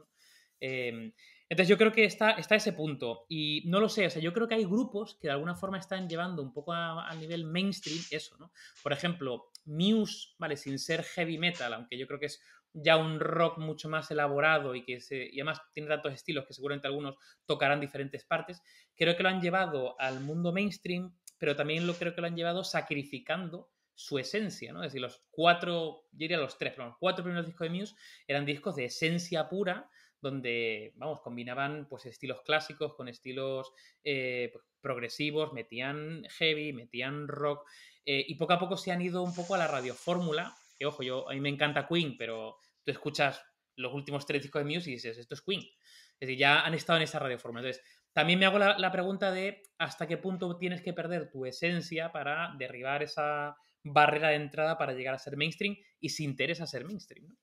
Em, 0.60 1.12
entonces 1.48 1.68
yo 1.68 1.78
creo 1.78 1.92
que 1.92 2.04
está, 2.04 2.36
ese 2.36 2.72
punto. 2.72 3.24
Y 3.28 3.62
no 3.66 3.80
lo 3.80 3.88
sé, 3.88 4.06
o 4.06 4.10
sea, 4.10 4.20
yo 4.20 4.32
creo 4.32 4.48
que 4.48 4.54
hay 4.54 4.64
grupos 4.64 5.16
que 5.20 5.28
de 5.28 5.32
alguna 5.32 5.54
forma 5.54 5.78
están 5.78 6.08
llevando 6.08 6.42
un 6.42 6.52
poco 6.52 6.72
a, 6.72 7.14
nivel 7.14 7.44
mainstream 7.44 7.98
eso, 8.10 8.36
¿no? 8.38 8.52
Por 8.82 8.92
ejemplo, 8.92 9.50
Muse, 9.64 10.34
¿vale? 10.38 10.56
Sin 10.56 10.78
ser 10.78 11.02
heavy 11.04 11.38
metal, 11.38 11.72
aunque 11.72 11.96
yo 11.96 12.06
creo 12.06 12.20
que 12.20 12.26
es 12.26 12.40
ya 12.74 12.96
un 12.98 13.18
rock 13.18 13.58
mucho 13.58 13.88
más 13.88 14.10
elaborado 14.10 14.74
y 14.74 14.84
que 14.84 14.98
además 15.32 15.60
tiene 15.72 15.88
tantos 15.88 16.12
estilos 16.12 16.44
que 16.46 16.52
seguramente 16.52 16.86
algunos 16.86 17.16
tocarán 17.46 17.80
diferentes 17.80 18.24
partes, 18.24 18.62
creo 18.94 19.16
que 19.16 19.22
lo 19.22 19.30
han 19.30 19.40
llevado 19.40 19.98
al 19.98 20.20
mundo 20.20 20.52
mainstream, 20.52 21.16
pero 21.38 21.56
también 21.56 21.86
lo 21.86 21.94
creo 21.94 22.14
que 22.14 22.20
lo 22.20 22.26
han 22.26 22.36
llevado 22.36 22.62
sacrificando 22.62 23.70
su 23.94 24.18
esencia, 24.18 24.72
¿no? 24.72 24.84
Es 24.84 24.92
decir, 24.92 25.00
los 25.00 25.24
cuatro, 25.30 26.04
yo 26.12 26.18
diría 26.18 26.36
los 26.36 26.56
tres, 26.56 26.74
pero 26.76 26.88
los 26.88 26.98
cuatro 26.98 27.24
primeros 27.24 27.46
discos 27.46 27.68
de 27.68 27.76
Muse 27.76 27.94
eran 28.28 28.44
discos 28.44 28.76
de 28.76 28.84
esencia 28.84 29.48
pura, 29.48 29.90
donde, 30.20 30.92
vamos, 30.96 31.20
combinaban 31.20 31.86
pues 31.88 32.06
estilos 32.06 32.42
clásicos 32.42 32.94
con 32.94 33.08
estilos 33.08 33.72
eh, 34.04 34.50
pues, 34.52 34.64
progresivos, 34.80 35.52
metían 35.52 36.24
heavy, 36.38 36.72
metían 36.72 37.28
rock, 37.28 37.68
eh, 38.04 38.24
y 38.26 38.34
poco 38.36 38.54
a 38.54 38.58
poco 38.58 38.76
se 38.76 38.92
han 38.92 39.02
ido 39.02 39.22
un 39.22 39.34
poco 39.34 39.54
a 39.54 39.58
la 39.58 39.66
radiofórmula, 39.66 40.54
que 40.78 40.86
ojo, 40.86 41.02
yo, 41.02 41.28
a 41.28 41.34
mí 41.34 41.40
me 41.40 41.48
encanta 41.48 41.86
Queen, 41.86 42.16
pero 42.16 42.56
tú 42.84 42.90
escuchas 42.90 43.42
los 43.76 43.92
últimos 43.92 44.26
tres 44.26 44.42
discos 44.42 44.64
de 44.64 44.74
Muse 44.74 44.90
y 44.90 44.94
dices, 44.94 45.18
esto 45.18 45.34
es 45.34 45.42
Queen. 45.42 45.60
Es 45.60 46.26
decir, 46.26 46.38
ya 46.38 46.62
han 46.62 46.74
estado 46.74 46.96
en 46.96 47.04
esa 47.04 47.18
radiofórmula. 47.18 47.60
Entonces, 47.60 47.84
también 48.12 48.38
me 48.40 48.46
hago 48.46 48.58
la, 48.58 48.76
la 48.78 48.90
pregunta 48.90 49.30
de 49.30 49.62
hasta 49.78 50.08
qué 50.08 50.16
punto 50.16 50.58
tienes 50.58 50.82
que 50.82 50.92
perder 50.92 51.30
tu 51.30 51.46
esencia 51.46 52.10
para 52.10 52.54
derribar 52.58 53.02
esa 53.02 53.56
barrera 53.84 54.30
de 54.30 54.36
entrada 54.36 54.76
para 54.76 54.94
llegar 54.94 55.14
a 55.14 55.18
ser 55.18 55.36
mainstream 55.36 55.76
y 56.00 56.08
si 56.08 56.24
interesa 56.24 56.66
ser 56.66 56.84
mainstream. 56.84 57.28
¿no? 57.28 57.36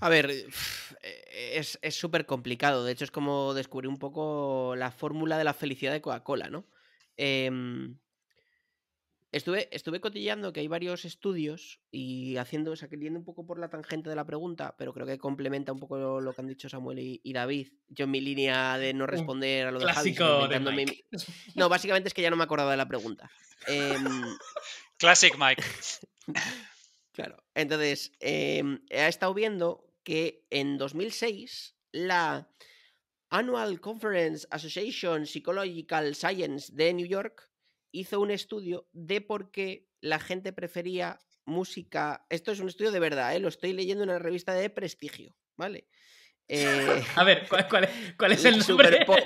A 0.00 0.08
ver, 0.08 0.30
e, 0.30 1.58
es 1.58 1.94
súper 1.94 2.26
complicado. 2.26 2.84
De 2.84 2.92
hecho, 2.92 3.04
es 3.04 3.10
como 3.10 3.54
descubrir 3.54 3.88
un 3.88 3.98
poco 3.98 4.74
la 4.76 4.90
fórmula 4.90 5.38
de 5.38 5.44
la 5.44 5.54
felicidad 5.54 5.92
de 5.92 6.00
Coca-Cola, 6.00 6.48
¿no? 6.48 6.66
Em, 7.16 7.96
estuve, 9.32 9.68
estuve 9.72 10.00
cotilleando 10.00 10.52
que 10.52 10.60
hay 10.60 10.68
varios 10.68 11.04
estudios 11.04 11.80
y 11.90 12.36
haciendo, 12.36 12.72
o 12.72 12.76
sea, 12.76 12.88
queriendo 12.88 13.18
un 13.18 13.24
poco 13.24 13.46
por 13.46 13.58
la 13.58 13.68
tangente 13.68 14.10
de 14.10 14.16
la 14.16 14.24
pregunta, 14.24 14.74
pero 14.78 14.92
creo 14.92 15.06
que 15.06 15.18
complementa 15.18 15.72
un 15.72 15.80
poco 15.80 16.20
lo 16.20 16.32
que 16.32 16.40
han 16.40 16.48
dicho 16.48 16.68
Samuel 16.68 17.20
y, 17.22 17.32
David. 17.32 17.68
Yo 17.88 18.04
en 18.04 18.10
mi 18.10 18.20
línea 18.20 18.78
de 18.78 18.94
no 18.94 19.06
responder 19.06 19.66
a 19.66 19.70
lo 19.70 19.78
de 19.78 19.86
Clásico 19.86 20.48
No, 21.54 21.68
básicamente 21.68 22.08
es 22.08 22.14
que 22.14 22.22
ya 22.22 22.30
no 22.30 22.36
me 22.36 22.44
acordaba 22.44 22.70
de 22.70 22.76
la 22.76 22.88
pregunta. 22.88 23.30
Em, 23.66 24.04
Classic 24.98 25.34
Mike. 25.38 25.62
Claro. 27.14 27.44
Entonces, 27.54 28.12
em, 28.18 28.80
he 28.90 29.06
estado 29.06 29.32
viendo 29.34 29.94
que 30.02 30.44
en 30.50 30.78
2006 30.78 31.76
la 31.92 32.50
Annual 33.30 33.80
Conference 33.80 34.46
Association 34.50 35.24
Psychological 35.24 36.16
Science 36.16 36.72
de 36.74 36.92
New 36.92 37.06
York 37.06 37.48
hizo 37.92 38.20
un 38.20 38.32
estudio 38.32 38.88
de 38.92 39.20
por 39.20 39.52
qué 39.52 39.88
la 40.00 40.18
gente 40.18 40.52
prefería 40.52 41.20
música. 41.44 42.26
Esto 42.30 42.50
es 42.50 42.58
un 42.58 42.68
estudio 42.68 42.90
de 42.90 43.00
verdad, 43.00 43.34
¿eh? 43.34 43.38
lo 43.38 43.48
estoy 43.48 43.72
leyendo 43.72 44.02
en 44.02 44.10
una 44.10 44.18
revista 44.18 44.52
de 44.52 44.68
prestigio, 44.68 45.36
¿vale? 45.56 45.86
Eh, 46.48 47.04
A 47.16 47.22
ver, 47.22 47.46
¿cuál, 47.48 48.32
es 48.32 48.44
el 48.44 48.58
nombre? 48.58 48.64
Super 48.64 49.06
Pop, 49.06 49.18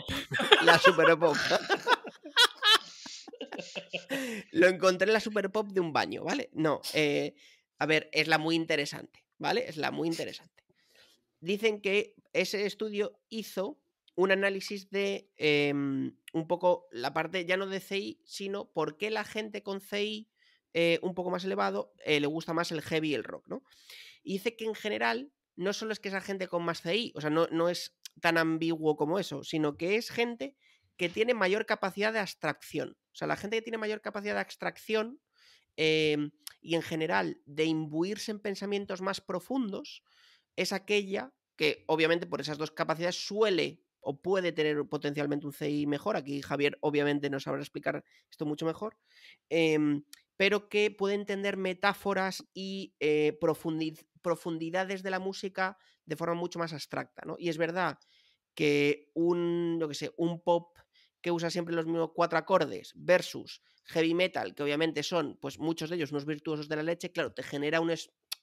la 0.63 0.79
Super 0.79 1.19
Pop. 1.19 1.37
lo 4.53 4.69
encontré 4.69 5.07
en 5.07 5.15
la 5.15 5.21
Super 5.21 5.51
Pop 5.51 5.69
de 5.69 5.81
un 5.81 5.93
baño, 5.93 6.25
¿vale? 6.25 6.51
No, 6.53 6.81
eh, 6.93 7.35
a 7.79 7.87
ver, 7.87 8.09
es 8.13 8.29
la 8.29 8.39
muy 8.39 8.55
interesante, 8.55 9.25
¿vale? 9.39 9.69
Es 9.69 9.77
la 9.77 9.91
muy 9.91 10.09
interesante. 10.09 10.65
Dicen 11.41 11.81
que 11.81 12.15
ese 12.33 12.67
estudio 12.67 13.21
hizo 13.29 13.81
un 14.17 14.33
análisis 14.33 14.91
de 14.91 15.31
em, 15.37 16.17
un 16.33 16.49
poco 16.49 16.89
la 16.91 17.15
parte 17.15 17.47
ya 17.47 17.57
no 17.57 17.67
de 17.67 17.79
CI, 17.79 18.21
sino 18.25 18.69
por 18.73 18.97
qué 18.97 19.11
la 19.11 19.25
gente 19.25 19.63
con 19.63 19.81
CI 19.81 20.29
eh, 20.75 20.99
un 21.03 21.15
poco 21.15 21.31
más 21.31 21.45
elevado 21.45 21.95
eh, 22.05 22.19
le 22.19 22.27
gusta 22.27 22.53
más 22.53 22.73
el 22.73 22.83
heavy 22.83 23.11
y 23.11 23.15
el 23.15 23.25
rock, 23.25 23.47
¿no? 23.47 23.63
Y 24.25 24.35
dice 24.35 24.57
que 24.57 24.65
en 24.65 24.75
general 24.75 25.33
no 25.55 25.73
solo 25.73 25.93
es 25.93 26.01
que 26.01 26.09
esa 26.09 26.21
gente 26.21 26.49
con 26.49 26.65
más 26.65 26.83
CI, 26.83 27.13
o 27.15 27.21
sea, 27.21 27.31
no, 27.31 27.47
no 27.53 27.69
es 27.69 27.97
tan 28.21 28.39
ambiguo 28.39 28.97
como 28.97 29.21
eso, 29.21 29.45
sino 29.45 29.77
que 29.77 29.95
es 29.95 30.11
gente 30.11 30.57
que 30.97 31.09
tiene 31.09 31.33
mayor 31.33 31.65
capacidad 31.65 32.13
de 32.13 32.19
abstracción. 32.19 32.99
O 33.13 33.17
sea, 33.17 33.29
la 33.29 33.37
gente 33.37 33.57
que 33.57 33.63
tiene 33.63 33.79
mayor 33.79 34.01
capacidad 34.01 34.35
de 34.35 34.41
abstracción 34.41 35.21
Em, 35.81 36.33
y 36.61 36.75
en 36.75 36.83
general 36.83 37.41
de 37.47 37.65
imbuirse 37.65 38.33
en 38.33 38.41
pensamientos 38.41 39.01
más 39.01 39.21
profundos, 39.21 40.03
es 40.57 40.73
aquella 40.73 41.33
que 41.55 41.85
obviamente 41.87 42.27
por 42.27 42.41
esas 42.41 42.59
dos 42.59 42.73
capacidades 42.73 43.25
suele 43.25 43.81
o 44.01 44.21
puede 44.21 44.51
tener 44.51 44.85
potencialmente 44.89 45.47
un 45.47 45.53
CI 45.53 45.87
mejor. 45.87 46.17
Aquí 46.17 46.43
Javier 46.43 46.79
obviamente 46.81 47.31
nos 47.31 47.45
sabrá 47.45 47.61
explicar 47.61 48.05
esto 48.29 48.45
mucho 48.45 48.67
mejor. 48.67 48.99
Em, 49.49 50.03
pero 50.37 50.69
que 50.69 50.91
puede 50.91 51.15
entender 51.15 51.57
metáforas 51.57 52.45
y 52.55 52.97
eh, 52.99 53.39
profundidades 54.21 55.03
de 55.05 55.11
la 55.11 55.21
música 55.21 55.79
de 56.07 56.17
forma 56.17 56.35
mucho 56.35 56.59
más 56.59 56.73
abstracta. 56.73 57.23
¿no? 57.25 57.37
Y 57.39 57.51
es 57.51 57.57
verdad 57.59 57.99
que 58.55 59.13
un, 59.15 59.85
que 59.89 59.95
sé, 59.95 60.13
un 60.17 60.41
pop 60.43 60.77
que 61.21 61.31
usa 61.31 61.51
siempre 61.51 61.75
los 61.75 61.87
mismos 61.87 62.11
cuatro 62.15 62.39
acordes 62.39 62.93
versus 62.97 63.63
heavy 63.85 64.15
metal, 64.15 64.55
que 64.55 64.63
obviamente 64.63 65.03
son, 65.03 65.39
pues 65.41 65.59
muchos 65.59 65.91
de 65.91 65.97
ellos 65.97 66.13
unos 66.13 66.27
virtuosos 66.27 66.69
de 66.69 66.77
la 66.77 66.83
leche, 66.83 67.11
claro, 67.11 67.33
te 67.33 67.43
genera 67.43 67.81
un, 67.81 67.93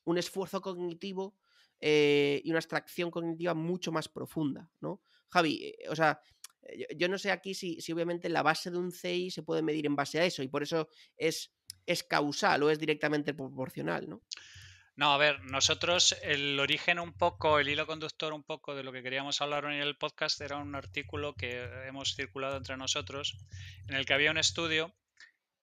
un 0.06 0.18
esfuerzo 0.18 0.62
cognitivo 0.62 1.36
eh, 1.80 2.42
y 2.44 2.50
una 2.50 2.60
abstracción 2.60 3.12
cognitiva 3.12 3.54
mucho 3.54 3.92
más 3.92 4.08
profunda, 4.08 4.70
¿no? 4.82 5.02
Javi, 5.30 5.66
eh, 5.66 5.90
o 5.90 5.96
sea, 5.96 6.20
eh, 6.64 6.88
yo, 6.96 7.08
no 7.08 7.18
sé 7.18 7.32
aquí 7.32 7.54
si, 7.54 7.82
si, 7.82 7.92
obviamente 7.92 8.30
la 8.30 8.44
base 8.44 8.72
de 8.72 8.78
un 8.78 8.92
CI 8.92 9.30
se 9.30 9.44
puede 9.44 9.62
medir 9.62 9.86
en 9.86 9.96
base 9.96 10.20
a 10.20 10.26
eso 10.26 10.42
y 10.42 10.48
por 10.48 10.64
eso 10.64 10.88
es, 11.18 11.52
es 11.86 12.04
causal 12.04 12.64
o 12.64 12.70
es 12.70 12.80
directamente 12.80 13.34
proporcional, 13.34 14.10
¿no? 14.10 14.22
No, 14.98 15.14
a 15.14 15.18
ver, 15.18 15.44
nosotros 15.44 16.16
el 16.22 16.58
origen 16.58 17.00
un 17.00 17.12
poco, 17.12 17.60
el 17.60 17.68
hilo 17.68 17.86
conductor 17.86 18.32
un 18.32 18.44
poco 18.44 18.76
de 18.76 18.84
lo 18.84 18.94
que 18.94 19.04
queríamos 19.04 19.42
hablar 19.42 19.66
hoy 19.66 19.76
en 19.76 19.82
el 19.82 19.98
podcast 19.98 20.40
era 20.40 20.56
un 20.56 20.74
artículo 20.74 21.34
que 21.34 21.64
hemos 21.86 22.16
circulado 22.16 22.56
entre 22.56 22.78
nosotros 22.78 23.38
en 23.90 23.96
el 23.96 24.06
que 24.06 24.14
había 24.14 24.32
un 24.32 24.38
estudio 24.38 24.96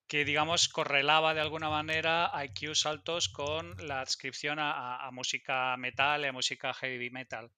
que, 0.07 0.23
digamos, 0.23 0.69
correlaba 0.69 1.33
de 1.33 1.41
alguna 1.41 1.69
manera 1.69 2.31
IQs 2.45 2.85
altos 2.85 3.27
con 3.29 3.75
la 3.87 4.01
adscripción 4.01 4.59
a, 4.59 5.09
música 5.11 5.75
metal 5.77 6.25
a 6.25 6.31
música 6.31 6.71
heavy 6.75 7.09
metal. 7.09 7.49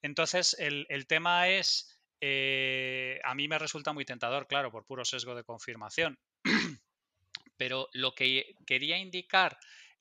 Entonces, 0.00 0.56
el, 0.58 1.06
tema 1.06 1.48
es, 1.48 2.00
eh, 2.22 3.20
a 3.22 3.34
mí 3.34 3.48
me 3.48 3.58
resulta 3.58 3.92
muy 3.92 4.06
tentador, 4.06 4.46
claro, 4.46 4.70
por 4.70 4.86
puro 4.86 5.04
sesgo 5.04 5.34
de 5.34 5.44
confirmación. 5.44 6.18
Pero 7.58 7.90
lo 7.92 8.14
que 8.14 8.54
quería 8.64 8.96
indicar 8.96 9.58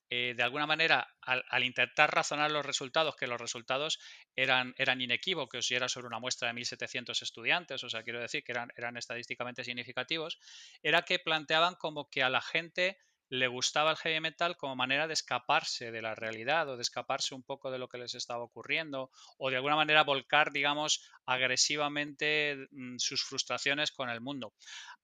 eh, 0.09 0.33
de 0.35 0.43
alguna 0.43 0.65
manera, 0.65 1.15
al, 1.21 1.63
intentar 1.63 2.13
razonar 2.13 2.51
los 2.51 2.65
resultados, 2.65 3.15
que 3.15 3.27
los 3.27 3.39
resultados 3.39 3.99
eran, 4.35 4.73
eran 4.77 5.01
inequívocos 5.01 5.69
y 5.69 5.75
era 5.75 5.89
sobre 5.89 6.07
una 6.07 6.19
muestra 6.19 6.47
de 6.47 6.53
1.700 6.53 7.21
estudiantes, 7.21 7.83
o 7.83 7.89
sea, 7.89 8.03
quiero 8.03 8.21
decir 8.21 8.43
que 8.43 8.53
eran, 8.53 8.69
eran 8.75 8.95
estadísticamente 8.95 9.63
significativos, 9.63 10.39
era 10.81 11.01
que 11.01 11.19
planteaban 11.19 11.75
como 11.75 12.09
que 12.09 12.23
a 12.23 12.29
la 12.29 12.41
gente 12.41 12.97
le 13.29 13.47
gustaba 13.47 13.91
el 13.91 13.97
heavy 13.97 14.19
metal 14.19 14.55
como 14.55 14.75
manera 14.75 15.07
de 15.07 15.13
escaparse 15.13 15.91
de 15.91 16.01
la 16.01 16.15
realidad 16.15 16.69
o 16.69 16.75
de 16.77 16.81
escaparse 16.81 17.35
un 17.35 17.43
poco 17.43 17.71
de 17.71 17.77
lo 17.77 17.87
que 17.87 17.97
les 17.97 18.15
estaba 18.15 18.43
ocurriendo 18.43 19.11
o 19.37 19.49
de 19.49 19.57
alguna 19.57 19.75
manera 19.75 20.03
volcar, 20.03 20.51
digamos, 20.51 21.09
agresivamente 21.25 22.67
mm, 22.71 22.97
sus 22.97 23.23
frustraciones 23.23 23.91
con 23.91 24.09
el 24.09 24.21
mundo. 24.21 24.53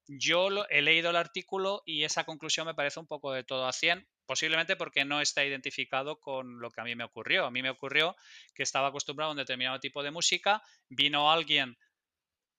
Yo 0.07 0.49
he 0.69 0.81
leído 0.81 1.09
el 1.09 1.15
artículo 1.15 1.81
y 1.85 2.03
esa 2.03 2.23
conclusión 2.25 2.67
me 2.67 2.75
parece 2.75 2.99
un 2.99 3.07
poco 3.07 3.31
de 3.31 3.43
todo 3.43 3.67
a 3.67 3.73
100, 3.73 4.07
posiblemente 4.25 4.75
porque 4.75 5.05
no 5.05 5.21
está 5.21 5.45
identificado 5.45 6.19
con 6.19 6.59
lo 6.59 6.71
que 6.71 6.81
a 6.81 6.83
mí 6.83 6.95
me 6.95 7.03
ocurrió. 7.03 7.45
A 7.45 7.51
mí 7.51 7.61
me 7.61 7.69
ocurrió 7.69 8.15
que 8.53 8.63
estaba 8.63 8.89
acostumbrado 8.89 9.29
a 9.29 9.33
un 9.33 9.37
determinado 9.37 9.79
tipo 9.79 10.03
de 10.03 10.11
música, 10.11 10.61
vino 10.89 11.31
alguien 11.31 11.77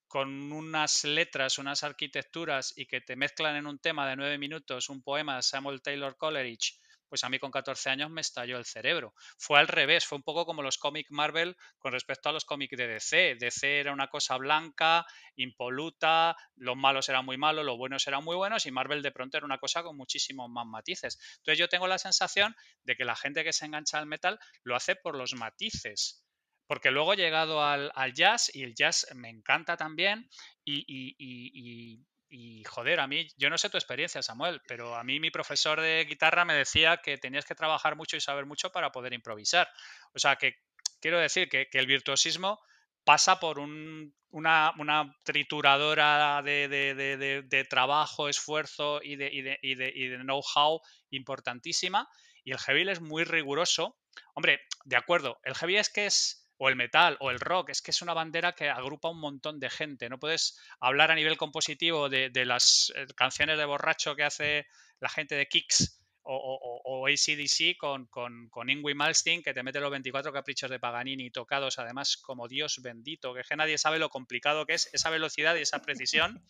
con 0.07 0.51
unas 0.51 1.03
letras, 1.03 1.57
unas 1.57 1.83
arquitecturas 1.83 2.73
y 2.75 2.85
que 2.85 3.01
te 3.01 3.15
mezclan 3.15 3.55
en 3.55 3.67
un 3.67 3.79
tema 3.79 4.07
de 4.07 4.15
nueve 4.15 4.37
minutos 4.37 4.89
un 4.89 5.01
poema 5.01 5.37
de 5.37 5.43
Samuel 5.43 5.81
Taylor 5.81 6.15
Coleridge 6.17 6.79
pues 7.07 7.23
a 7.23 7.29
mí 7.29 7.39
con 7.39 7.51
14 7.51 7.89
años 7.89 8.09
me 8.09 8.21
estalló 8.21 8.57
el 8.57 8.65
cerebro. 8.65 9.13
Fue 9.37 9.59
al 9.59 9.67
revés, 9.67 10.05
fue 10.05 10.17
un 10.17 10.23
poco 10.23 10.45
como 10.45 10.61
los 10.61 10.77
cómics 10.77 11.11
Marvel 11.11 11.55
con 11.77 11.91
respecto 11.91 12.29
a 12.29 12.31
los 12.31 12.45
cómics 12.45 12.77
de 12.77 12.87
DC. 12.87 13.35
DC 13.39 13.79
era 13.79 13.93
una 13.93 14.09
cosa 14.09 14.37
blanca, 14.37 15.05
impoluta, 15.35 16.35
los 16.55 16.75
malos 16.75 17.09
eran 17.09 17.25
muy 17.25 17.37
malos, 17.37 17.65
los 17.65 17.77
buenos 17.77 18.05
eran 18.07 18.23
muy 18.23 18.35
buenos 18.35 18.65
y 18.65 18.71
Marvel 18.71 19.01
de 19.01 19.11
pronto 19.11 19.37
era 19.37 19.45
una 19.45 19.59
cosa 19.59 19.83
con 19.83 19.95
muchísimos 19.95 20.49
más 20.49 20.65
matices. 20.65 21.17
Entonces 21.37 21.59
yo 21.59 21.69
tengo 21.69 21.87
la 21.87 21.97
sensación 21.97 22.55
de 22.83 22.95
que 22.95 23.05
la 23.05 23.15
gente 23.15 23.43
que 23.43 23.53
se 23.53 23.65
engancha 23.65 23.99
al 23.99 24.07
metal 24.07 24.39
lo 24.63 24.75
hace 24.75 24.95
por 24.95 25.15
los 25.15 25.35
matices. 25.35 26.24
Porque 26.67 26.91
luego 26.91 27.13
he 27.13 27.17
llegado 27.17 27.63
al, 27.63 27.91
jazz 28.13 28.49
y 28.53 28.63
el 28.63 28.73
jazz 28.73 29.07
me 29.13 29.29
encanta 29.29 29.77
también 29.77 30.29
y 30.65 32.63
joder, 32.65 32.99
a 32.99 33.07
mí, 33.07 33.27
yo 33.37 33.49
no 33.49 33.57
sé 33.57 33.69
tu 33.69 33.77
experiencia, 33.77 34.21
Samuel, 34.21 34.61
pero 34.67 34.95
a 34.95 35.03
mí 35.03 35.19
mi 35.19 35.31
profesor 35.31 35.79
de 35.79 36.05
guitarra 36.07 36.45
me 36.45 36.53
decía 36.53 36.97
que 36.97 37.17
tenías 37.17 37.45
que 37.45 37.55
trabajar 37.55 37.95
mucho 37.95 38.17
y 38.17 38.21
saber 38.21 38.45
mucho 38.45 38.71
para 38.71 38.91
poder 38.91 39.13
improvisar. 39.13 39.67
O 40.13 40.19
sea, 40.19 40.35
que 40.35 40.55
quiero 40.99 41.19
decir 41.19 41.49
que, 41.49 41.67
el 41.71 41.87
virtuosismo 41.87 42.59
pasa 43.03 43.39
por 43.39 43.59
una, 43.59 45.15
trituradora 45.23 46.41
de, 46.43 47.67
trabajo, 47.69 48.29
esfuerzo 48.29 48.99
y 49.03 49.15
de, 49.15 49.29
y 49.61 49.75
de 49.75 50.17
know-how 50.23 50.81
importantísima. 51.11 52.07
Y 52.43 52.51
el 52.51 52.59
heavy 52.59 52.89
es 52.89 53.01
muy 53.01 53.23
riguroso. 53.23 53.97
Hombre, 54.33 54.61
de 54.83 54.97
acuerdo, 54.97 55.39
el 55.43 55.55
heavy 55.55 55.77
es 55.77 55.89
que 55.89 56.05
es 56.05 56.44
o 56.57 56.69
el 56.69 56.75
metal 56.75 57.17
o 57.19 57.31
el 57.31 57.39
rock, 57.39 57.69
es 57.69 57.81
que 57.81 57.91
es 57.91 58.01
una 58.01 58.13
bandera 58.13 58.53
que 58.53 58.69
agrupa 58.69 59.09
un 59.09 59.19
montón 59.19 59.59
de 59.59 59.69
gente. 59.69 60.09
No 60.09 60.19
puedes 60.19 60.57
hablar 60.79 61.11
a 61.11 61.15
nivel 61.15 61.37
compositivo 61.37 62.09
de, 62.09 62.31
las 62.45 62.93
eh, 62.95 63.07
canciones 63.15 63.57
de 63.57 63.65
borracho 63.65 64.15
que 64.15 64.23
hace 64.23 64.67
la 64.99 65.09
gente 65.09 65.35
de 65.35 65.47
Kicks 65.47 66.01
o, 66.27 67.05
ACDC 67.07 67.77
con, 67.77 68.07
con, 68.07 68.49
con 68.49 68.69
Ingrid 68.69 68.95
Malstein 68.95 69.43
que 69.43 69.53
te 69.53 69.61
mete 69.61 69.79
los 69.79 69.91
24 69.91 70.33
caprichos 70.33 70.71
de 70.71 70.79
Paganini 70.79 71.29
tocados 71.29 71.77
además 71.77 72.17
como 72.17 72.47
Dios 72.47 72.81
bendito, 72.81 73.35
que, 73.35 73.43
que 73.43 73.55
nadie 73.55 73.77
sabe 73.77 73.99
lo 73.99 74.09
complicado 74.09 74.65
que 74.65 74.73
es 74.73 74.89
esa 74.91 75.11
velocidad 75.11 75.55
y 75.55 75.61
esa 75.61 75.83
precisión. 75.83 76.43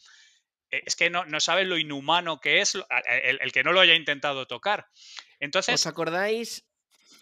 Eh, 0.72 0.84
es 0.86 0.96
que 0.96 1.10
no, 1.10 1.26
no 1.26 1.40
sabe 1.40 1.66
lo 1.66 1.78
inhumano 1.78 2.40
que 2.40 2.62
es 2.62 2.76
el, 2.76 2.86
el, 3.42 3.52
que 3.52 3.64
no 3.64 3.74
lo 3.74 3.82
haya 3.82 3.96
intentado 3.96 4.48
tocar. 4.48 4.88
Entonces, 5.40 5.76
¿Os 5.76 5.88
acordáis 5.88 6.66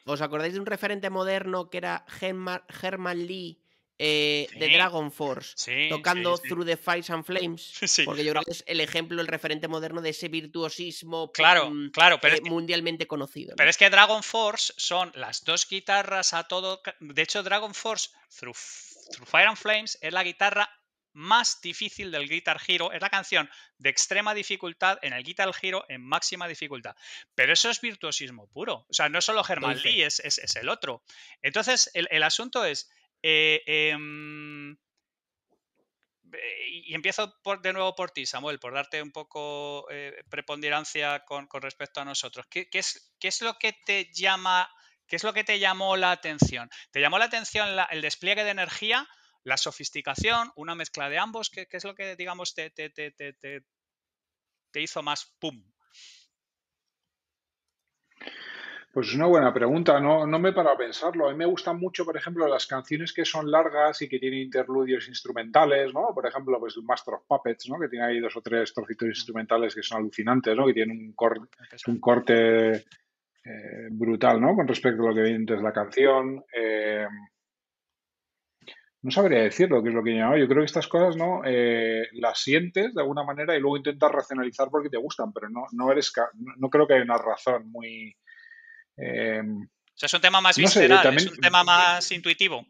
¿Os 0.05 0.21
acordáis 0.21 0.53
de 0.53 0.59
un 0.59 0.65
referente 0.65 1.09
moderno 1.09 1.69
que 1.69 1.77
era 1.77 2.05
Herman, 2.19 3.27
Lee 3.27 3.59
eh, 3.97 4.47
de 4.57 4.69
Dragon 4.69 5.11
Force, 5.11 5.89
tocando 5.89 6.37
Through 6.37 6.65
the 6.65 6.77
Fires 6.77 7.09
and 7.09 7.23
Flames. 7.23 7.79
Porque 8.05 8.25
yo 8.25 8.31
creo 8.31 8.43
que 8.43 8.51
es 8.51 8.63
el 8.67 8.81
ejemplo, 8.81 9.21
el 9.21 9.27
referente 9.27 9.67
moderno 9.67 10.01
de 10.01 10.09
ese 10.09 10.27
virtuosismo 10.27 11.31
claro, 11.31 11.71
claro, 11.93 12.19
pero 12.19 12.37
eh, 12.37 12.41
mundialmente 12.41 13.07
conocido. 13.07 13.55
Pero 13.55 13.69
es 13.69 13.77
que 13.77 13.89
Dragon 13.89 14.23
Force 14.23 14.73
son 14.77 15.11
las 15.15 15.45
dos 15.45 15.67
guitarras 15.69 16.33
a 16.33 16.47
todo. 16.47 16.81
De 16.99 17.21
hecho, 17.21 17.43
Dragon 17.43 17.73
Force 17.73 18.09
Through, 18.37 18.57
Through 19.11 19.27
Fire 19.27 19.47
and 19.47 19.57
Flames 19.57 19.97
es 20.01 20.11
la 20.11 20.23
guitarra 20.23 20.69
más 21.13 21.61
difícil 21.61 22.11
del 22.11 22.27
Guitar 22.27 22.59
Hero. 22.67 22.91
Es 22.91 23.01
la 23.01 23.09
canción 23.09 23.49
de 23.77 23.89
extrema 23.89 24.33
dificultad 24.33 24.97
en 25.01 25.13
el 25.13 25.23
Guitar 25.23 25.51
Hero 25.61 25.85
en 25.87 26.01
máxima 26.01 26.47
dificultad. 26.47 26.95
Pero 27.35 27.53
eso 27.53 27.69
es 27.69 27.79
virtuosismo 27.81 28.47
puro. 28.47 28.85
O 28.89 28.93
sea, 28.93 29.09
no 29.09 29.21
solo 29.21 29.43
Germán 29.43 29.81
Lee, 29.81 30.03
es, 30.03 30.55
el 30.55 30.69
otro. 30.69 31.03
Entonces, 31.41 31.89
el, 31.93 32.23
asunto 32.23 32.65
es. 32.65 32.89
Eh, 33.21 33.63
em, 33.65 34.75
y 36.67 36.95
empiezo 36.95 37.39
de 37.61 37.73
nuevo 37.73 37.95
por 37.95 38.11
ti, 38.11 38.25
Samuel, 38.25 38.59
por 38.59 38.73
darte 38.73 39.01
un 39.01 39.11
poco 39.11 39.87
eh, 39.91 40.23
preponderancia 40.29 41.23
con, 41.25 41.47
respecto 41.61 42.01
a 42.01 42.05
nosotros. 42.05 42.45
¿Qué, 42.49 42.67
es, 42.71 43.13
¿Qué, 43.19 43.27
es, 43.27 43.41
lo 43.41 43.57
que 43.59 43.73
te 43.85 44.11
llama, 44.11 44.69
qué 45.07 45.15
es 45.15 45.23
lo 45.23 45.33
que 45.33 45.43
te 45.43 45.59
llamó 45.59 45.95
la 45.95 46.11
atención? 46.11 46.69
¿Te 46.91 47.01
llamó 47.01 47.19
la 47.19 47.25
atención 47.25 47.69
el 47.91 48.01
despliegue 48.01 48.43
de 48.43 48.49
energía 48.49 49.07
la 49.43 49.57
sofisticación, 49.57 50.51
una 50.55 50.75
mezcla 50.75 51.09
de 51.09 51.17
ambos, 51.17 51.49
¿qué, 51.49 51.67
es 51.69 51.83
lo 51.83 51.95
que, 51.95 52.15
digamos, 52.15 52.53
te, 52.53 52.69
te, 52.69 52.89
te, 52.89 53.11
te, 53.11 54.81
hizo 54.81 55.01
más 55.03 55.33
pum? 55.39 55.63
Pues 58.93 59.07
es 59.07 59.15
una 59.15 59.25
buena 59.25 59.51
pregunta, 59.51 59.99
no, 59.99 60.27
no 60.27 60.37
me 60.37 60.53
para 60.53 60.73
a 60.73 60.77
pensarlo. 60.77 61.27
A 61.27 61.31
mí 61.31 61.37
me 61.37 61.47
gustan 61.47 61.79
mucho, 61.79 62.05
por 62.05 62.15
ejemplo, 62.15 62.47
las 62.47 62.67
canciones 62.67 63.11
que 63.11 63.25
son 63.25 63.49
largas 63.49 63.99
y 64.03 64.07
que 64.07 64.19
tienen 64.19 64.41
interludios 64.41 65.07
instrumentales, 65.07 65.91
¿no? 65.91 66.13
Por 66.13 66.27
ejemplo, 66.27 66.59
pues 66.59 66.77
el 66.77 66.83
Master 66.83 67.15
of 67.15 67.23
Puppets, 67.27 67.67
¿no? 67.69 67.79
Que 67.79 67.87
tiene 67.87 68.05
ahí 68.05 68.19
dos 68.19 68.37
o 68.37 68.41
tres 68.41 68.71
trocitos 68.71 69.07
instrumentales 69.07 69.73
que 69.73 69.81
son 69.81 69.97
alucinantes, 69.97 70.55
¿no? 70.55 70.67
Que 70.67 70.73
tienen 70.73 70.95
un, 70.95 71.15
un 71.87 71.99
corte 71.99 72.85
eh, 73.45 73.87
brutal, 73.89 74.39
¿no? 74.39 74.55
Con 74.55 74.67
respecto 74.67 75.01
a 75.01 75.09
lo 75.09 75.15
que 75.15 75.23
viene 75.23 75.37
antes 75.37 75.61
la 75.61 75.73
canción. 75.73 76.45
Eh, 76.55 77.07
no 79.03 79.11
sabría 79.11 79.43
decirlo, 79.43 79.83
qué 79.83 79.89
es 79.89 79.95
lo 79.95 80.01
que 80.01 80.11
llamaba. 80.11 80.39
Yo 80.39 80.47
creo 80.47 80.61
que 80.61 80.65
estas 80.65 80.87
cosas 80.87 81.17
no 81.17 81.41
eh, 81.45 82.07
las 82.13 82.39
sientes 82.39 82.93
de 82.95 83.01
alguna 83.01 83.23
manera 83.23 83.55
y 83.55 83.59
luego 83.59 83.75
intentas 83.75 84.09
racionalizar 84.09 84.69
porque 84.71 84.89
te 84.89 84.97
gustan, 84.97 85.33
pero 85.33 85.49
no, 85.49 85.65
no 85.73 85.91
eres 85.91 86.13
no, 86.57 86.69
creo 86.69 86.87
que 86.87 86.93
haya 86.93 87.03
una 87.03 87.17
razón 87.17 87.69
muy. 87.69 88.15
Em, 88.95 89.61
o 89.61 89.95
sea, 89.95 90.07
es 90.07 90.13
un 90.13 90.21
tema 90.21 90.39
más 90.39 90.57
visceral, 90.57 91.17
es 91.17 91.31
un 91.31 91.37
tema 91.37 91.65
más 91.65 92.09
intuitivo. 92.13 92.65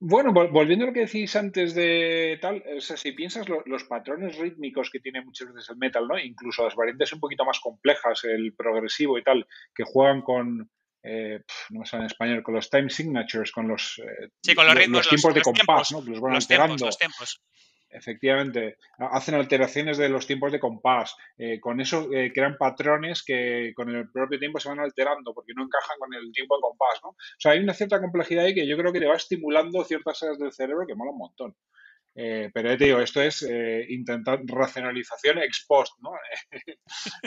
Bueno, 0.00 0.32
volviendo 0.32 0.84
a 0.84 0.88
lo 0.88 0.94
que 0.94 1.00
decís 1.00 1.34
antes 1.36 1.74
de 1.74 2.38
tal, 2.40 2.62
o 2.76 2.80
sea, 2.80 2.96
si 2.96 3.12
piensas 3.12 3.46
los 3.48 3.84
patrones 3.84 4.38
rítmicos 4.38 4.90
que 4.90 5.00
tiene 5.00 5.24
muchas 5.24 5.52
veces 5.52 5.68
el 5.70 5.76
metal, 5.76 6.06
¿no? 6.06 6.18
Incluso 6.18 6.64
las 6.64 6.76
variantes 6.76 7.12
un 7.12 7.20
poquito 7.20 7.44
más 7.44 7.60
complejas, 7.60 8.24
el 8.24 8.54
progresivo 8.54 9.18
y 9.18 9.24
tal, 9.24 9.46
que 9.74 9.82
juegan 9.84 10.22
con, 10.22 10.70
eh, 11.10 11.42
no 11.70 11.80
me 11.80 11.86
sale 11.86 12.02
en 12.02 12.06
español, 12.08 12.42
con 12.42 12.54
los 12.54 12.68
time 12.68 12.90
signatures, 12.90 13.50
con 13.50 13.66
los, 13.66 13.98
eh, 13.98 14.28
los, 14.88 15.08
tiempos 15.08 15.34
de 15.34 15.40
compás, 15.40 15.92
¿no? 15.92 16.04
que 16.04 16.10
los 16.10 16.20
van 16.20 16.34
alterando. 16.34 16.88
Efectivamente, 17.90 18.76
hacen 18.98 19.34
alteraciones 19.34 19.96
de 19.96 20.10
los 20.10 20.26
tiempos 20.26 20.52
de 20.52 20.60
compás. 20.60 21.16
Eh, 21.38 21.58
con 21.58 21.80
eso 21.80 22.06
crean 22.34 22.58
patrones 22.58 23.24
que 23.24 23.72
con 23.74 23.88
el 23.88 24.10
propio 24.10 24.38
tiempo 24.38 24.60
se 24.60 24.68
van 24.68 24.80
alterando 24.80 25.32
porque 25.32 25.54
no 25.56 25.64
encajan 25.64 25.96
con 25.98 26.12
el 26.12 26.30
tiempo 26.30 26.56
de 26.56 26.60
compás. 26.60 27.00
¿no? 27.02 27.08
O 27.10 27.38
sea, 27.38 27.52
hay 27.52 27.60
una 27.60 27.72
cierta 27.72 27.98
complejidad 27.98 28.44
ahí 28.44 28.54
que 28.54 28.68
yo 28.68 28.76
creo 28.76 28.92
que 28.92 29.00
te 29.00 29.06
va 29.06 29.16
estimulando 29.16 29.82
ciertas 29.84 30.22
áreas 30.22 30.38
del 30.38 30.52
cerebro 30.52 30.86
que 30.86 30.94
mola 30.94 31.12
un 31.12 31.18
montón. 31.18 31.56
Eh, 32.20 32.50
pero 32.52 32.76
te 32.76 32.84
digo, 32.86 32.98
esto 32.98 33.22
es 33.22 33.44
eh, 33.44 33.86
intentar 33.90 34.40
racionalización 34.44 35.38
ex 35.38 35.64
post, 35.68 35.92
¿no? 36.00 36.10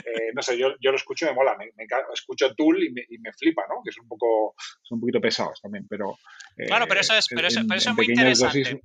Eh, 0.04 0.32
no 0.34 0.42
sé, 0.42 0.58
yo, 0.58 0.74
yo, 0.80 0.90
lo 0.90 0.96
escucho 0.96 1.24
y 1.24 1.28
me 1.28 1.34
mola, 1.34 1.56
me, 1.56 1.70
escucho 2.12 2.54
Tool 2.54 2.82
y 2.82 2.90
me, 2.90 3.02
y 3.08 3.18
me, 3.18 3.32
flipa, 3.32 3.62
¿no? 3.68 3.76
Que 3.82 3.90
es 3.90 3.98
un 3.98 4.06
poco, 4.06 4.54
son 4.82 4.96
un 4.96 5.00
poquito 5.00 5.20
pesados 5.20 5.60
también, 5.62 5.86
pero... 5.88 6.18
claro, 6.66 6.86
pero 6.86 7.00
eso 7.00 7.14
es, 7.14 7.26
pero 7.28 7.48
eso, 7.48 7.60
pero 7.66 7.78
eso 7.78 7.90
es 7.90 7.96
muy 7.96 8.06
interesante. 8.06 8.82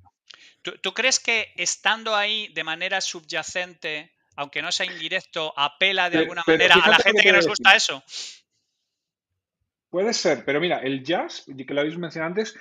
¿Tú, 0.61 0.93
crees 0.93 1.19
que 1.19 1.51
estando 1.57 2.15
ahí 2.15 2.47
de 2.53 2.63
manera 2.63 3.01
subyacente, 3.01 4.11
aunque 4.35 4.61
no 4.61 4.71
sea 4.71 4.85
indirecto, 4.85 5.53
apela 5.57 6.09
de 6.09 6.19
alguna 6.19 6.43
manera 6.47 6.75
a 6.75 6.89
la 6.89 6.97
gente 6.97 7.21
que, 7.21 7.33
nos 7.33 7.47
gusta 7.47 7.75
eso? 7.75 8.01
Puede 9.89 10.13
ser, 10.13 10.45
pero 10.45 10.61
mira, 10.61 10.79
el 10.79 11.03
jazz, 11.03 11.45
que 11.45 11.73
lo 11.73 11.81
habéis 11.81 11.97
mencionado 11.97 12.29
antes, 12.29 12.55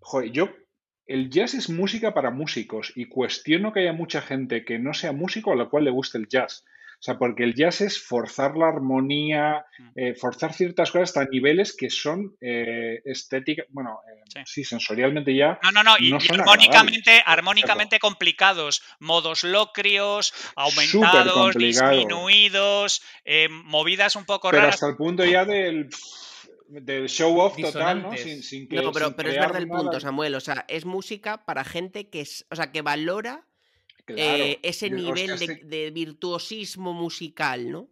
joder, 0.00 0.30
yo 0.30 0.61
el 1.06 1.30
jazz 1.30 1.54
es 1.54 1.68
música 1.68 2.14
para 2.14 2.30
músicos 2.30 2.92
y 2.94 3.06
cuestiono 3.06 3.72
que 3.72 3.80
haya 3.80 3.92
mucha 3.92 4.22
gente 4.22 4.64
que 4.64 4.78
no 4.78 4.94
sea 4.94 5.12
músico 5.12 5.52
a 5.52 5.56
la 5.56 5.66
cual 5.66 5.84
le 5.84 5.90
guste 5.90 6.18
el 6.18 6.28
jazz. 6.28 6.64
O 7.02 7.04
sea, 7.04 7.18
porque 7.18 7.42
el 7.42 7.56
jazz 7.56 7.80
es 7.80 8.00
forzar 8.00 8.56
la 8.56 8.68
armonía, 8.68 9.66
mm. 9.76 9.88
eh, 9.96 10.14
forzar 10.14 10.52
ciertas 10.52 10.92
cosas 10.92 11.10
hasta 11.10 11.24
niveles 11.28 11.76
que 11.76 11.90
son 11.90 12.36
eh, 12.40 13.02
estéticas, 13.04 13.66
bueno, 13.70 13.98
eh, 14.36 14.42
sí. 14.46 14.62
sensorialmente 14.62 15.34
ya. 15.34 15.58
No, 15.64 15.72
no, 15.72 15.82
no, 15.82 15.96
y, 15.98 16.12
armónicamente, 16.12 17.20
armónicamente 17.26 17.98
complicados, 17.98 18.84
modos 19.00 19.42
locrios, 19.42 20.32
aumentados, 20.54 21.56
disminuidos, 21.56 23.02
movidas 23.50 24.14
un 24.14 24.24
poco 24.24 24.50
Pero 24.50 24.60
raras. 24.60 24.76
hasta 24.76 24.88
el 24.88 24.96
punto 24.96 25.24
ya 25.24 25.44
del 25.44 25.88
del 26.80 27.08
show 27.08 27.38
off 27.38 27.56
total, 27.56 28.02
¿no? 28.02 28.16
Sin, 28.16 28.68
que, 28.68 28.76
no, 28.76 28.92
pero, 28.92 29.08
es 29.08 29.16
verdad 29.16 29.56
el 29.56 29.68
punto, 29.68 30.00
Samuel. 30.00 30.34
O 30.34 30.40
sea, 30.40 30.64
es 30.68 30.84
música 30.84 31.44
para 31.44 31.64
gente 31.64 32.08
que 32.08 32.22
es, 32.22 32.46
o 32.50 32.56
sea, 32.56 32.72
que 32.72 32.82
valora 32.82 33.44
eh, 34.08 34.58
ese 34.62 34.90
nivel 34.90 35.38
de, 35.38 35.90
virtuosismo 35.90 36.92
musical, 36.92 37.70
¿no? 37.70 37.88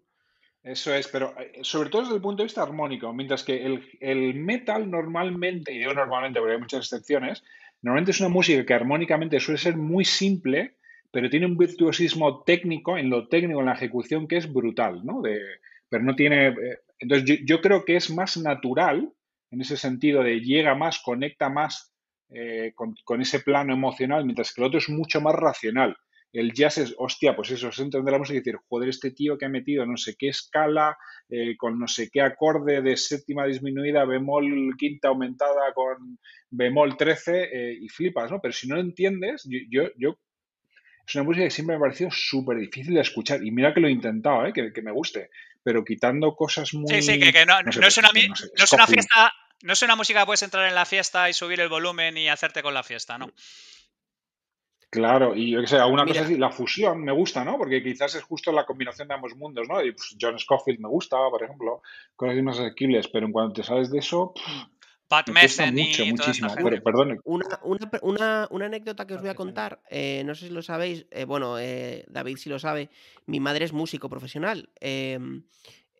Eso 0.63 0.95
es, 0.95 1.09
pero 1.09 1.35
eh, 1.41 1.61
sobre 1.63 1.89
todo 1.89 2.03
desde 2.03 2.17
el 2.17 2.21
punto 2.21 2.43
de 2.43 2.47
vista 2.47 2.63
armónico, 2.63 3.13
mientras 3.13 3.45
que 3.45 3.65
el, 4.01 4.35
metal 4.35 4.91
normalmente, 4.91 5.73
y 5.73 5.79
digo 5.79 5.95
normalmente 5.95 6.39
porque 6.39 6.55
hay 6.55 6.61
muchas 6.61 6.85
excepciones, 6.85 7.43
normalmente 7.83 8.11
es 8.11 8.21
una 8.21 8.29
música 8.29 8.65
que 8.67 8.75
armónicamente 8.75 9.41
suele 9.41 9.59
ser 9.59 9.77
muy 9.77 10.05
simple, 10.05 10.77
pero 11.11 11.31
tiene 11.31 11.47
un 11.47 11.57
virtuosismo 11.57 12.43
técnico, 12.45 12.99
en 12.99 13.09
lo 13.09 13.29
técnico, 13.29 13.61
en 13.61 13.67
la 13.67 13.73
ejecución, 13.73 14.29
que 14.29 14.37
es 14.37 14.53
brutal, 14.53 15.05
¿no? 15.05 15.23
De, 15.23 15.41
pero 15.89 16.05
no 16.05 16.15
tiene, 16.15 16.49
eh, 16.49 16.79
entonces, 17.01 17.41
yo, 17.47 17.61
creo 17.61 17.85
que 17.85 17.97
es 17.97 18.11
más 18.11 18.37
natural, 18.37 19.11
en 19.51 19.61
ese 19.61 19.77
sentido 19.77 20.23
de 20.23 20.41
llega 20.41 20.75
más, 20.75 21.01
conecta 21.03 21.49
más 21.49 21.93
eh, 22.29 22.73
con, 22.75 23.21
ese 23.21 23.41
plano 23.41 23.73
emocional, 23.73 24.25
mientras 24.25 24.53
que 24.53 24.61
el 24.61 24.67
otro 24.69 24.79
es 24.79 24.89
mucho 24.91 25.21
más 25.21 25.35
racional. 25.35 25.97
el 26.33 26.53
jazz 26.53 26.79
es, 26.79 26.95
hostia, 26.99 27.35
pues 27.35 27.51
eso, 27.51 27.71
es 27.71 27.79
entender 27.81 28.13
la 28.13 28.19
música 28.19 28.37
y 28.37 28.41
decir, 28.41 28.57
joder, 28.69 28.91
este 28.91 29.11
tío 29.13 29.37
que 29.37 29.47
ha 29.47 29.49
metido 29.49 29.85
no 29.87 29.97
sé 29.97 30.15
qué 30.17 30.29
escala, 30.29 30.97
eh, 31.29 31.57
con 31.57 31.79
no 31.79 31.89
sé 31.89 32.11
qué 32.13 32.21
acorde 32.21 32.83
de 32.83 32.97
séptima 32.97 33.47
disminuida, 33.47 34.05
bemol 34.05 34.77
quinta 34.79 35.09
aumentada 35.09 35.73
con 35.75 36.19
bemol 36.51 36.97
13 36.97 37.49
eh, 37.53 37.79
y 37.81 37.89
flipas, 37.89 38.31
¿no? 38.31 38.41
Pero 38.41 38.53
si 38.53 38.69
no 38.69 38.77
lo 38.77 38.83
entiendes, 38.83 39.49
yo, 39.71 39.89
yo, 39.97 40.19
es 41.05 41.15
una 41.17 41.25
música 41.25 41.45
que 41.45 41.51
siempre 41.51 41.75
me 41.75 41.79
ha 41.79 41.87
parecido 41.89 42.11
súper 42.13 42.59
difícil 42.59 42.95
de 42.95 43.01
escuchar. 43.01 43.43
Y 43.43 43.51
mira 43.51 43.75
que 43.75 43.81
lo 43.81 43.89
he 43.89 43.93
intentado, 43.93 44.47
¿eh? 44.47 44.53
que 44.53 44.83
me 44.83 44.93
guste. 44.93 45.31
Pero 45.63 45.85
quitando 45.85 46.35
cosas 46.35 46.73
muy... 46.75 46.89
Sí, 46.89 47.03
sí, 47.03 47.19
que, 47.19 47.45
no, 47.45 47.63
no, 47.63 47.71
es 47.71 47.99
una, 47.99 48.11
no 48.13 48.65
es 48.65 48.73
una 48.73 48.87
fiesta 48.87 49.33
no 49.63 49.73
es 49.75 49.83
una 49.83 49.97
música 49.97 50.21
que 50.21 50.27
puedes 50.27 50.43
entrar 50.43 50.67
en 50.67 50.75
la 50.75 50.87
fiesta 50.87 51.29
y 51.29 51.35
subir 51.35 51.61
el 51.61 51.69
volumen 51.69 52.17
y 52.17 52.29
hacerte 52.29 52.63
con 52.63 52.75
la 52.75 52.83
fiesta, 52.83 53.19
¿no? 53.19 53.31
Claro, 54.91 55.37
y 55.37 55.53
yo 55.53 55.61
que 55.61 55.69
sé, 55.69 55.77
alguna 55.77 56.05
cosa 56.05 56.23
así, 56.23 56.37
la 56.37 56.51
fusión 56.51 57.05
me 57.05 57.13
gusta, 57.13 57.45
¿no? 57.45 57.57
Porque 57.57 57.81
quizás 57.81 58.13
es 58.17 58.25
justo 58.25 58.51
la 58.51 58.67
combinación 58.67 59.07
de 59.07 59.15
ambos 59.15 59.37
mundos, 59.37 59.69
¿no? 59.69 59.81
Y 59.85 59.93
pues, 59.93 60.17
John 60.21 60.37
Scofield 60.37 60.81
me 60.81 60.89
gusta, 60.89 61.17
por 61.31 61.45
ejemplo, 61.45 61.83
cosas 62.17 62.43
más 62.43 62.59
asequibles, 62.59 63.07
pero 63.07 63.27
en 63.27 63.33
cuanto 63.33 63.61
te 63.61 63.63
sales 63.63 63.91
de 63.91 63.99
eso. 63.99 64.33
Pat 65.11 65.29
me 65.29 65.41
mucho, 65.73 66.07
muchísimo. 66.07 66.55
perdón. 66.55 67.21
Una, 67.25 67.59
una, 68.01 68.47
una, 68.49 68.67
anécdota 68.67 69.09
que 69.09 69.15
os 69.15 69.21
voy 69.21 69.31
a 69.31 69.35
contar, 69.35 69.81
eh, 69.91 70.23
no 70.25 70.37
sé 70.37 70.47
si 70.47 70.53
lo 70.53 70.63
sabéis, 70.63 71.05
eh, 71.11 71.25
bueno, 71.25 71.59
eh, 71.59 72.05
David 72.09 72.37
si 72.37 72.49
lo 72.49 72.61
sabe, 72.61 72.91
mi 73.27 73.41
madre 73.41 73.65
es 73.65 73.73
músico 73.73 74.09
profesional. 74.09 74.69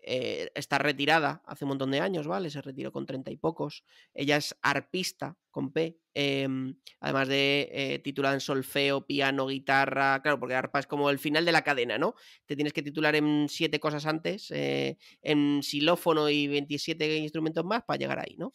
Eh, 0.03 0.51
está 0.55 0.79
retirada 0.79 1.43
hace 1.47 1.65
un 1.65 1.71
montón 1.71 1.91
de 1.91 2.01
años, 2.01 2.27
¿vale? 2.27 2.51
Se 2.51 2.63
retiró 2.63 2.93
con 2.93 3.07
treinta 3.07 3.31
y 3.31 3.37
pocos. 3.37 3.85
Ella 4.15 4.37
es 4.37 4.57
arpista 4.63 5.37
con 5.51 5.73
P, 5.73 5.99
em, 6.15 6.77
además 7.01 7.29
de 7.29 7.69
eh, 7.73 7.99
titulada 7.99 8.35
en 8.35 8.41
solfeo, 8.41 9.07
piano, 9.07 9.47
guitarra, 9.47 10.23
claro, 10.23 10.39
porque 10.39 10.55
arpa 10.55 10.79
es 10.79 10.87
como 10.87 11.11
el 11.11 11.19
final 11.19 11.45
de 11.45 11.53
la 11.53 11.63
cadena, 11.63 11.99
¿no? 11.99 12.15
Te 12.47 12.55
tienes 12.57 12.73
que 12.73 12.83
titular 12.83 13.15
en 13.17 13.47
siete 13.49 13.81
cosas 13.81 14.07
antes, 14.07 14.51
eh, 14.53 14.97
en 15.23 15.63
xilófono 15.63 16.31
y 16.31 16.47
27 16.47 17.17
instrumentos 17.17 17.65
más 17.65 17.83
para 17.83 17.99
llegar 17.99 18.21
ahí, 18.21 18.37
¿no? 18.39 18.53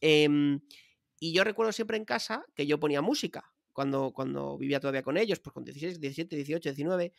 Em, 0.00 0.60
y 1.20 1.32
yo 1.32 1.44
recuerdo 1.44 1.72
siempre 1.72 1.96
en 1.96 2.04
casa 2.04 2.44
que 2.54 2.66
yo 2.66 2.80
ponía 2.80 3.02
música 3.02 3.52
cuando, 3.78 4.12
cuando 4.12 4.58
vivía 4.58 4.80
todavía 4.80 5.04
con 5.04 5.16
ellos, 5.16 5.38
pues 5.38 5.54
con 5.54 5.64
16, 5.64 6.00
17, 6.00 6.34
18, 6.34 6.70
19. 6.70 7.12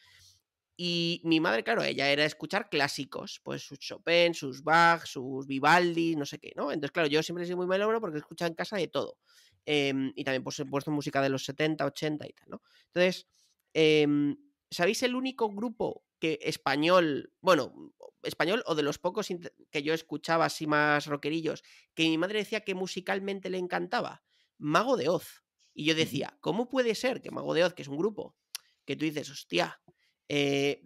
Y 0.82 1.20
mi 1.26 1.42
madre, 1.42 1.62
claro, 1.62 1.84
ella 1.84 2.10
era 2.10 2.24
escuchar 2.24 2.70
clásicos, 2.70 3.42
pues 3.44 3.64
sus 3.64 3.80
Chopin, 3.80 4.34
sus 4.34 4.64
Bach, 4.64 5.06
sus 5.06 5.46
Vivaldi, 5.46 6.16
no 6.16 6.26
sé 6.26 6.40
qué, 6.40 6.54
¿no? 6.56 6.72
Entonces, 6.72 6.94
claro, 6.94 7.10
yo 7.10 7.22
siempre 7.22 7.44
he 7.44 7.48
sido 7.48 7.58
muy 7.58 7.68
melómano 7.68 8.00
porque 8.00 8.20
he 8.20 8.46
en 8.46 8.54
casa 8.54 8.78
de 8.78 8.88
todo. 8.88 9.18
Em, 9.66 10.14
y 10.16 10.24
también 10.24 10.42
pues, 10.42 10.58
he 10.58 10.66
puesto 10.66 10.90
música 10.90 11.22
de 11.22 11.28
los 11.28 11.44
70, 11.44 11.86
80 11.86 12.26
y 12.26 12.32
tal, 12.32 12.48
¿no? 12.52 12.62
Entonces, 12.94 13.28
em, 13.74 14.38
¿sabéis 14.72 15.04
el 15.04 15.16
único 15.16 15.50
grupo 15.50 16.06
que 16.18 16.40
español, 16.44 17.34
bueno, 17.42 17.94
español 18.24 18.64
o 18.66 18.74
de 18.74 18.84
los 18.84 19.00
pocos 19.00 19.28
que 19.72 19.84
yo 19.84 19.94
escuchaba 19.94 20.46
así 20.46 20.66
más 20.66 21.08
rockerillos, 21.08 21.62
que 21.94 22.04
mi 22.04 22.18
madre 22.18 22.40
decía 22.40 22.62
que 22.62 22.74
musicalmente 22.74 23.50
le 23.50 23.58
encantaba? 23.58 24.24
Mago 24.58 24.96
de 24.96 25.10
Oz. 25.10 25.44
Y 25.74 25.84
yo 25.84 25.94
decía, 25.94 26.38
¿cómo 26.40 26.70
puede 26.70 26.96
ser 26.96 27.22
que 27.22 27.32
Mago 27.32 27.54
de 27.54 27.66
Oz, 27.66 27.74
que 27.74 27.82
es 27.82 27.90
un 27.90 27.98
grupo, 27.98 28.38
que 28.86 28.96
tú 28.96 29.04
dices, 29.04 29.30
hostia, 29.30 29.82
eh, 30.30 30.84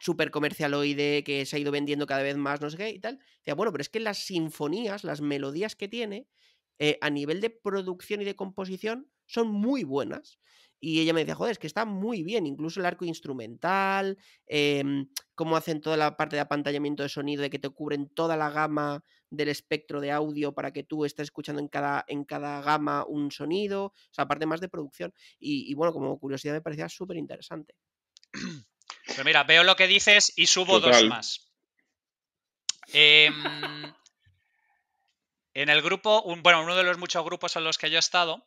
super 0.00 0.30
comercialoide 0.30 1.24
que 1.24 1.46
se 1.46 1.56
ha 1.56 1.58
ido 1.58 1.72
vendiendo 1.72 2.06
cada 2.06 2.22
vez 2.22 2.36
más, 2.36 2.60
no 2.60 2.70
sé 2.70 2.76
qué 2.76 2.90
y 2.90 2.98
tal. 2.98 3.18
Decía, 3.38 3.54
bueno, 3.54 3.72
pero 3.72 3.82
es 3.82 3.88
que 3.88 4.00
las 4.00 4.18
sinfonías, 4.18 5.04
las 5.04 5.20
melodías 5.20 5.76
que 5.76 5.88
tiene, 5.88 6.26
eh, 6.78 6.98
a 7.00 7.10
nivel 7.10 7.40
de 7.40 7.50
producción 7.50 8.20
y 8.22 8.24
de 8.24 8.36
composición, 8.36 9.10
son 9.26 9.48
muy 9.48 9.84
buenas. 9.84 10.38
Y 10.80 11.00
ella 11.00 11.14
me 11.14 11.20
decía, 11.20 11.34
joder, 11.36 11.52
es 11.52 11.58
que 11.58 11.66
está 11.66 11.86
muy 11.86 12.22
bien, 12.24 12.46
incluso 12.46 12.80
el 12.80 12.86
arco 12.86 13.06
instrumental, 13.06 14.18
eh, 14.46 14.84
cómo 15.34 15.56
hacen 15.56 15.80
toda 15.80 15.96
la 15.96 16.16
parte 16.16 16.36
de 16.36 16.40
apantallamiento 16.40 17.02
de 17.02 17.08
sonido, 17.08 17.40
de 17.42 17.48
que 17.48 17.58
te 17.58 17.70
cubren 17.70 18.08
toda 18.10 18.36
la 18.36 18.50
gama 18.50 19.02
del 19.30 19.48
espectro 19.48 20.00
de 20.02 20.10
audio 20.10 20.52
para 20.54 20.72
que 20.72 20.82
tú 20.82 21.06
estés 21.06 21.24
escuchando 21.24 21.60
en 21.62 21.68
cada, 21.68 22.04
en 22.06 22.24
cada 22.24 22.60
gama 22.60 23.04
un 23.06 23.30
sonido, 23.30 23.86
o 23.86 23.92
sea, 24.10 24.24
aparte 24.24 24.44
más 24.46 24.60
de 24.60 24.68
producción. 24.68 25.14
Y, 25.38 25.70
y 25.70 25.74
bueno, 25.74 25.92
como 25.94 26.18
curiosidad 26.18 26.52
me 26.52 26.60
parecía 26.60 26.88
súper 26.90 27.16
interesante. 27.16 27.74
Pues 29.06 29.24
mira, 29.24 29.44
veo 29.44 29.64
lo 29.64 29.76
que 29.76 29.86
dices 29.86 30.32
y 30.36 30.46
subo 30.46 30.80
dos 30.80 31.04
más. 31.04 31.52
Em, 32.92 33.92
en 35.54 35.68
el 35.68 35.82
grupo, 35.82 36.22
bueno, 36.38 36.62
uno 36.62 36.76
de 36.76 36.84
los 36.84 36.98
muchos 36.98 37.24
grupos 37.24 37.56
en 37.56 37.64
los 37.64 37.78
que 37.78 37.90
yo 37.90 37.96
he 37.96 38.00
estado, 38.00 38.46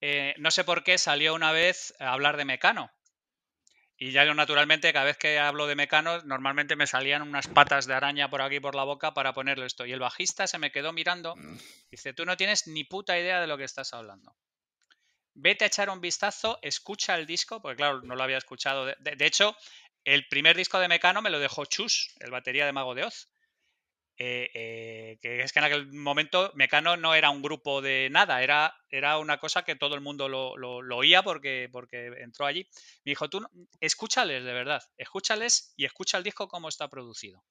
eh, 0.00 0.34
no 0.38 0.50
sé 0.50 0.64
por 0.64 0.82
qué 0.82 0.98
salió 0.98 1.34
una 1.34 1.52
vez 1.52 1.94
a 1.98 2.12
hablar 2.12 2.36
de 2.36 2.44
Mecano. 2.44 2.90
Y 3.96 4.10
ya 4.10 4.24
yo 4.24 4.34
naturalmente, 4.34 4.92
cada 4.92 5.04
vez 5.04 5.16
que 5.16 5.38
hablo 5.38 5.68
de 5.68 5.76
Mecano, 5.76 6.20
normalmente 6.22 6.74
me 6.74 6.88
salían 6.88 7.22
unas 7.22 7.46
patas 7.46 7.86
de 7.86 7.94
araña 7.94 8.28
por 8.28 8.42
aquí 8.42 8.58
por 8.58 8.74
la 8.74 8.82
boca 8.82 9.14
para 9.14 9.32
ponerle 9.32 9.66
esto. 9.66 9.86
Y 9.86 9.92
el 9.92 10.00
bajista 10.00 10.48
se 10.48 10.58
me 10.58 10.72
quedó 10.72 10.92
mirando. 10.92 11.36
Mm. 11.36 11.58
Dice, 11.90 12.12
tú 12.12 12.24
no 12.24 12.36
tienes 12.36 12.66
ni 12.66 12.82
puta 12.82 13.16
idea 13.16 13.40
de 13.40 13.46
lo 13.46 13.56
que 13.56 13.64
estás 13.64 13.92
hablando 13.92 14.34
vete 15.34 15.64
a 15.64 15.68
echar 15.68 15.90
un 15.90 16.00
vistazo, 16.00 16.58
escucha 16.62 17.16
el 17.16 17.26
disco, 17.26 17.60
porque 17.60 17.76
claro, 17.76 18.02
no 18.02 18.14
lo 18.14 18.22
había 18.22 18.38
escuchado. 18.38 18.86
De, 18.86 19.26
hecho, 19.26 19.56
el 20.04 20.26
primer 20.28 20.56
disco 20.56 20.78
de 20.78 20.88
Mecano 20.88 21.22
me 21.22 21.30
lo 21.30 21.38
dejó 21.38 21.64
Chus, 21.64 22.14
el 22.20 22.30
batería 22.30 22.66
de 22.66 22.72
Mago 22.72 22.94
de 22.94 23.04
Oz. 23.04 23.28
Eh, 24.18 24.50
eh, 24.54 25.18
que 25.22 25.40
es 25.40 25.52
que 25.52 25.58
en 25.58 25.64
aquel 25.64 25.90
momento 25.90 26.52
Mecano 26.54 26.96
no 26.96 27.14
era 27.14 27.30
un 27.30 27.42
grupo 27.42 27.80
de 27.80 28.08
nada, 28.10 28.42
era, 28.42 28.76
era 28.90 29.18
una 29.18 29.38
cosa 29.38 29.64
que 29.64 29.74
todo 29.74 29.94
el 29.94 30.02
mundo 30.02 30.28
lo, 30.28 30.56
lo, 30.56 30.96
oía 30.96 31.22
porque, 31.22 31.68
porque 31.72 32.08
entró 32.18 32.46
allí. 32.46 32.68
Me 33.04 33.10
dijo, 33.12 33.28
tú 33.30 33.44
escúchales 33.80 34.44
de 34.44 34.52
verdad, 34.52 34.82
escúchales 34.96 35.72
y 35.76 35.86
escucha 35.86 36.18
el 36.18 36.24
disco 36.24 36.46
como 36.46 36.68
está 36.68 36.88
producido. 36.88 37.42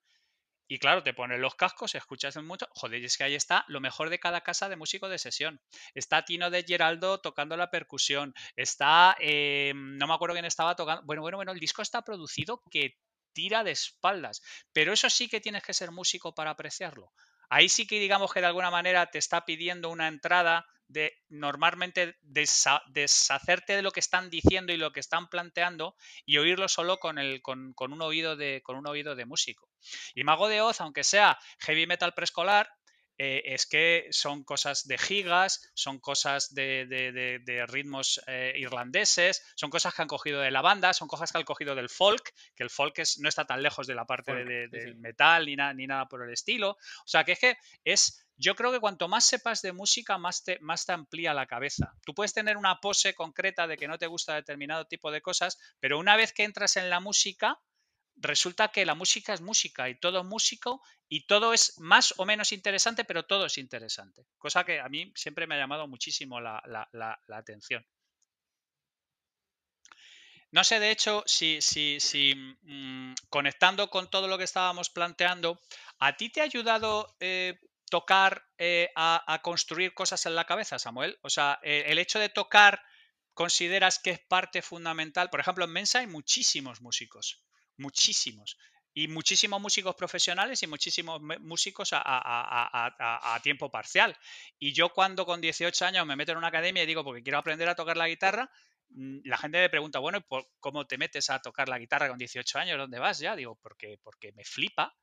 Y 0.72 0.80
claro, 0.80 1.03
te 1.03 1.13
pones 1.13 1.38
los 1.38 1.55
cascos, 1.55 1.95
escuchas 1.95 2.38
mucho. 2.38 2.65
Joder, 2.72 3.03
es 3.03 3.17
que 3.17 3.26
ahí 3.26 3.36
está 3.36 3.65
lo 3.67 3.82
mejor 3.82 4.09
de 4.09 4.22
cada 4.22 4.39
casa 4.39 4.69
de 4.69 4.78
músico 4.78 5.09
de 5.09 5.19
sesión. 5.19 5.59
Está 5.95 6.24
Tino 6.24 6.49
de 6.49 6.63
Geraldo 6.63 7.19
tocando 7.19 7.57
la 7.57 7.69
percusión. 7.69 8.34
Está, 8.55 9.17
eh, 9.19 9.74
no 9.76 10.07
me 10.07 10.13
acuerdo 10.13 10.34
quién 10.34 10.45
estaba 10.45 10.78
tocando. 10.78 11.03
Bueno, 11.03 11.24
bueno, 11.24 11.36
bueno, 11.36 11.51
el 11.51 11.59
disco 11.59 11.82
está 11.82 12.03
producido 12.03 12.63
que 12.72 12.95
tira 13.34 13.65
de 13.65 13.72
espaldas. 13.72 14.41
Pero 14.72 14.93
eso 14.93 15.09
sí 15.09 15.28
que 15.28 15.41
tienes 15.41 15.61
que 15.61 15.74
ser 15.74 15.91
músico 15.91 16.34
para 16.34 16.51
apreciarlo. 16.51 17.11
Ahí 17.54 17.68
sí 17.68 17.86
que 17.86 17.99
digamos 17.99 18.32
que 18.32 18.39
de 18.39 18.45
alguna 18.45 18.72
manera 18.72 19.08
te 19.08 19.18
está 19.18 19.43
pidiendo 19.43 19.89
una 19.89 20.08
entrada 20.08 20.66
de 20.88 21.18
normalmente 21.28 22.16
deshacerte 22.22 23.76
de 23.76 23.82
lo 23.82 23.91
que 23.91 23.99
están 23.99 24.30
diciendo 24.30 24.72
y 24.72 24.78
lo 24.78 24.93
que 24.93 25.02
están 25.02 25.28
planteando 25.28 25.97
y 26.26 26.38
oírlo 26.38 26.70
solo 26.70 26.99
con, 26.99 27.18
el, 27.18 27.41
con, 27.41 27.74
un, 27.78 28.02
oído 28.02 28.38
de, 28.38 28.62
con 28.64 28.78
un 28.78 28.88
oído 28.88 29.16
de 29.16 29.26
músico. 29.26 29.68
Y 30.16 30.24
Mago 30.24 30.47
de 30.47 30.62
Oz, 30.62 30.80
aunque 30.80 31.04
sea 31.04 31.38
heavy 31.60 31.88
metal 31.88 32.14
preescolar, 32.14 32.70
eh, 33.24 33.53
es 33.53 33.67
que 33.67 34.07
son 34.09 34.43
cosas 34.43 34.88
de 34.88 34.97
gigas, 34.97 35.69
son 35.76 35.99
cosas 35.99 36.55
de, 36.55 37.67
ritmos 37.67 38.19
eh, 38.26 38.53
irlandeses, 38.57 39.45
son 39.53 39.69
cosas 39.69 39.93
que 39.93 40.01
han 40.01 40.07
cogido 40.07 40.41
de 40.41 40.49
la 40.49 40.63
banda, 40.63 40.91
son 40.91 41.07
cosas 41.07 41.32
que 41.32 41.38
han 41.38 41.43
cogido 41.43 41.76
del 41.76 41.88
folk, 41.88 42.34
que 42.55 42.63
el 42.63 42.72
folk 42.72 42.97
no 43.19 43.30
está 43.30 43.45
tan 43.45 43.61
lejos 43.61 43.86
de 43.86 43.93
la 43.93 44.05
parte 44.05 44.34
del 44.34 44.95
metal 44.95 45.45
ni, 45.45 45.55
ni 45.55 45.86
nada 45.86 46.07
por 46.07 46.24
el 46.24 46.34
estilo. 46.34 46.72
O 46.72 47.07
sea, 47.07 47.24
que 47.24 47.34
es 47.34 47.39
que 47.39 47.57
es 47.84 48.26
yo 48.38 48.55
creo 48.55 48.72
que 48.72 48.80
cuanto 48.80 49.07
más 49.07 49.24
sepas 49.24 49.61
de 49.61 49.72
música, 49.72 50.17
más 50.17 50.43
te, 50.43 50.57
más 50.61 50.88
te 50.88 50.93
amplía 50.93 51.36
la 51.36 51.45
cabeza. 51.45 51.93
Tú 52.03 52.15
puedes 52.15 52.34
tener 52.34 52.57
una 52.57 52.80
pose 52.80 53.13
concreta 53.13 53.67
de 53.67 53.78
que 53.78 53.88
no 53.88 53.99
te 53.99 54.07
gusta 54.07 54.34
determinado 54.34 54.88
tipo 54.88 55.11
de 55.11 55.22
cosas, 55.22 55.59
pero 55.80 55.99
una 55.99 56.15
vez 56.15 56.34
que 56.34 56.43
entras 56.43 56.76
en 56.76 56.89
la 56.89 56.99
música, 56.99 57.59
resulta 58.22 58.72
que 58.72 58.86
la 58.86 58.95
música 58.95 59.34
es 59.34 59.41
música 59.41 59.89
y 59.89 59.95
todo 59.95 60.24
músico 60.24 60.82
y 61.09 61.26
todo 61.26 61.53
es 61.53 61.80
más 61.80 62.13
o 62.17 62.26
menos 62.26 62.51
interesante, 62.51 63.03
pero 63.03 63.26
todo 63.26 63.45
es 63.45 63.57
interesante. 63.57 64.26
Cosa 64.38 64.63
que 64.63 64.80
a 64.80 64.88
mí 64.88 65.11
siempre 65.15 65.47
me 65.47 65.55
ha 65.55 65.59
llamado 65.59 65.88
muchísimo 65.88 66.39
la, 66.39 66.61
atención. 67.30 67.86
No 70.51 70.63
sé, 70.63 70.80
de 70.80 70.91
hecho, 70.91 71.24
si, 71.26 71.61
si, 71.61 71.99
si 71.99 72.36
mm, 72.36 73.13
conectando 73.30 73.89
con 73.89 74.09
todo 74.09 74.28
lo 74.28 74.38
que 74.38 74.43
estábamos 74.43 74.89
planteando, 74.89 75.59
¿a 75.99 76.15
ti 76.17 76.30
te 76.30 76.41
ha 76.41 76.43
ayudado 76.43 77.15
eh, 77.22 77.57
tocar 77.89 78.45
eh, 78.57 78.91
a, 78.95 79.39
construir 79.43 79.93
cosas 79.93 80.26
en 80.26 80.36
la 80.36 80.45
cabeza, 80.45 80.78
Samuel? 80.78 81.17
O 81.22 81.30
sea, 81.30 81.59
eh, 81.63 81.86
el 81.88 81.99
hecho 81.99 82.19
de 82.19 82.28
tocar, 82.28 82.84
¿consideras 83.34 83.99
que 83.99 84.11
es 84.11 84.19
parte 84.19 84.61
fundamental? 84.61 85.30
Por 85.30 85.39
ejemplo, 85.39 85.63
en 85.63 85.72
Mensa 85.72 85.99
hay 85.99 86.07
muchísimos 86.07 86.82
músicos 86.82 87.41
muchísimos. 87.82 88.57
Y 88.93 89.07
muchísimos 89.07 89.61
músicos 89.61 89.95
profesionales 89.95 90.61
y 90.63 90.67
muchísimos 90.67 91.21
músicos 91.21 91.91
a, 91.93 93.39
tiempo 93.41 93.71
parcial. 93.71 94.17
Y 94.59 94.73
yo 94.73 94.89
cuando 94.89 95.25
con 95.25 95.39
18 95.39 95.86
años 95.86 96.05
me 96.05 96.17
meto 96.17 96.34
en 96.34 96.38
una 96.38 96.47
academia 96.47 96.84
y 96.84 96.86
digo, 96.86 97.03
porque 97.03 97.23
quiero 97.23 97.38
aprender 97.38 97.69
a 97.69 97.75
tocar 97.75 97.95
la 97.95 98.09
guitarra, 98.09 98.51
mm, 98.89 99.19
la 99.23 99.38
gente 99.38 99.59
me 99.59 99.69
pregunta, 99.69 99.99
bueno, 99.99 100.25
¿cómo 100.59 100.86
te 100.88 100.97
metes 100.97 101.29
a 101.29 101.39
tocar 101.39 101.69
la 101.69 101.79
guitarra 101.79 102.09
con 102.09 102.17
18 102.17 102.59
años? 102.59 102.77
¿Dónde 102.77 102.99
vas 102.99 103.19
ya? 103.19 103.36
Digo, 103.36 103.55
porque, 103.61 103.97
porque 104.03 104.34
me 104.34 104.43
flipa. 104.43 104.93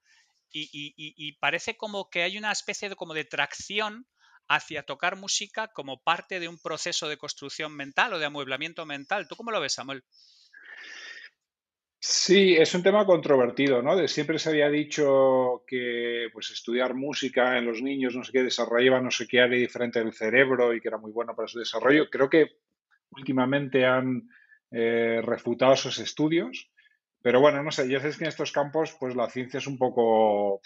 Y, 0.50 1.32
parece 1.40 1.76
como 1.76 2.08
que 2.10 2.22
hay 2.22 2.38
una 2.38 2.52
especie 2.52 2.88
de, 2.88 2.96
como 2.96 3.14
de 3.14 3.24
tracción 3.24 4.06
hacia 4.48 4.82
tocar 4.82 5.16
música 5.16 5.68
como 5.68 6.02
parte 6.02 6.40
de 6.40 6.48
un 6.48 6.58
proceso 6.58 7.08
de 7.08 7.18
construcción 7.18 7.74
mental 7.74 8.14
o 8.14 8.18
de 8.18 8.26
amueblamiento 8.26 8.86
mental. 8.86 9.28
¿Tú 9.28 9.36
cómo 9.36 9.50
lo 9.50 9.60
ves, 9.60 9.74
Samuel? 9.74 10.04
Sí, 12.00 12.54
es 12.56 12.74
un 12.74 12.82
tema 12.84 13.04
controvertido, 13.04 13.82
¿no? 13.82 13.96
De 13.96 14.06
siempre 14.06 14.38
se 14.38 14.50
había 14.50 14.70
dicho 14.70 15.64
que 15.66 16.28
pues 16.32 16.50
estudiar 16.50 16.94
música 16.94 17.58
en 17.58 17.66
los 17.66 17.82
niños 17.82 18.14
no 18.14 18.22
sé 18.22 18.30
qué 18.32 18.44
desarrollaba 18.44 19.00
no 19.00 19.10
sé 19.10 19.26
qué 19.26 19.40
área 19.40 19.58
diferente 19.58 19.98
del 19.98 20.12
cerebro 20.12 20.72
y 20.72 20.80
que 20.80 20.88
era 20.88 20.98
muy 20.98 21.10
bueno 21.10 21.34
para 21.34 21.48
su 21.48 21.58
desarrollo. 21.58 22.08
Creo 22.08 22.30
que 22.30 22.52
últimamente 23.10 23.84
han 23.84 24.28
eh, 24.70 25.20
refutado 25.24 25.72
esos 25.72 25.98
estudios, 25.98 26.70
pero 27.20 27.40
bueno, 27.40 27.62
no 27.64 27.72
sé, 27.72 27.88
ya 27.88 27.98
sabes 27.98 28.16
que 28.16 28.24
en 28.24 28.28
estos 28.28 28.52
campos 28.52 28.96
pues 29.00 29.16
la 29.16 29.28
ciencia 29.28 29.58
es 29.58 29.66
un 29.66 29.76
poco, 29.76 30.60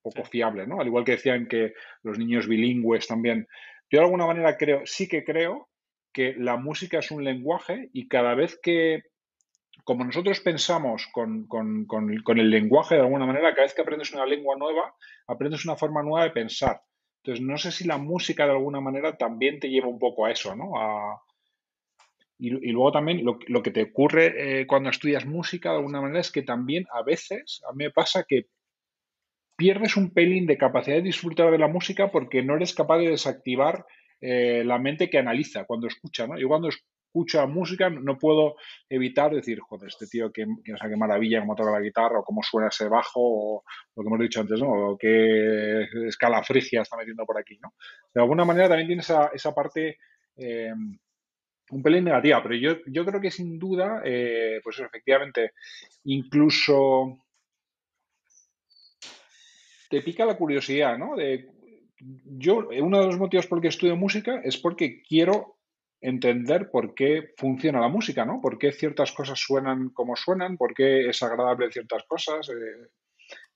poco 0.00 0.24
fiable, 0.24 0.66
¿no? 0.68 0.80
Al 0.80 0.86
igual 0.86 1.04
que 1.04 1.12
decían 1.12 1.48
que 1.48 1.74
los 2.04 2.18
niños 2.18 2.46
bilingües 2.46 3.08
también. 3.08 3.48
Yo 3.90 3.98
de 3.98 4.04
alguna 4.04 4.26
manera 4.26 4.56
creo, 4.56 4.82
sí 4.84 5.08
que 5.08 5.24
creo 5.24 5.68
que 6.12 6.34
la 6.38 6.56
música 6.56 7.00
es 7.00 7.10
un 7.10 7.24
lenguaje 7.24 7.90
y 7.92 8.06
cada 8.06 8.34
vez 8.36 8.60
que 8.62 9.11
como 9.84 10.04
nosotros 10.04 10.40
pensamos 10.40 11.08
con, 11.12 11.46
el 12.38 12.50
lenguaje 12.50 12.94
de 12.94 13.02
alguna 13.02 13.26
manera, 13.26 13.50
cada 13.50 13.62
vez 13.62 13.74
que 13.74 13.82
aprendes 13.82 14.12
una 14.12 14.26
lengua 14.26 14.56
nueva, 14.56 14.94
aprendes 15.26 15.64
una 15.64 15.76
forma 15.76 16.02
nueva 16.02 16.24
de 16.24 16.30
pensar. 16.30 16.82
Entonces, 17.22 17.44
no 17.44 17.56
sé 17.56 17.70
si 17.70 17.84
la 17.84 17.98
música 17.98 18.44
de 18.44 18.52
alguna 18.52 18.80
manera 18.80 19.16
también 19.16 19.60
te 19.60 19.68
lleva 19.68 19.88
un 19.88 19.98
poco 19.98 20.26
a 20.26 20.32
eso, 20.32 20.54
¿no? 20.56 20.72
y, 22.38 22.50
luego 22.72 22.90
también 22.90 23.24
lo, 23.24 23.62
que 23.62 23.70
te 23.70 23.82
ocurre 23.84 24.62
eh, 24.62 24.66
cuando 24.66 24.90
estudias 24.90 25.24
música 25.24 25.70
de 25.70 25.76
alguna 25.76 26.00
manera 26.00 26.20
es 26.20 26.32
que 26.32 26.42
también 26.42 26.86
a 26.92 27.02
veces, 27.04 27.60
a 27.68 27.72
mí 27.72 27.84
me 27.84 27.90
pasa 27.92 28.24
que 28.26 28.46
pierdes 29.56 29.96
un 29.96 30.10
pelín 30.12 30.46
de 30.46 30.58
capacidad 30.58 30.96
de 30.96 31.02
disfrutar 31.02 31.52
de 31.52 31.58
la 31.58 31.68
música 31.68 32.10
porque 32.10 32.42
no 32.42 32.56
eres 32.56 32.74
capaz 32.74 32.98
de 32.98 33.10
desactivar 33.10 33.86
eh, 34.20 34.64
la 34.64 34.78
mente 34.78 35.08
que 35.08 35.18
analiza 35.18 35.64
cuando 35.66 35.86
escucha, 35.86 36.26
¿no? 36.26 36.36
Yo 36.36 36.48
cuando 36.48 36.68
escucho 37.12 37.46
música 37.46 37.90
no 37.90 38.18
puedo 38.18 38.56
evitar 38.88 39.34
decir, 39.34 39.60
joder, 39.60 39.88
este 39.88 40.06
tío, 40.06 40.32
qué, 40.32 40.46
qué 40.64 40.96
maravilla 40.96 41.40
cómo 41.40 41.54
toca 41.54 41.70
la 41.70 41.80
guitarra, 41.80 42.20
o 42.20 42.24
cómo 42.24 42.42
suena 42.42 42.68
ese 42.68 42.88
bajo, 42.88 43.20
o 43.20 43.64
lo 43.94 44.02
que 44.02 44.06
hemos 44.06 44.20
dicho 44.20 44.40
antes, 44.40 44.58
¿no? 44.60 44.92
O 44.92 44.98
qué 44.98 45.86
escala 46.08 46.42
frigia 46.42 46.80
está 46.80 46.96
metiendo 46.96 47.26
por 47.26 47.38
aquí, 47.38 47.58
¿no? 47.60 47.74
De 48.14 48.22
alguna 48.22 48.46
manera 48.46 48.68
también 48.68 48.86
tiene 48.86 49.02
esa, 49.02 49.30
esa 49.34 49.54
parte 49.54 49.98
eh, 50.36 50.72
un 51.70 51.82
pelín 51.82 52.04
negativa, 52.04 52.42
pero 52.42 52.54
yo, 52.54 52.78
yo 52.86 53.04
creo 53.04 53.20
que 53.20 53.30
sin 53.30 53.58
duda, 53.58 54.00
eh, 54.04 54.60
pues 54.64 54.80
efectivamente, 54.80 55.52
incluso 56.04 57.18
te 59.90 60.00
pica 60.00 60.24
la 60.24 60.38
curiosidad, 60.38 60.96
¿no? 60.96 61.14
De, 61.14 61.46
yo, 61.98 62.68
uno 62.80 63.00
de 63.00 63.06
los 63.06 63.18
motivos 63.18 63.46
por 63.46 63.58
el 63.58 63.62
que 63.62 63.68
estudio 63.68 63.96
música 63.96 64.40
es 64.42 64.56
porque 64.56 65.02
quiero 65.02 65.58
entender 66.02 66.68
por 66.70 66.94
qué 66.94 67.32
funciona 67.36 67.80
la 67.80 67.88
música, 67.88 68.24
¿no? 68.24 68.40
Por 68.40 68.58
qué 68.58 68.72
ciertas 68.72 69.12
cosas 69.12 69.38
suenan 69.38 69.90
como 69.90 70.16
suenan, 70.16 70.56
por 70.56 70.74
qué 70.74 71.08
es 71.08 71.22
agradable 71.22 71.70
ciertas 71.70 72.02
cosas. 72.08 72.48
Eh. 72.50 72.88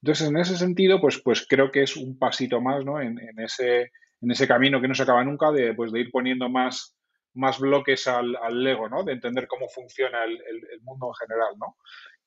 Entonces, 0.01 0.29
en 0.29 0.37
ese 0.37 0.57
sentido, 0.57 1.01
pues, 1.01 1.21
pues 1.23 1.45
creo 1.47 1.73
que 1.73 1.83
es 1.83 1.97
un 1.97 2.19
pasito 2.19 2.61
más, 2.61 2.85
¿no? 2.85 3.01
En, 3.01 3.19
ese, 3.41 3.91
en 4.21 4.31
ese 4.31 4.47
camino 4.47 4.81
que 4.81 4.87
no 4.87 4.95
se 4.95 5.03
acaba 5.03 5.25
nunca 5.25 5.51
de, 5.51 5.75
pues, 5.75 5.91
de 5.91 6.01
ir 6.01 6.11
poniendo 6.13 6.49
más, 6.49 6.97
más 7.35 7.59
bloques 7.59 8.07
al, 8.07 8.37
al 8.37 8.63
Lego, 8.63 8.89
¿no? 8.89 9.03
De 9.03 9.13
entender 9.13 9.49
cómo 9.49 9.69
funciona 9.69 10.25
el, 10.25 10.39
mundo 10.83 11.09
en 11.09 11.27
general, 11.27 11.55
¿no? 11.59 11.77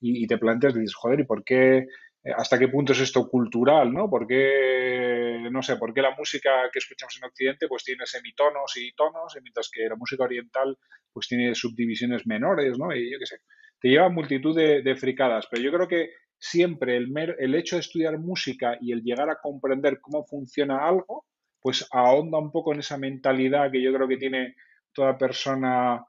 Y, 0.01 0.24
y 0.24 0.28
te 0.28 0.38
planteas, 0.38 0.74
dices, 0.74 0.95
joder, 0.95 1.22
¿y 1.22 1.26
por 1.26 1.45
qué 1.45 1.88
hasta 2.36 2.59
qué 2.59 2.67
punto 2.67 2.93
es 2.93 2.99
esto 2.99 3.30
cultural, 3.30 3.93
¿no? 3.93 4.09
¿Por 4.09 4.28
qué, 4.28 5.47
no 5.51 5.61
sé, 5.61 5.78
por 5.78 5.93
qué 5.93 6.01
la 6.01 6.15
música 6.15 6.70
que 6.72 6.80
escuchamos 6.80 7.17
en 7.17 7.26
Occidente 7.28 7.67
pues 7.67 7.84
tiene 7.84 8.05
semitonos 8.05 8.76
y 8.78 8.91
tonos, 8.93 9.38
mientras 9.41 9.70
que 9.72 9.88
la 9.88 9.95
música 9.95 10.24
oriental 10.24 10.78
pues 11.13 11.28
tiene 11.28 11.55
subdivisiones 11.55 12.28
menores, 12.28 12.78
¿no? 12.78 12.93
Y 12.93 13.11
yo 13.11 13.17
qué 13.20 13.26
sé, 13.26 13.38
te 13.80 13.89
lleva 13.89 14.09
multitud 14.09 14.55
de, 14.55 14.95
fricadas, 14.95 15.47
pero 15.49 15.63
yo 15.63 15.72
creo 15.72 15.88
que 15.88 16.09
siempre 16.38 16.97
el, 16.97 17.11
el 17.38 17.55
hecho 17.55 17.78
de 17.78 17.82
estudiar 17.82 18.17
música 18.17 18.78
y 18.82 18.91
el 18.91 19.01
llegar 19.01 19.30
a 19.30 19.39
comprender 19.41 19.99
cómo 20.01 20.26
funciona 20.26 20.86
algo, 20.86 21.26
pues 21.61 21.88
ahonda 21.91 22.38
un 22.38 22.51
poco 22.51 22.74
en 22.74 22.80
esa 22.80 22.97
mentalidad 22.97 23.72
que 23.72 23.82
yo 23.82 23.93
creo 23.93 24.07
que 24.07 24.17
tiene 24.17 24.55
toda 24.93 25.17
persona 25.17 26.05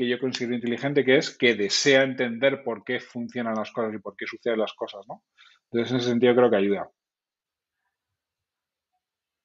que 0.00 0.08
yo 0.08 0.18
considero 0.18 0.54
inteligente, 0.54 1.04
que 1.04 1.18
es 1.18 1.36
que 1.36 1.54
desea 1.54 2.04
entender 2.04 2.64
por 2.64 2.84
qué 2.84 3.00
funcionan 3.00 3.54
las 3.54 3.70
cosas 3.70 3.94
y 3.94 3.98
por 3.98 4.16
qué 4.16 4.26
suceden 4.26 4.58
las 4.58 4.72
cosas, 4.72 5.06
¿no? 5.06 5.22
Entonces, 5.64 5.92
en 5.92 5.98
ese 5.98 6.08
sentido 6.08 6.34
creo 6.34 6.50
que 6.50 6.56
ayuda. 6.56 6.90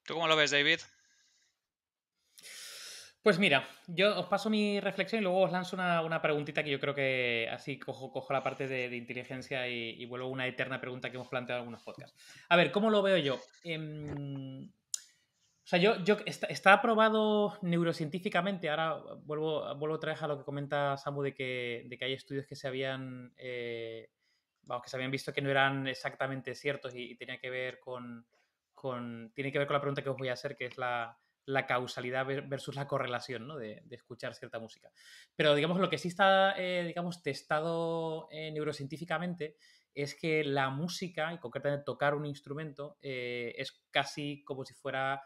¿Tú 0.06 0.14
cómo 0.14 0.30
lo 0.30 0.38
ves, 0.38 0.52
David? 0.52 0.80
Pues 3.22 3.38
mira, 3.38 3.68
yo 3.88 4.18
os 4.18 4.28
paso 4.28 4.50
mi 4.50 4.80
reflexión 4.80 5.20
y 5.20 5.24
luego 5.24 5.42
os 5.42 5.52
lanzo 5.52 5.76
una, 5.76 6.22
preguntita 6.22 6.64
que 6.64 6.70
yo 6.70 6.80
creo 6.80 6.96
que 6.96 7.50
así 7.52 7.78
cojo, 7.78 8.14
cojo 8.14 8.32
la 8.32 8.44
parte 8.44 8.68
de, 8.68 8.96
inteligencia 8.96 9.68
y, 9.68 10.06
vuelvo 10.06 10.28
a 10.28 10.30
una 10.30 10.48
eterna 10.48 10.80
pregunta 10.80 11.10
que 11.10 11.18
hemos 11.18 11.28
planteado 11.28 11.60
en 11.60 11.64
algunos 11.64 11.84
podcasts. 11.84 12.18
A 12.48 12.56
ver, 12.56 12.72
¿cómo 12.72 12.90
lo 12.90 13.02
veo 13.02 13.18
yo? 13.18 13.42
Em, 13.64 14.72
o 15.66 15.68
sea, 15.68 15.80
yo, 15.80 15.96
yo 16.04 16.18
está, 16.28 16.74
aprobado 16.74 17.58
neurocientíficamente, 17.64 18.70
ahora 18.70 19.02
vuelvo, 19.24 19.76
vuelvo 19.78 19.96
otra 19.96 20.12
vez 20.12 20.22
a 20.22 20.28
lo 20.28 20.38
que 20.38 20.44
comenta 20.44 20.96
Samu 20.96 21.24
de 21.24 21.34
que, 21.34 21.88
de 21.88 21.98
que 21.98 22.06
hay 22.06 22.14
estudios 22.14 22.46
que 22.46 22.56
se 22.56 22.68
habían 22.68 23.34
eh, 23.36 24.12
vamos, 24.62 24.84
que 24.84 24.92
se 24.92 24.96
habían 24.96 25.10
visto 25.10 25.34
que 25.34 25.42
no 25.42 25.50
eran 25.50 25.88
exactamente 25.88 26.54
ciertos 26.54 26.94
y, 26.94 27.16
tenía 27.16 27.40
que 27.40 27.50
ver 27.50 27.80
con, 27.80 28.28
con, 28.76 29.32
tiene 29.34 29.52
que 29.52 29.58
ver 29.58 29.66
con 29.66 29.74
la 29.74 29.82
pregunta 29.82 30.04
que 30.04 30.10
os 30.10 30.18
voy 30.18 30.30
a 30.30 30.34
hacer, 30.34 30.56
que 30.56 30.66
es 30.66 30.78
la, 30.78 31.18
la 31.46 31.66
causalidad 31.66 32.28
versus 32.28 32.76
la 32.76 32.88
correlación 32.88 33.48
¿no? 33.48 33.58
de, 33.58 33.82
de, 33.86 33.96
escuchar 33.96 34.36
cierta 34.36 34.60
música. 34.60 34.92
Pero 35.36 35.56
digamos, 35.56 35.80
lo 35.80 35.90
que 35.90 35.98
sí 35.98 36.10
está, 36.10 36.54
eh, 36.60 36.84
digamos, 36.86 37.24
testado 37.24 38.28
eh, 38.30 38.52
neurocientíficamente 38.52 39.58
es 39.96 40.14
que 40.14 40.44
la 40.44 40.70
música, 40.70 41.34
y 41.34 41.40
concretamente 41.40 41.86
tocar 41.86 42.14
un 42.14 42.28
instrumento, 42.28 42.98
es 43.02 43.82
casi 43.90 44.44
como 44.44 44.66
si 44.66 44.76
fuera 44.76 45.24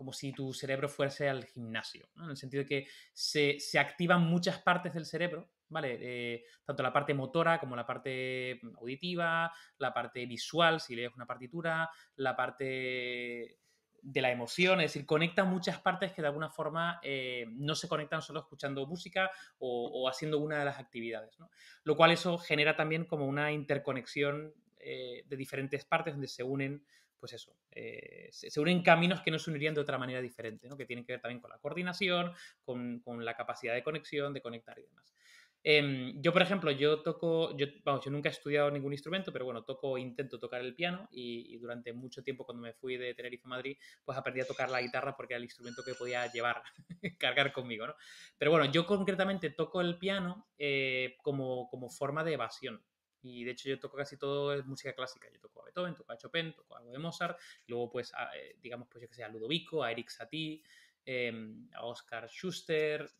como 0.00 0.14
si 0.14 0.32
tu 0.32 0.54
cerebro 0.54 0.88
fuese 0.88 1.28
al 1.28 1.44
gimnasio, 1.44 2.08
en 2.16 2.30
el 2.30 2.36
sentido 2.38 2.62
de 2.62 2.66
que 2.66 2.86
se, 3.12 3.58
activan 3.78 4.22
muchas 4.22 4.58
partes 4.62 4.94
del 4.94 5.04
cerebro, 5.04 5.50
¿vale? 5.68 5.98
Eh, 6.00 6.44
tanto 6.64 6.82
la 6.82 6.90
parte 6.90 7.12
motora 7.12 7.60
como 7.60 7.76
la 7.76 7.84
parte 7.84 8.58
auditiva, 8.78 9.52
la 9.76 9.92
parte 9.92 10.24
visual, 10.24 10.80
si 10.80 10.96
lees 10.96 11.14
una 11.14 11.26
partitura, 11.26 11.90
la 12.16 12.34
parte 12.34 13.58
de 14.00 14.22
la 14.22 14.30
emoción, 14.30 14.80
es 14.80 14.94
decir, 14.94 15.04
conecta 15.04 15.44
muchas 15.44 15.78
partes 15.82 16.12
que 16.12 16.22
de 16.22 16.28
alguna 16.28 16.48
forma 16.48 16.98
eh, 17.02 17.44
no 17.50 17.74
se 17.74 17.86
conectan 17.86 18.22
solo 18.22 18.40
escuchando 18.40 18.86
música 18.86 19.30
o, 19.58 20.08
haciendo 20.08 20.38
una 20.38 20.60
de 20.60 20.64
las 20.64 20.78
actividades, 20.78 21.36
Lo 21.84 21.94
cual 21.94 22.12
eso 22.12 22.38
genera 22.38 22.74
también 22.74 23.04
como 23.04 23.26
una 23.26 23.52
interconexión 23.52 24.54
eh, 24.78 25.24
de 25.26 25.36
diferentes 25.36 25.84
partes 25.84 26.14
donde 26.14 26.28
se 26.28 26.42
unen 26.42 26.86
pues 27.20 27.34
eso, 27.34 27.54
eh, 27.70 28.28
se, 28.32 28.58
unen 28.58 28.82
caminos 28.82 29.20
que 29.20 29.30
no 29.30 29.38
se 29.38 29.50
unirían 29.50 29.74
de 29.74 29.80
otra 29.82 29.98
manera 29.98 30.20
diferente, 30.20 30.68
¿no? 30.68 30.76
que 30.76 30.86
tienen 30.86 31.04
que 31.04 31.12
ver 31.12 31.20
también 31.20 31.40
con 31.40 31.50
la 31.50 31.58
coordinación, 31.58 32.32
con, 32.64 33.02
la 33.24 33.36
capacidad 33.36 33.74
de 33.74 33.82
conexión, 33.82 34.32
de 34.32 34.40
conectar 34.40 34.78
y 34.78 34.82
demás. 34.82 35.14
Em, 35.62 36.22
yo, 36.22 36.32
por 36.32 36.40
ejemplo, 36.40 36.70
yo 36.70 37.02
toco, 37.02 37.54
yo, 37.54 37.66
vamos, 37.84 38.02
yo 38.02 38.10
nunca 38.10 38.30
he 38.30 38.32
estudiado 38.32 38.70
ningún 38.70 38.94
instrumento, 38.94 39.30
pero 39.30 39.44
bueno, 39.44 39.62
toco, 39.62 39.98
intento 39.98 40.38
tocar 40.38 40.62
el 40.62 40.74
piano 40.74 41.06
y, 41.12 41.58
durante 41.58 41.92
mucho 41.92 42.22
tiempo 42.22 42.46
cuando 42.46 42.62
me 42.62 42.72
fui 42.72 42.96
de 42.96 43.12
Tenerife 43.12 43.42
a 43.44 43.48
Madrid, 43.48 43.76
pues 44.02 44.16
aprendí 44.16 44.40
a 44.40 44.46
tocar 44.46 44.70
la 44.70 44.80
guitarra 44.80 45.14
porque 45.14 45.34
era 45.34 45.38
el 45.38 45.44
instrumento 45.44 45.82
que 45.84 45.94
podía 45.94 46.26
llevar, 46.32 46.62
cargar 47.18 47.52
conmigo, 47.52 47.86
¿no? 47.86 47.94
Pero 48.38 48.52
bueno, 48.52 48.72
yo 48.72 48.86
concretamente 48.86 49.50
toco 49.50 49.82
el 49.82 49.98
piano 49.98 50.48
eh, 50.56 51.18
como, 51.22 51.68
como 51.68 51.90
forma 51.90 52.24
de 52.24 52.32
evasión. 52.32 52.82
Y 53.22 53.44
de 53.44 53.52
hecho 53.52 53.68
yo 53.68 53.78
toco 53.78 53.96
casi 53.96 54.16
todo 54.16 54.54
es 54.54 54.64
música 54.66 54.94
clásica. 54.94 55.28
Yo 55.32 55.40
toco 55.40 55.62
a 55.62 55.64
Beethoven, 55.66 55.94
toco 55.94 56.12
a 56.12 56.16
Chopin, 56.16 56.54
toco 56.54 56.76
algo 56.76 56.92
de 56.92 56.98
Mozart, 56.98 57.38
luego 57.66 57.90
pues 57.90 58.12
eh, 58.36 58.56
digamos 58.60 58.88
pues 58.88 59.02
yo 59.02 59.08
que 59.08 59.14
sé, 59.14 59.24
a 59.24 59.28
Ludovico, 59.28 59.82
a 59.82 59.92
Eric 59.92 60.08
Satie, 60.08 60.62
em, 61.04 61.68
a 61.74 61.84
Oscar 61.84 62.28
Schuster. 62.28 63.10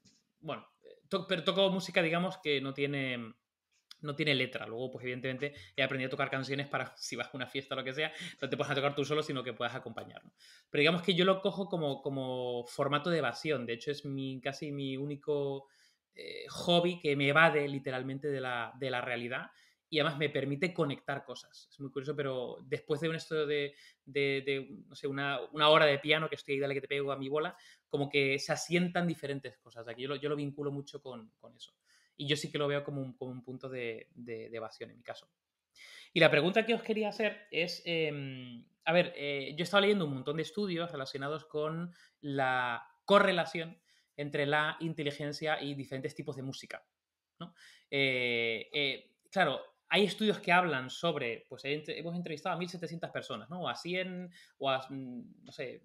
Bueno, 0.40 0.66
eh, 0.82 1.18
pero 1.28 1.44
toco 1.44 1.70
música 1.70 2.02
digamos 2.02 2.38
que 2.38 2.60
no 2.60 2.72
tiene 2.72 3.34
no 4.02 4.14
tiene 4.14 4.34
letra. 4.34 4.66
Luego, 4.66 4.90
pues 4.90 5.04
evidentemente 5.04 5.54
he 5.76 5.82
aprendido 5.82 6.08
a 6.08 6.10
tocar 6.10 6.30
canciones 6.30 6.68
para 6.68 6.92
si 6.96 7.16
vas 7.16 7.28
a 7.28 7.36
una 7.36 7.46
fiesta 7.46 7.74
o 7.74 7.78
lo 7.78 7.84
que 7.84 7.92
sea, 7.92 8.12
no 8.40 8.48
te 8.48 8.56
puedas 8.56 8.74
tocar 8.74 8.94
tú 8.94 9.04
solo, 9.04 9.22
sino 9.22 9.42
que 9.42 9.52
puedas 9.52 9.74
acompañar. 9.74 10.22
Pero 10.70 10.80
digamos 10.80 11.02
que 11.02 11.14
yo 11.14 11.24
lo 11.24 11.40
cojo 11.40 11.68
como, 11.68 12.02
como 12.02 12.64
formato 12.66 13.10
de 13.10 13.18
evasión. 13.18 13.66
De 13.66 13.74
hecho, 13.74 13.90
es 13.90 14.04
mi, 14.04 14.40
casi 14.40 14.72
mi 14.72 14.96
único 14.96 15.68
eh, 16.14 16.46
hobby 16.48 16.98
que 17.00 17.16
me 17.16 17.28
evade 17.28 17.68
literalmente 17.68 18.28
de 18.28 18.40
la, 18.40 18.72
de 18.78 18.90
la 18.90 19.00
realidad 19.00 19.50
y 19.90 19.98
además 19.98 20.18
me 20.18 20.30
permite 20.30 20.72
conectar 20.72 21.24
cosas. 21.24 21.68
Es 21.68 21.80
muy 21.80 21.90
curioso, 21.90 22.14
pero 22.14 22.58
después 22.62 23.00
de 23.00 23.08
un 23.08 23.16
estudio 23.16 23.44
de, 23.46 23.74
no 24.86 24.94
sé, 24.94 25.08
una, 25.08 25.40
hora 25.52 25.84
de 25.84 25.98
piano 25.98 26.28
que 26.28 26.36
estoy 26.36 26.54
ahí, 26.54 26.60
dale 26.60 26.74
que 26.74 26.80
te 26.80 26.88
pego 26.88 27.10
a 27.10 27.18
mi 27.18 27.28
bola, 27.28 27.56
como 27.88 28.08
que 28.08 28.38
se 28.38 28.52
asientan 28.52 29.08
diferentes 29.08 29.58
cosas. 29.58 29.88
Aquí 29.88 30.02
yo 30.02 30.08
lo, 30.08 30.16
yo 30.16 30.28
lo 30.28 30.36
vinculo 30.36 30.70
mucho 30.70 31.02
con, 31.02 31.32
eso. 31.56 31.74
Y 32.16 32.28
yo 32.28 32.36
sí 32.36 32.52
que 32.52 32.58
lo 32.58 32.68
veo 32.68 32.84
como 32.84 33.02
un, 33.02 33.14
como 33.14 33.32
un 33.32 33.42
punto 33.42 33.68
de, 33.68 34.08
evasión 34.52 34.90
en 34.90 34.98
mi 34.98 35.02
caso. 35.02 35.28
Y 36.12 36.20
la 36.20 36.30
pregunta 36.30 36.64
que 36.64 36.74
os 36.74 36.82
quería 36.82 37.08
hacer 37.08 37.48
es, 37.50 37.82
em, 37.84 38.64
a 38.84 38.92
ver, 38.92 39.12
eh, 39.16 39.54
yo 39.56 39.62
he 39.62 39.64
estado 39.64 39.80
leyendo 39.80 40.04
un 40.04 40.14
montón 40.14 40.36
de 40.36 40.42
estudios 40.42 40.92
relacionados 40.92 41.46
con 41.46 41.92
la 42.20 42.86
correlación 43.04 43.80
entre 44.16 44.46
la 44.46 44.76
inteligencia 44.80 45.60
y 45.60 45.74
diferentes 45.74 46.14
tipos 46.14 46.36
de 46.36 46.42
música. 46.42 46.84
¿no? 47.40 47.54
Eh, 47.90 48.68
eh, 48.72 49.16
claro, 49.30 49.60
hay 49.90 50.04
estudios 50.04 50.38
que 50.38 50.52
hablan 50.52 50.88
sobre, 50.88 51.46
pues 51.48 51.62
hemos 51.64 52.14
entrevistado 52.14 52.56
a 52.56 52.58
1.700 52.58 53.10
personas, 53.10 53.50
¿no? 53.50 53.62
O 53.62 53.68
a 53.68 53.74
100, 53.74 54.30
o 54.58 54.70
a, 54.70 54.86
mm, 54.88 55.44
no 55.44 55.52
sé, 55.52 55.82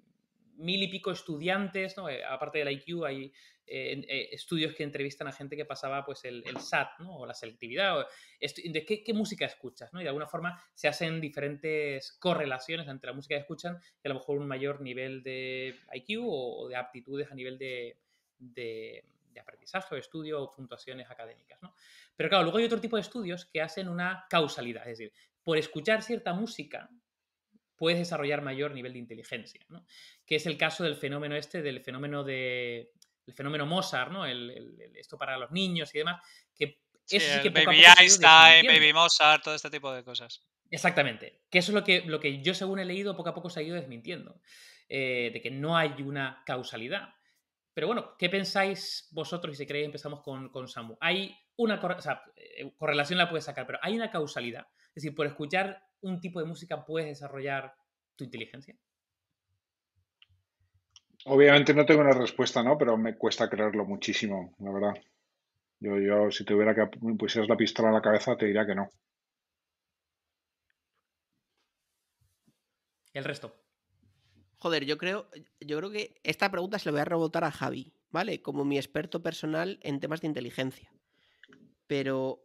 mil 0.58 0.82
y 0.82 0.88
pico 0.88 1.12
estudiantes, 1.12 1.98
¿no? 1.98 2.08
Eh, 2.08 2.24
aparte 2.24 2.60
del 2.60 2.72
IQ 2.72 3.04
hay 3.04 3.34
eh, 3.68 4.06
eh, 4.08 4.30
estudios 4.32 4.76
que 4.76 4.84
entrevistan 4.84 5.28
a 5.28 5.32
gente 5.32 5.58
que 5.58 5.66
pasaba 5.66 6.06
pues 6.06 6.24
el, 6.24 6.44
SAT, 6.60 7.00
¿no? 7.00 7.18
O 7.18 7.26
la 7.26 7.34
selectividad, 7.34 8.06
de 8.40 8.86
qué, 8.86 9.14
música 9.14 9.46
escuchas, 9.46 9.92
¿no? 9.92 10.00
Y 10.00 10.04
de 10.04 10.10
alguna 10.10 10.28
forma 10.28 10.62
se 10.76 10.88
hacen 10.88 11.20
diferentes 11.20 12.14
correlaciones 12.20 12.88
entre 12.88 13.10
la 13.10 13.16
música 13.16 13.36
que 13.36 13.42
escuchan 13.42 13.80
y 14.04 14.08
a 14.08 14.10
lo 14.10 14.20
mejor 14.20 14.38
un 14.38 14.48
mayor 14.48 14.82
nivel 14.82 15.24
de 15.24 15.80
IQ 15.94 16.22
o, 16.28 16.68
de 16.70 16.76
aptitudes 16.76 17.32
a 17.32 17.36
nivel 17.36 17.58
de, 17.58 17.98
de, 18.38 19.04
de 19.36 19.42
aprendizaje 19.42 19.94
o 19.94 19.98
estudio 19.98 20.42
o 20.42 20.50
puntuaciones 20.50 21.10
académicas, 21.12 21.62
¿no? 21.62 21.76
Pero 22.16 22.30
claro, 22.30 22.44
luego 22.44 22.58
hay 22.58 22.66
otro 22.66 22.82
tipo 22.82 22.96
de 22.96 23.02
estudios 23.02 23.46
que 23.46 23.62
hacen 23.62 23.88
una 23.88 24.26
causalidad, 24.30 24.84
es 24.84 24.98
decir, 24.98 25.14
por 25.44 25.58
escuchar 25.58 26.02
cierta 26.02 26.34
música 26.34 26.90
puedes 27.76 28.00
desarrollar 28.00 28.42
mayor 28.42 28.74
nivel 28.74 28.94
de 28.94 29.00
inteligencia, 29.00 29.66
¿no? 29.70 29.86
Que 30.26 30.38
es 30.38 30.46
el 30.46 30.58
caso 30.58 30.84
del 30.84 30.96
fenómeno 30.96 31.36
este, 31.36 31.62
del 31.62 31.82
fenómeno 31.82 32.24
de 32.24 32.92
el 33.28 33.34
fenómeno 33.34 33.66
Mozart, 33.66 34.12
¿no? 34.12 34.26
esto 34.26 35.18
para 35.18 35.38
los 35.38 35.52
niños 35.52 35.94
y 35.96 35.98
demás, 35.98 36.22
que 36.54 36.80
es 37.10 37.40
que 37.42 37.50
Baby 37.50 37.84
Einstein, 38.00 38.68
Baby 38.68 38.94
Mozart, 38.94 39.44
todo 39.44 39.56
este 39.56 39.70
tipo 39.70 39.92
de 39.92 40.04
cosas. 40.04 40.44
Exactamente. 40.70 41.42
Que 41.50 41.60
eso 41.60 41.72
es 41.72 41.76
lo 41.76 41.84
que, 41.84 42.02
lo 42.02 42.20
que 42.20 42.42
yo, 42.42 42.54
según 42.54 42.80
he 42.80 42.86
leído, 42.86 43.16
poco 43.16 43.30
a 43.30 43.34
poco 43.34 43.50
se 43.50 43.60
ha 43.60 43.64
ido 43.64 43.76
desmintiendo. 43.76 44.40
Eh, 44.88 45.32
de 45.34 45.42
que 45.42 45.50
no 45.50 45.78
hay 45.78 45.94
una 46.04 46.44
causalidad. 46.46 47.16
Pero 47.76 47.88
bueno, 47.88 48.16
¿qué 48.18 48.30
pensáis 48.30 49.10
vosotros? 49.12 49.54
Y 49.54 49.58
si 49.58 49.68
queréis, 49.68 49.88
empezamos 49.88 50.22
con, 50.22 50.48
con 50.50 50.70
Samu. 50.70 50.96
Hay 51.02 51.38
una 51.58 51.76
o 51.76 52.02
sea, 52.02 52.24
eh, 52.38 52.72
correlación 52.78 53.20
la 53.20 53.30
puedes 53.30 53.44
sacar, 53.44 53.68
pero 53.68 53.80
hay 53.82 53.98
una 53.98 54.10
causalidad. 54.10 54.66
Es 54.88 55.04
decir, 55.04 55.14
por 55.14 55.28
escuchar 55.28 55.84
un 56.00 56.22
tipo 56.22 56.40
de 56.40 56.46
música 56.46 56.86
puedes 56.86 57.10
desarrollar 57.10 57.76
tu 58.16 58.24
inteligencia. 58.24 58.78
Obviamente 61.26 61.74
no 61.74 61.86
tengo 61.86 62.00
una 62.00 62.14
respuesta, 62.14 62.64
¿no? 62.64 62.78
Pero 62.78 62.98
me 62.98 63.18
cuesta 63.18 63.50
creerlo 63.50 63.84
muchísimo, 63.84 64.56
la 64.60 64.72
verdad. 64.72 64.94
Yo, 65.82 66.00
yo 66.00 66.32
si 66.32 66.46
tuviera 66.46 66.74
que 66.74 66.88
pusieras 67.18 67.50
la 67.50 67.58
pistola 67.58 67.90
en 67.90 67.96
la 67.96 68.02
cabeza, 68.02 68.38
te 68.38 68.46
diría 68.46 68.66
que 68.66 68.76
no. 68.76 68.90
El 73.12 73.26
resto. 73.26 73.65
Joder, 74.66 74.84
yo 74.84 74.98
creo, 74.98 75.30
yo 75.60 75.78
creo 75.78 75.92
que 75.92 76.20
esta 76.24 76.50
pregunta 76.50 76.80
se 76.80 76.88
la 76.88 76.94
voy 76.94 77.02
a 77.02 77.06
rebotar 77.06 77.44
a 77.44 77.52
Javi, 77.52 77.94
¿vale? 78.10 78.42
Como 78.42 78.66
mi 78.66 78.78
experto 78.80 79.22
personal 79.22 79.78
en 79.84 80.00
temas 80.00 80.22
de 80.22 80.28
inteligencia. 80.28 80.92
Pero 81.86 82.44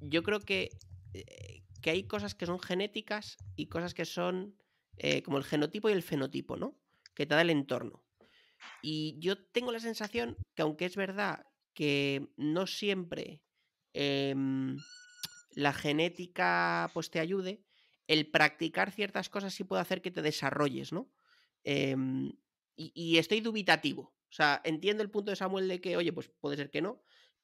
yo 0.00 0.24
creo 0.24 0.40
que, 0.40 0.76
eh, 1.14 1.62
que 1.80 1.90
hay 1.90 2.08
cosas 2.08 2.34
que 2.34 2.46
son 2.46 2.58
genéticas 2.58 3.36
y 3.54 3.68
cosas 3.68 3.94
que 3.94 4.04
son 4.04 4.56
eh, 4.96 5.22
como 5.22 5.38
el 5.38 5.44
genotipo 5.44 5.88
y 5.88 5.92
el 5.92 6.02
fenotipo, 6.02 6.56
¿no? 6.56 6.76
Que 7.14 7.26
te 7.26 7.36
da 7.36 7.42
el 7.42 7.50
entorno. 7.50 8.02
Y 8.82 9.20
yo 9.20 9.40
tengo 9.40 9.70
la 9.70 9.78
sensación 9.78 10.36
que 10.56 10.62
aunque 10.62 10.86
es 10.86 10.96
verdad 10.96 11.46
que 11.74 12.26
no 12.36 12.66
siempre 12.66 13.40
em, 13.92 14.76
la 15.52 15.72
genética 15.72 16.90
pues 16.92 17.08
te 17.08 17.20
ayude, 17.20 17.67
el 18.08 18.26
practicar 18.26 18.90
ciertas 18.90 19.28
cosas 19.28 19.54
sí 19.54 19.62
puede 19.62 19.82
hacer 19.82 20.02
que 20.02 20.10
te 20.10 20.22
desarrolles, 20.22 20.92
¿no? 20.92 21.08
Em, 21.62 22.32
y, 22.74 23.18
estoy 23.18 23.40
dubitativo. 23.40 24.02
O 24.02 24.32
sea, 24.32 24.60
entiendo 24.64 25.02
el 25.02 25.10
punto 25.10 25.30
de 25.30 25.36
Samuel 25.36 25.68
de 25.68 25.80
que, 25.80 25.96
oye, 25.96 26.12
pues 26.12 26.28
puede 26.40 26.56
ser 26.56 26.70
que 26.70 26.80
no, 26.80 27.02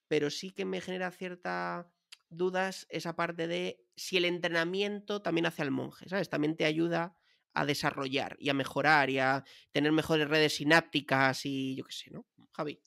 pero 0.09 0.31
sí 0.31 0.51
que 0.51 0.65
me 0.65 0.81
genera 0.81 1.11
cierta 1.11 1.91
dudas 2.31 2.87
esa 2.89 3.15
parte 3.15 3.47
de 3.47 3.85
si 3.97 4.17
el 4.17 4.25
entrenamiento 4.25 5.23
también 5.23 5.47
hace 5.47 5.63
al 5.63 5.71
monje, 5.71 6.09
¿sabes? 6.09 6.29
También 6.29 6.57
te 6.57 6.65
ayuda 6.65 7.17
a 7.53 7.67
desarrollar 7.67 8.37
y 8.41 8.49
a 8.49 8.55
mejorar 8.55 9.11
y 9.11 9.19
a 9.19 9.45
tener 9.73 9.93
mejores 9.93 10.29
redes 10.29 10.57
sinápticas 10.57 11.45
y 11.47 11.77
yo 11.77 11.85
qué 11.85 11.93
sé, 11.93 12.11
¿no? 12.11 12.27
Javi. 12.53 12.81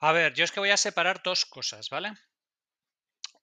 A 0.00 0.12
ver, 0.12 0.34
yo 0.34 0.44
es 0.44 0.52
que 0.52 0.60
voy 0.60 0.70
a 0.70 0.76
separar 0.76 1.22
dos 1.22 1.46
cosas, 1.46 1.90
¿vale? 1.90 2.12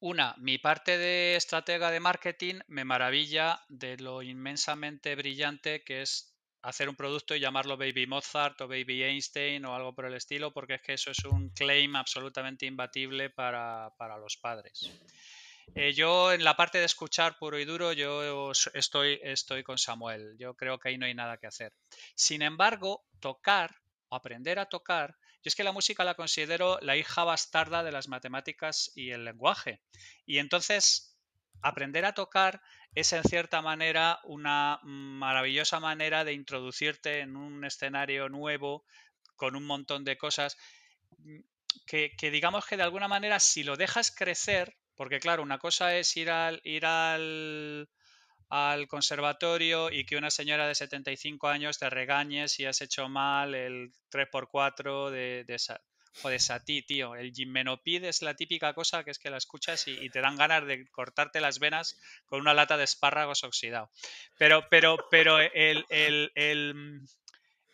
Una, 0.05 0.35
mi 0.37 0.57
parte 0.57 0.97
de 0.97 1.37
estratega 1.37 1.89
de 1.89 2.01
marketing 2.01 2.55
me 2.67 2.83
maravilla 2.83 3.61
de 3.69 3.95
lo 3.95 4.21
inmensamente 4.21 5.15
brillante 5.15 5.81
que 5.85 6.01
es 6.01 6.35
hacer 6.61 6.89
un 6.89 6.97
producto 6.97 7.33
y 7.35 7.39
llamarlo 7.39 7.77
Baby 7.77 8.05
Mozart 8.05 8.59
o 8.59 8.67
Baby 8.67 9.01
Einstein 9.03 9.63
o 9.63 9.73
algo 9.73 9.95
por 9.95 10.03
el 10.03 10.15
estilo, 10.15 10.51
porque 10.51 10.73
es 10.73 10.81
que 10.81 10.93
eso 10.95 11.11
es 11.11 11.23
un 11.23 11.51
claim 11.51 11.95
absolutamente 11.95 12.65
imbatible 12.65 13.29
para, 13.29 13.93
los 14.19 14.35
padres. 14.35 14.91
Eh, 15.73 15.93
yo 15.93 16.33
en 16.33 16.43
la 16.43 16.57
parte 16.57 16.79
de 16.79 16.85
escuchar 16.85 17.37
puro 17.37 17.57
y 17.57 17.63
duro, 17.63 17.93
yo 17.93 18.51
estoy, 18.73 19.21
estoy 19.23 19.63
con 19.63 19.77
Samuel. 19.77 20.35
Yo 20.37 20.53
creo 20.53 20.79
que 20.79 20.89
ahí 20.89 20.97
no 20.97 21.05
hay 21.05 21.13
nada 21.13 21.37
que 21.37 21.47
hacer. 21.47 21.71
Sin 22.13 22.41
embargo, 22.41 23.05
tocar 23.21 23.73
aprender 24.09 24.59
a 24.59 24.65
tocar 24.65 25.15
yo 25.43 25.49
es 25.49 25.55
que 25.55 25.65
la 25.65 25.73
música 25.73 26.05
la 26.05 26.15
considero 26.15 26.79
la 26.81 26.95
hija 26.95 27.25
bastarda 27.25 27.83
de 27.83 27.91
las 27.91 28.07
matemáticas 28.07 28.91
y 28.95 29.11
el 29.11 29.25
lenguaje. 29.25 29.81
Y 30.25 30.37
entonces, 30.37 31.17
aprender 31.61 32.05
a 32.05 32.13
tocar 32.13 32.61
es 32.95 33.11
en 33.11 33.23
cierta 33.23 33.61
manera 33.61 34.19
una 34.23 34.79
maravillosa 34.83 35.81
manera 35.81 36.23
de 36.23 36.31
introducirte 36.31 37.19
en 37.19 37.35
un 37.35 37.65
escenario 37.65 38.29
nuevo 38.29 38.85
con 39.35 39.57
un 39.57 39.65
montón 39.65 40.05
de 40.05 40.17
cosas 40.17 40.55
mm, 41.17 41.39
que, 41.85 42.13
digamos 42.31 42.65
que 42.65 42.77
de 42.77 42.83
alguna 42.83 43.09
manera 43.09 43.39
si 43.39 43.63
lo 43.63 43.75
dejas 43.75 44.11
crecer, 44.11 44.77
porque 44.95 45.19
claro, 45.19 45.43
una 45.43 45.57
cosa 45.57 45.97
es 45.97 46.15
ir 46.15 46.29
al, 46.29 46.61
ir 46.63 46.85
al, 46.85 47.89
al 48.53 48.87
conservatorio 48.87 49.89
y 49.89 50.05
que 50.05 50.15
una 50.15 50.29
señora 50.29 50.67
de 50.67 50.75
75 50.75 51.47
años 51.47 51.79
te 51.79 51.89
regañe 51.89 52.47
si 52.47 52.65
has 52.65 52.81
hecho 52.81 53.09
mal 53.09 53.55
el 53.55 53.91
3x4 54.11 55.09
de, 55.09 55.43
de, 55.43 55.55
esa, 55.55 55.81
de 56.23 56.37
Sati, 56.37 56.83
tío. 56.83 57.15
El 57.15 57.33
gimmenopid 57.33 58.03
es 58.03 58.21
la 58.21 58.35
típica 58.35 58.75
cosa 58.75 59.03
que 59.03 59.09
es 59.09 59.17
que 59.17 59.31
la 59.31 59.37
escuchas 59.37 59.87
y, 59.87 60.07
te 60.11 60.21
dan 60.21 60.35
ganas 60.35 60.67
de 60.67 60.87
cortarte 60.91 61.41
las 61.41 61.57
venas 61.57 61.99
con 62.27 62.41
una 62.41 62.53
lata 62.53 62.77
de 62.77 62.83
espárragos 62.83 63.43
oxidado. 63.43 63.89
Pero, 64.37 64.67
pero, 64.69 64.97
pero 65.09 65.39
el, 65.39 65.83
el, 65.89 66.31
el 66.35 67.01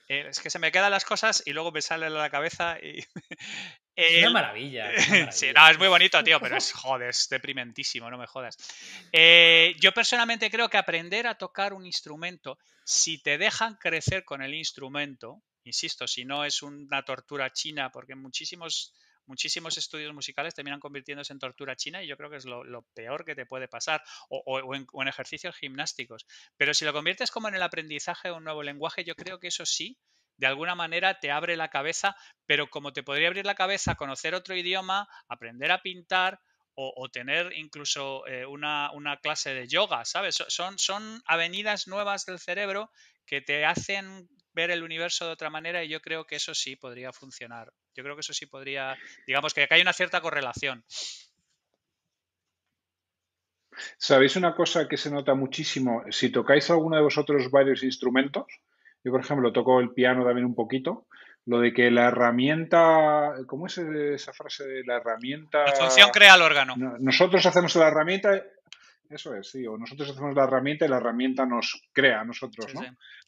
es 0.08 0.40
que 0.40 0.50
se 0.50 0.60
me 0.60 0.72
quedan 0.72 0.92
las 0.92 1.04
cosas 1.04 1.44
y 1.46 1.52
luego 1.52 1.74
me 1.74 1.82
sale 1.82 2.06
a 2.06 2.10
la 2.10 2.30
cabeza 2.30 2.80
y... 2.80 3.04
Es 4.00 4.22
una 4.22 4.32
maravilla. 4.32 4.92
sí, 5.32 5.52
no, 5.54 5.68
es 5.70 5.78
muy 5.78 5.90
bonito, 5.90 6.24
tío, 6.24 6.40
pero 6.40 6.56
es, 6.56 6.72
joder, 6.72 7.10
es 7.10 7.28
deprimentísimo, 7.30 8.10
no 8.10 8.18
me 8.18 8.28
jodas. 8.28 8.56
Eh, 9.12 9.76
yo 9.80 9.92
personalmente 9.92 10.50
creo 10.50 10.70
que 10.70 10.78
aprender 10.78 11.28
a 11.28 11.36
tocar 11.36 11.74
un 11.74 11.86
instrumento, 11.86 12.58
si 12.86 13.22
te 13.22 13.38
dejan 13.38 13.76
crecer 13.76 14.24
con 14.24 14.42
el 14.42 14.54
instrumento, 14.54 15.42
insisto, 15.66 16.08
si 16.08 16.24
no 16.24 16.46
es 16.46 16.62
una 16.62 17.04
tortura 17.04 17.52
china, 17.52 17.92
porque 17.92 18.16
muchísimos, 18.16 18.94
muchísimos 19.26 19.78
estudios 19.78 20.14
musicales 20.14 20.56
terminan 20.56 20.80
convirtiéndose 20.80 21.34
en 21.34 21.40
tortura 21.40 21.76
china 21.76 22.02
y 22.02 22.08
yo 22.08 22.16
creo 22.16 22.30
que 22.30 22.38
es 22.38 22.46
lo, 22.46 22.86
peor 22.94 23.26
que 23.26 23.36
te 23.36 23.46
puede 23.46 23.68
pasar, 23.68 24.02
o, 24.30 24.74
en, 24.74 24.88
o 24.94 25.02
en 25.02 25.08
ejercicios 25.10 25.58
gimnásticos. 25.58 26.26
Pero 26.56 26.74
si 26.74 26.86
lo 26.86 26.94
conviertes 26.94 27.32
como 27.32 27.50
en 27.50 27.56
el 27.56 27.64
aprendizaje 27.64 28.30
de 28.30 28.34
un 28.34 28.46
nuevo 28.46 28.64
lenguaje, 28.64 29.04
yo 29.04 29.16
creo 29.16 29.40
que 29.40 29.50
eso 29.50 29.66
sí 29.66 29.98
de 30.40 30.48
alguna 30.48 30.74
manera 30.74 31.20
te 31.20 31.32
abre 31.32 31.58
la 31.58 31.68
cabeza, 31.68 32.16
pero 32.46 32.70
como 32.70 32.94
te 32.94 33.04
podría 33.04 33.28
abrir 33.28 33.46
la 33.46 33.56
cabeza 33.56 33.96
conocer 33.96 34.34
otro 34.34 34.56
idioma, 34.56 35.08
aprender 35.28 35.72
a 35.72 35.82
pintar 35.82 36.40
o, 36.82 37.10
tener 37.10 37.52
incluso 37.58 38.26
eh, 38.26 38.46
una, 38.46 38.90
clase 39.22 39.54
de 39.54 39.68
yoga, 39.68 40.06
¿sabes? 40.06 40.42
Son, 40.48 40.80
son 40.80 41.22
avenidas 41.26 41.90
nuevas 41.90 42.26
del 42.26 42.40
cerebro 42.40 42.90
que 43.26 43.42
te 43.42 43.66
hacen 43.66 44.30
ver 44.54 44.72
el 44.72 44.82
universo 44.82 45.26
de 45.26 45.34
otra 45.34 45.50
manera 45.50 45.84
y 45.84 45.90
yo 45.90 46.00
creo 46.00 46.26
que 46.26 46.38
eso 46.38 46.56
sí 46.56 46.78
podría 46.78 47.12
funcionar. 47.12 47.74
Yo 47.94 48.02
creo 48.02 48.16
que 48.16 48.22
eso 48.22 48.34
sí 48.34 48.46
podría, 48.46 48.98
digamos 49.28 49.54
que 49.54 49.64
acá 49.64 49.76
hay 49.76 49.82
una 49.82 49.92
cierta 49.92 50.22
correlación. 50.22 50.86
¿Sabéis 53.98 54.38
una 54.38 54.56
cosa 54.56 54.88
que 54.88 54.96
se 54.96 55.12
nota 55.12 55.34
muchísimo? 55.34 56.04
Si 56.12 56.30
tocáis 56.30 56.70
alguno 56.70 56.96
de 56.96 57.02
vosotros 57.02 57.52
varios 57.52 57.84
instrumentos, 57.84 58.46
yo, 59.04 59.12
por 59.12 59.22
ejemplo, 59.22 59.52
toco 59.54 59.80
el 59.80 59.92
piano 59.92 60.26
también 60.26 60.46
un 60.46 60.56
poquito. 60.56 61.06
Lo 61.46 61.60
de 61.60 61.74
que 61.74 61.90
la 61.90 62.10
herramienta, 62.10 63.34
¿cómo 63.48 63.68
es 63.68 63.78
esa 63.78 64.34
frase 64.34 64.68
de 64.68 64.84
la 64.86 64.98
herramienta? 64.98 65.64
La 65.66 65.72
función 65.72 66.10
crea 66.12 66.36
el 66.36 66.42
órgano. 66.42 66.76
Nosotros 67.00 67.46
hacemos 67.46 67.76
la 67.76 67.88
herramienta 67.88 68.44
eso 69.10 69.36
es, 69.36 69.50
sí. 69.50 69.66
O 69.66 69.78
nosotros 69.78 70.10
hacemos 70.10 70.36
la 70.36 70.44
herramienta 70.44 70.86
y 70.86 70.90
la 70.90 70.98
herramienta 70.98 71.46
nos 71.46 71.82
crea 71.92 72.22
a 72.22 72.26
nosotros, 72.26 72.74
¿no? 72.76 72.82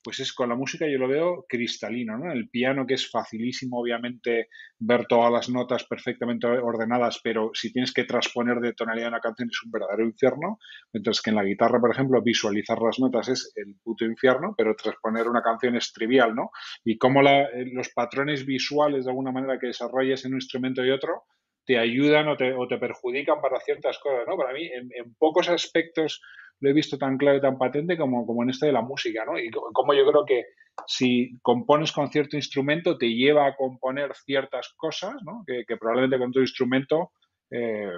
Pues 0.04 0.20
es 0.20 0.32
con 0.32 0.50
la 0.50 0.56
música 0.56 0.88
yo 0.88 0.98
lo 1.00 1.08
veo 1.08 1.46
cristalino, 1.50 2.18
¿no? 2.18 2.32
El 2.32 2.50
piano 2.50 2.86
que 2.86 2.94
es 2.94 3.10
facilísimo, 3.10 3.80
obviamente, 3.80 4.50
ver 4.80 5.08
todas 5.08 5.32
las 5.32 5.50
notas 5.50 5.86
perfectamente 5.86 6.48
ordenadas, 6.48 7.20
pero 7.24 7.52
si 7.54 7.74
tienes 7.74 7.94
que 7.94 8.04
transponer 8.04 8.60
de 8.60 8.74
tonalidad 8.74 9.10
una 9.10 9.20
canción 9.20 9.50
es 9.50 9.64
un 9.64 9.72
verdadero 9.72 10.06
infierno. 10.06 10.60
Mientras 10.94 11.22
que 11.22 11.32
en 11.32 11.36
la 11.36 11.44
guitarra, 11.44 11.80
por 11.80 11.92
ejemplo, 11.92 12.22
visualizar 12.22 12.80
las 12.80 13.00
notas 13.00 13.30
es 13.30 13.52
el 13.56 13.76
puto 13.84 14.06
infierno, 14.06 14.54
pero 14.56 14.76
transponer 14.76 15.28
una 15.28 15.42
canción 15.42 15.76
es 15.76 15.92
trivial, 15.92 16.36
¿no? 16.36 16.52
Y 16.84 16.98
cómo 16.98 17.22
la, 17.22 17.44
eh, 17.44 17.66
los 17.74 17.90
patrones 17.90 18.46
visuales, 18.46 19.06
de 19.06 19.12
alguna 19.12 19.32
manera, 19.32 19.58
que 19.60 19.68
desarrolles 19.68 20.26
en 20.26 20.34
un 20.34 20.38
instrumento 20.38 20.86
y 20.86 20.92
otro, 20.92 21.24
te 21.66 21.78
ayudan 21.78 22.28
o 22.28 22.38
te, 22.38 22.54
o 22.54 22.68
te 22.68 22.78
perjudican 22.78 23.42
para 23.42 23.60
ciertas 23.60 24.00
cosas, 24.00 24.28
¿no? 24.28 24.38
Para 24.38 24.54
mí, 24.54 24.68
en, 24.68 25.14
pocos 25.16 25.50
aspectos 25.50 26.22
lo 26.60 26.70
he 26.70 26.74
visto 26.74 26.98
tan 26.98 27.18
claro 27.18 27.38
y 27.38 27.42
tan 27.42 27.58
patente 27.58 27.98
como, 27.98 28.26
como 28.26 28.44
en 28.44 28.52
este 28.52 28.68
de 28.68 28.72
la 28.72 28.82
música, 28.82 29.26
¿no? 29.26 29.40
Y 29.40 29.50
como 29.50 29.94
yo 29.94 30.06
creo 30.06 30.26
que 30.26 30.46
si 30.88 31.38
compones 31.42 31.92
con 31.92 32.12
cierto 32.12 32.36
instrumento 32.36 32.98
te 32.98 33.08
lleva 33.08 33.48
a 33.48 33.56
componer 33.56 34.14
ciertas 34.16 34.74
cosas, 34.78 35.16
¿no? 35.24 35.44
Que, 35.46 35.66
probablemente 35.78 36.20
con 36.20 36.32
tu 36.32 36.40
instrumento 36.40 37.12
eh, 37.50 37.90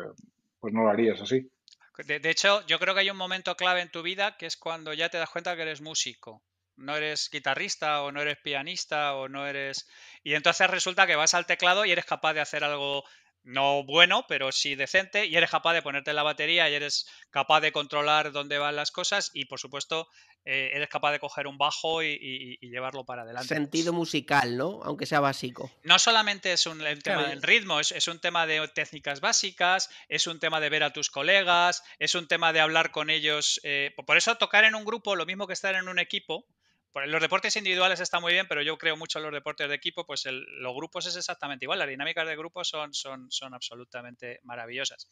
pues 0.60 0.74
no 0.74 0.84
lo 0.84 0.90
harías 0.90 1.22
así. 1.22 1.50
De, 2.06 2.30
hecho, 2.30 2.66
yo 2.66 2.80
creo 2.80 2.96
que 2.96 3.02
hay 3.02 3.10
un 3.10 3.18
momento 3.18 3.56
clave 3.56 3.82
en 3.82 3.92
tu 3.92 4.02
vida 4.02 4.36
que 4.38 4.48
es 4.48 4.58
cuando 4.58 4.94
ya 4.94 5.10
te 5.10 5.18
das 5.18 5.30
cuenta 5.30 5.56
que 5.56 5.62
eres 5.62 5.82
músico. 5.82 6.42
No 6.76 6.96
eres 6.96 7.30
guitarrista 7.32 8.02
o 8.02 8.12
no 8.12 8.22
eres 8.22 8.38
pianista 8.38 9.14
o 9.16 9.30
no 9.30 9.46
eres... 9.46 9.88
Y 10.24 10.34
entonces 10.34 10.68
resulta 10.70 11.06
que 11.06 11.16
vas 11.16 11.36
al 11.36 11.46
teclado 11.46 11.86
y 11.86 11.92
eres 11.92 12.06
capaz 12.06 12.34
de 12.34 12.40
hacer 12.40 12.64
algo 12.64 13.04
no 13.44 13.84
bueno, 13.84 14.26
pero 14.28 14.52
sí 14.52 14.76
decente, 14.76 15.26
y 15.26 15.36
eres 15.36 15.50
capaz 15.50 15.74
de 15.74 15.82
ponerte 15.82 16.14
la 16.14 16.24
batería 16.24 16.70
y 16.70 16.74
eres 16.74 17.08
capaz 17.30 17.62
de 17.62 17.72
controlar 17.72 18.32
dónde 18.32 18.58
van 18.58 18.76
las 18.76 18.92
cosas 18.92 19.32
y, 19.34 19.46
por 19.46 19.60
supuesto, 19.60 20.08
eh, 20.46 20.72
eres 20.74 20.90
capaz 20.90 21.12
de 21.12 21.20
coger 21.20 21.48
un 21.48 21.58
bajo 21.58 22.04
y, 22.04 22.08
y, 22.08 22.58
y, 22.60 22.70
llevarlo 22.70 23.06
para 23.06 23.24
adelante. 23.24 23.48
Sentido 23.48 23.94
musical, 23.94 24.58
¿no? 24.58 24.82
Aunque 24.84 25.06
sea 25.06 25.20
básico. 25.20 25.72
No 25.84 26.00
solamente 26.00 26.52
es 26.54 26.66
un 26.66 26.82
el 26.82 27.02
tema 27.02 27.20
claro. 27.20 27.30
del 27.30 27.42
ritmo, 27.42 27.80
es, 27.80 27.92
es, 27.92 28.08
un 28.08 28.20
tema 28.20 28.46
de 28.46 28.68
técnicas 28.70 29.22
básicas, 29.22 29.90
es 30.10 30.28
un 30.28 30.40
tema 30.40 30.60
de 30.60 30.70
ver 30.70 30.84
a 30.84 30.92
tus 30.92 31.10
colegas, 31.10 31.84
es 32.00 32.16
un 32.16 32.28
tema 32.28 32.54
de 32.54 32.60
hablar 32.60 32.92
con 32.92 33.10
ellos. 33.10 33.62
Eh, 33.64 33.94
por 34.06 34.18
eso 34.18 34.36
tocar 34.36 34.64
en 34.66 34.76
un 34.76 34.86
grupo, 34.86 35.16
lo 35.16 35.26
mismo 35.26 35.48
que 35.48 35.54
estar 35.54 35.76
en 35.76 35.88
un 35.88 36.00
equipo, 36.00 36.46
los 36.94 37.22
deportes 37.22 37.56
individuales 37.56 38.00
están 38.00 38.22
muy 38.22 38.34
bien, 38.34 38.48
pero 38.48 38.62
yo 38.62 38.78
creo 38.78 38.96
mucho 38.96 39.20
en 39.20 39.26
los 39.26 39.34
deportes 39.34 39.68
de 39.68 39.76
equipo, 39.76 40.06
pues 40.06 40.26
el, 40.26 40.44
los 40.62 40.76
grupos 40.76 41.06
es 41.08 41.16
exactamente 41.16 41.66
igual. 41.66 41.80
Las 41.80 41.88
dinámicas 41.88 42.28
de 42.28 42.36
grupos 42.36 42.68
son, 42.68 42.94
son, 42.94 43.32
son 43.32 43.54
absolutamente 43.54 44.40
maravillosas. 44.44 45.08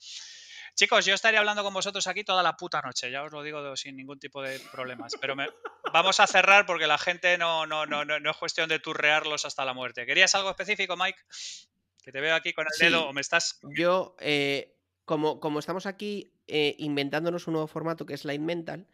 Chicos, 0.75 1.05
yo 1.05 1.13
estaría 1.13 1.39
hablando 1.39 1.63
con 1.63 1.73
vosotros 1.73 2.05
aquí 2.07 2.23
toda 2.23 2.43
la 2.43 2.55
puta 2.55 2.81
noche, 2.81 3.11
ya 3.11 3.23
os 3.23 3.31
lo 3.31 3.43
digo 3.43 3.75
sin 3.75 3.97
ningún 3.97 4.19
tipo 4.19 4.41
de 4.41 4.59
problemas. 4.71 5.13
Pero 5.19 5.35
me, 5.35 5.49
vamos 5.91 6.19
a 6.19 6.27
cerrar 6.27 6.65
porque 6.65 6.87
la 6.87 6.97
gente 6.97 7.37
no, 7.37 7.65
no, 7.65 7.85
no, 7.85 8.05
no, 8.05 8.19
no 8.19 8.31
es 8.31 8.37
cuestión 8.37 8.69
de 8.69 8.79
turrearlos 8.79 9.45
hasta 9.45 9.65
la 9.65 9.73
muerte. 9.73 10.05
¿Querías 10.05 10.33
algo 10.35 10.49
específico, 10.49 10.95
Mike? 10.95 11.19
Que 12.03 12.11
te 12.11 12.21
veo 12.21 12.35
aquí 12.35 12.53
con 12.53 12.65
el 12.67 12.73
Sí, 12.73 12.85
dedo 12.85 13.07
o 13.07 13.13
me 13.13 13.21
estás. 13.21 13.59
Yo, 13.75 14.15
eh, 14.19 14.77
como, 15.05 15.39
como 15.39 15.59
estamos 15.59 15.85
aquí 15.85 16.33
eh, 16.47 16.75
inventándonos 16.79 17.47
un 17.47 17.53
nuevo 17.53 17.67
formato 17.67 18.05
que 18.05 18.13
es 18.13 18.25
Line 18.25 18.45
Mental, 18.45 18.87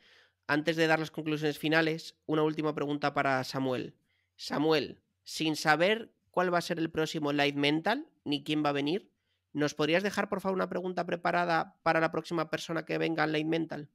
antes 0.47 0.75
de 0.77 0.87
dar 0.87 0.99
las 0.99 1.11
conclusiones 1.11 1.59
finales, 1.59 2.17
una 2.25 2.43
última 2.43 2.73
pregunta 2.73 3.13
para 3.13 3.43
Samuel. 3.43 3.95
Samuel, 4.35 5.01
sin 5.23 5.55
saber 5.55 6.13
cuál 6.31 6.53
va 6.53 6.59
a 6.59 6.61
ser 6.61 6.79
el 6.79 6.89
próximo 6.89 7.33
Light 7.33 7.55
Mental 7.55 8.07
ni 8.23 8.43
quién 8.43 8.63
va 8.63 8.69
a 8.69 8.73
venir, 8.73 9.11
¿nos 9.51 9.73
podrías 9.73 10.03
dejar 10.03 10.29
por 10.29 10.41
favor 10.41 10.55
una 10.55 10.69
pregunta 10.69 11.05
preparada 11.05 11.75
para 11.83 11.99
la 11.99 12.11
próxima 12.11 12.49
persona 12.49 12.85
que 12.85 12.97
venga 12.97 13.23
al 13.23 13.33
Light 13.33 13.47
Mental? 13.47 13.89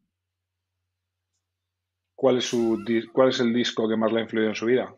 ¿Cuál 2.14 2.38
es, 2.38 2.44
su, 2.44 2.84
¿Cuál 3.12 3.30
es 3.30 3.40
el 3.40 3.52
disco 3.52 3.88
que 3.88 3.96
más 3.96 4.12
le 4.12 4.20
ha 4.20 4.22
influido 4.22 4.48
en 4.48 4.54
su 4.54 4.66
vida? 4.66 4.94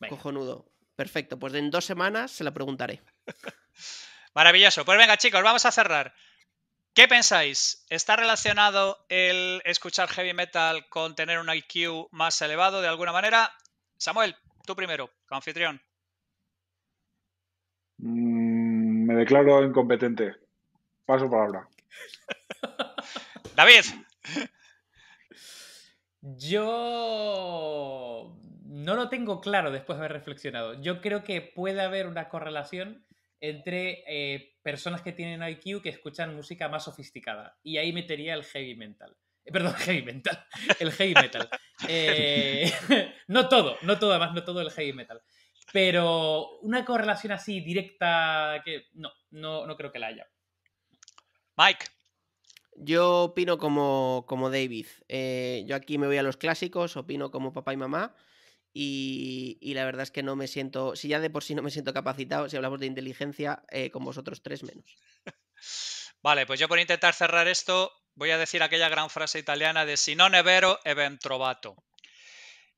Venga. 0.00 0.16
Cojonudo. 0.16 0.72
Perfecto, 0.96 1.38
pues 1.38 1.54
en 1.54 1.70
dos 1.70 1.84
semanas 1.84 2.32
se 2.32 2.42
la 2.42 2.52
preguntaré. 2.52 3.02
Maravilloso. 4.34 4.84
Pues 4.84 4.98
venga, 4.98 5.16
chicos, 5.16 5.42
vamos 5.42 5.64
a 5.64 5.70
cerrar. 5.70 6.14
¿Qué 6.94 7.06
pensáis? 7.06 7.84
¿Está 7.90 8.16
relacionado 8.16 9.04
el 9.08 9.62
escuchar 9.64 10.08
heavy 10.08 10.34
metal 10.34 10.88
con 10.88 11.14
tener 11.14 11.38
un 11.38 11.48
IQ 11.48 12.08
más 12.10 12.40
elevado 12.42 12.80
de 12.80 12.88
alguna 12.88 13.12
manera? 13.12 13.52
Samuel, 13.96 14.34
tú 14.66 14.74
primero, 14.74 15.10
anfitrión. 15.30 15.80
Mm, 17.98 19.06
me 19.06 19.14
declaro 19.14 19.64
incompetente. 19.64 20.36
Paso 21.04 21.30
palabra. 21.30 21.68
David. 23.56 23.84
Yo 26.20 26.76
no 28.64 28.94
lo 28.94 29.08
tengo 29.08 29.40
claro 29.40 29.70
después 29.70 29.98
de 29.98 30.04
haber 30.04 30.12
reflexionado. 30.12 30.74
Yo 30.80 31.00
creo 31.00 31.24
que 31.24 31.40
puede 31.40 31.80
haber 31.80 32.06
una 32.06 32.28
correlación 32.28 33.04
entre 33.40 34.04
eh, 34.06 34.58
personas 34.62 35.02
que 35.02 35.12
tienen 35.12 35.42
IQ 35.42 35.82
que 35.82 35.88
escuchan 35.88 36.34
música 36.34 36.68
más 36.68 36.84
sofisticada. 36.84 37.58
Y 37.62 37.78
ahí 37.78 37.92
metería 37.92 38.34
el 38.34 38.44
heavy 38.44 38.74
mental. 38.74 39.16
Eh, 39.44 39.52
perdón, 39.52 39.74
heavy 39.78 40.02
metal. 40.02 40.46
El 40.78 40.92
heavy 40.92 41.14
metal. 41.14 41.48
Eh, 41.88 42.72
no 43.28 43.48
todo, 43.48 43.76
no 43.82 43.98
todo, 43.98 44.10
además, 44.10 44.34
no 44.34 44.44
todo 44.44 44.60
el 44.60 44.70
heavy 44.70 44.92
metal. 44.92 45.22
Pero 45.72 46.58
una 46.60 46.84
correlación 46.84 47.32
así 47.32 47.60
directa 47.60 48.62
que 48.64 48.86
no, 48.94 49.10
no, 49.30 49.66
no 49.66 49.76
creo 49.76 49.92
que 49.92 49.98
la 49.98 50.08
haya. 50.08 50.26
Mike. 51.56 51.86
Yo 52.80 53.24
opino 53.24 53.58
como, 53.58 54.24
como 54.28 54.50
David. 54.50 54.86
Eh, 55.08 55.64
yo 55.66 55.74
aquí 55.74 55.98
me 55.98 56.06
voy 56.06 56.16
a 56.16 56.22
los 56.22 56.36
clásicos, 56.36 56.96
opino 56.96 57.30
como 57.30 57.52
papá 57.52 57.72
y 57.72 57.76
mamá. 57.76 58.14
Y, 58.80 59.74
la 59.74 59.84
verdad 59.84 60.04
es 60.04 60.12
que 60.12 60.22
no 60.22 60.36
me 60.36 60.46
siento, 60.46 60.94
si 60.94 61.08
ya 61.08 61.18
de 61.18 61.30
por 61.30 61.42
sí 61.42 61.52
no 61.56 61.62
me 61.62 61.72
siento 61.72 61.92
capacitado, 61.92 62.48
si 62.48 62.54
hablamos 62.54 62.78
de 62.78 62.86
inteligencia, 62.86 63.64
eh, 63.70 63.90
con 63.90 64.04
vosotros 64.04 64.40
tres 64.40 64.62
menos. 64.62 64.96
Vale, 66.22 66.46
pues 66.46 66.60
yo 66.60 66.68
por 66.68 66.78
intentar 66.78 67.12
cerrar 67.12 67.48
esto, 67.48 67.90
voy 68.14 68.30
a 68.30 68.38
decir 68.38 68.62
aquella 68.62 68.88
gran 68.88 69.10
frase 69.10 69.40
italiana 69.40 69.84
de 69.84 69.96
si 69.96 70.14
non 70.14 70.32
è 70.36 70.44
vero, 70.44 70.78
è 70.84 70.94
ben 70.94 71.18
trovato. 71.18 71.87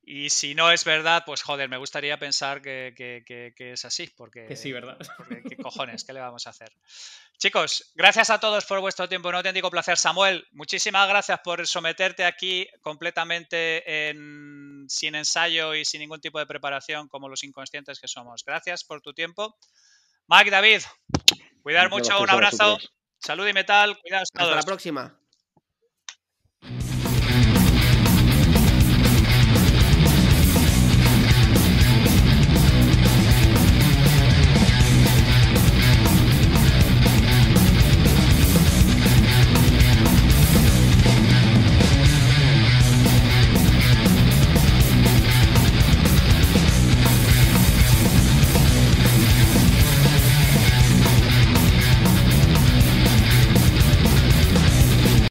Y 0.02 0.30
si 0.30 0.54
no 0.54 0.72
es 0.72 0.84
verdad, 0.84 1.24
pues 1.26 1.42
joder, 1.42 1.68
me 1.68 1.76
gustaría 1.76 2.18
pensar 2.18 2.62
que, 2.62 2.94
que, 2.96 3.22
que, 3.26 3.52
que 3.54 3.72
es 3.72 3.84
así, 3.84 4.08
porque... 4.16 4.46
Que 4.46 4.56
sí, 4.56 4.72
¿verdad? 4.72 4.98
Porque, 5.16 5.42
¿Qué 5.42 5.56
cojones? 5.56 6.04
¿Qué 6.04 6.12
le 6.12 6.20
vamos 6.20 6.46
a 6.46 6.50
hacer? 6.50 6.72
Chicos, 7.38 7.92
gracias 7.94 8.28
a 8.30 8.38
todos 8.38 8.64
por 8.64 8.80
vuestro 8.80 9.08
tiempo, 9.08 9.28
un 9.28 9.34
auténtico 9.34 9.70
placer. 9.70 9.96
Samuel, 9.96 10.46
muchísimas 10.52 11.08
gracias 11.08 11.40
por 11.40 11.66
someterte 11.66 12.24
aquí 12.24 12.68
completamente 12.82 14.08
en, 14.10 14.84
sin 14.88 15.14
ensayo 15.14 15.74
y 15.74 15.84
sin 15.84 16.00
ningún 16.00 16.20
tipo 16.20 16.38
de 16.38 16.46
preparación 16.46 17.08
como 17.08 17.28
los 17.28 17.44
inconscientes 17.44 18.00
que 18.00 18.08
somos. 18.08 18.44
Gracias 18.44 18.84
por 18.84 19.00
tu 19.00 19.14
tiempo. 19.14 19.56
Mike, 20.28 20.50
David, 20.50 20.82
cuidar 21.62 21.90
mucho, 21.90 22.20
un 22.20 22.30
abrazo. 22.30 22.78
Salud 23.18 23.46
y 23.46 23.52
metal, 23.52 23.98
cuidados 24.00 24.30
todos. 24.30 24.48
Hasta 24.48 24.60
la 24.60 24.66
próxima. 24.66 25.19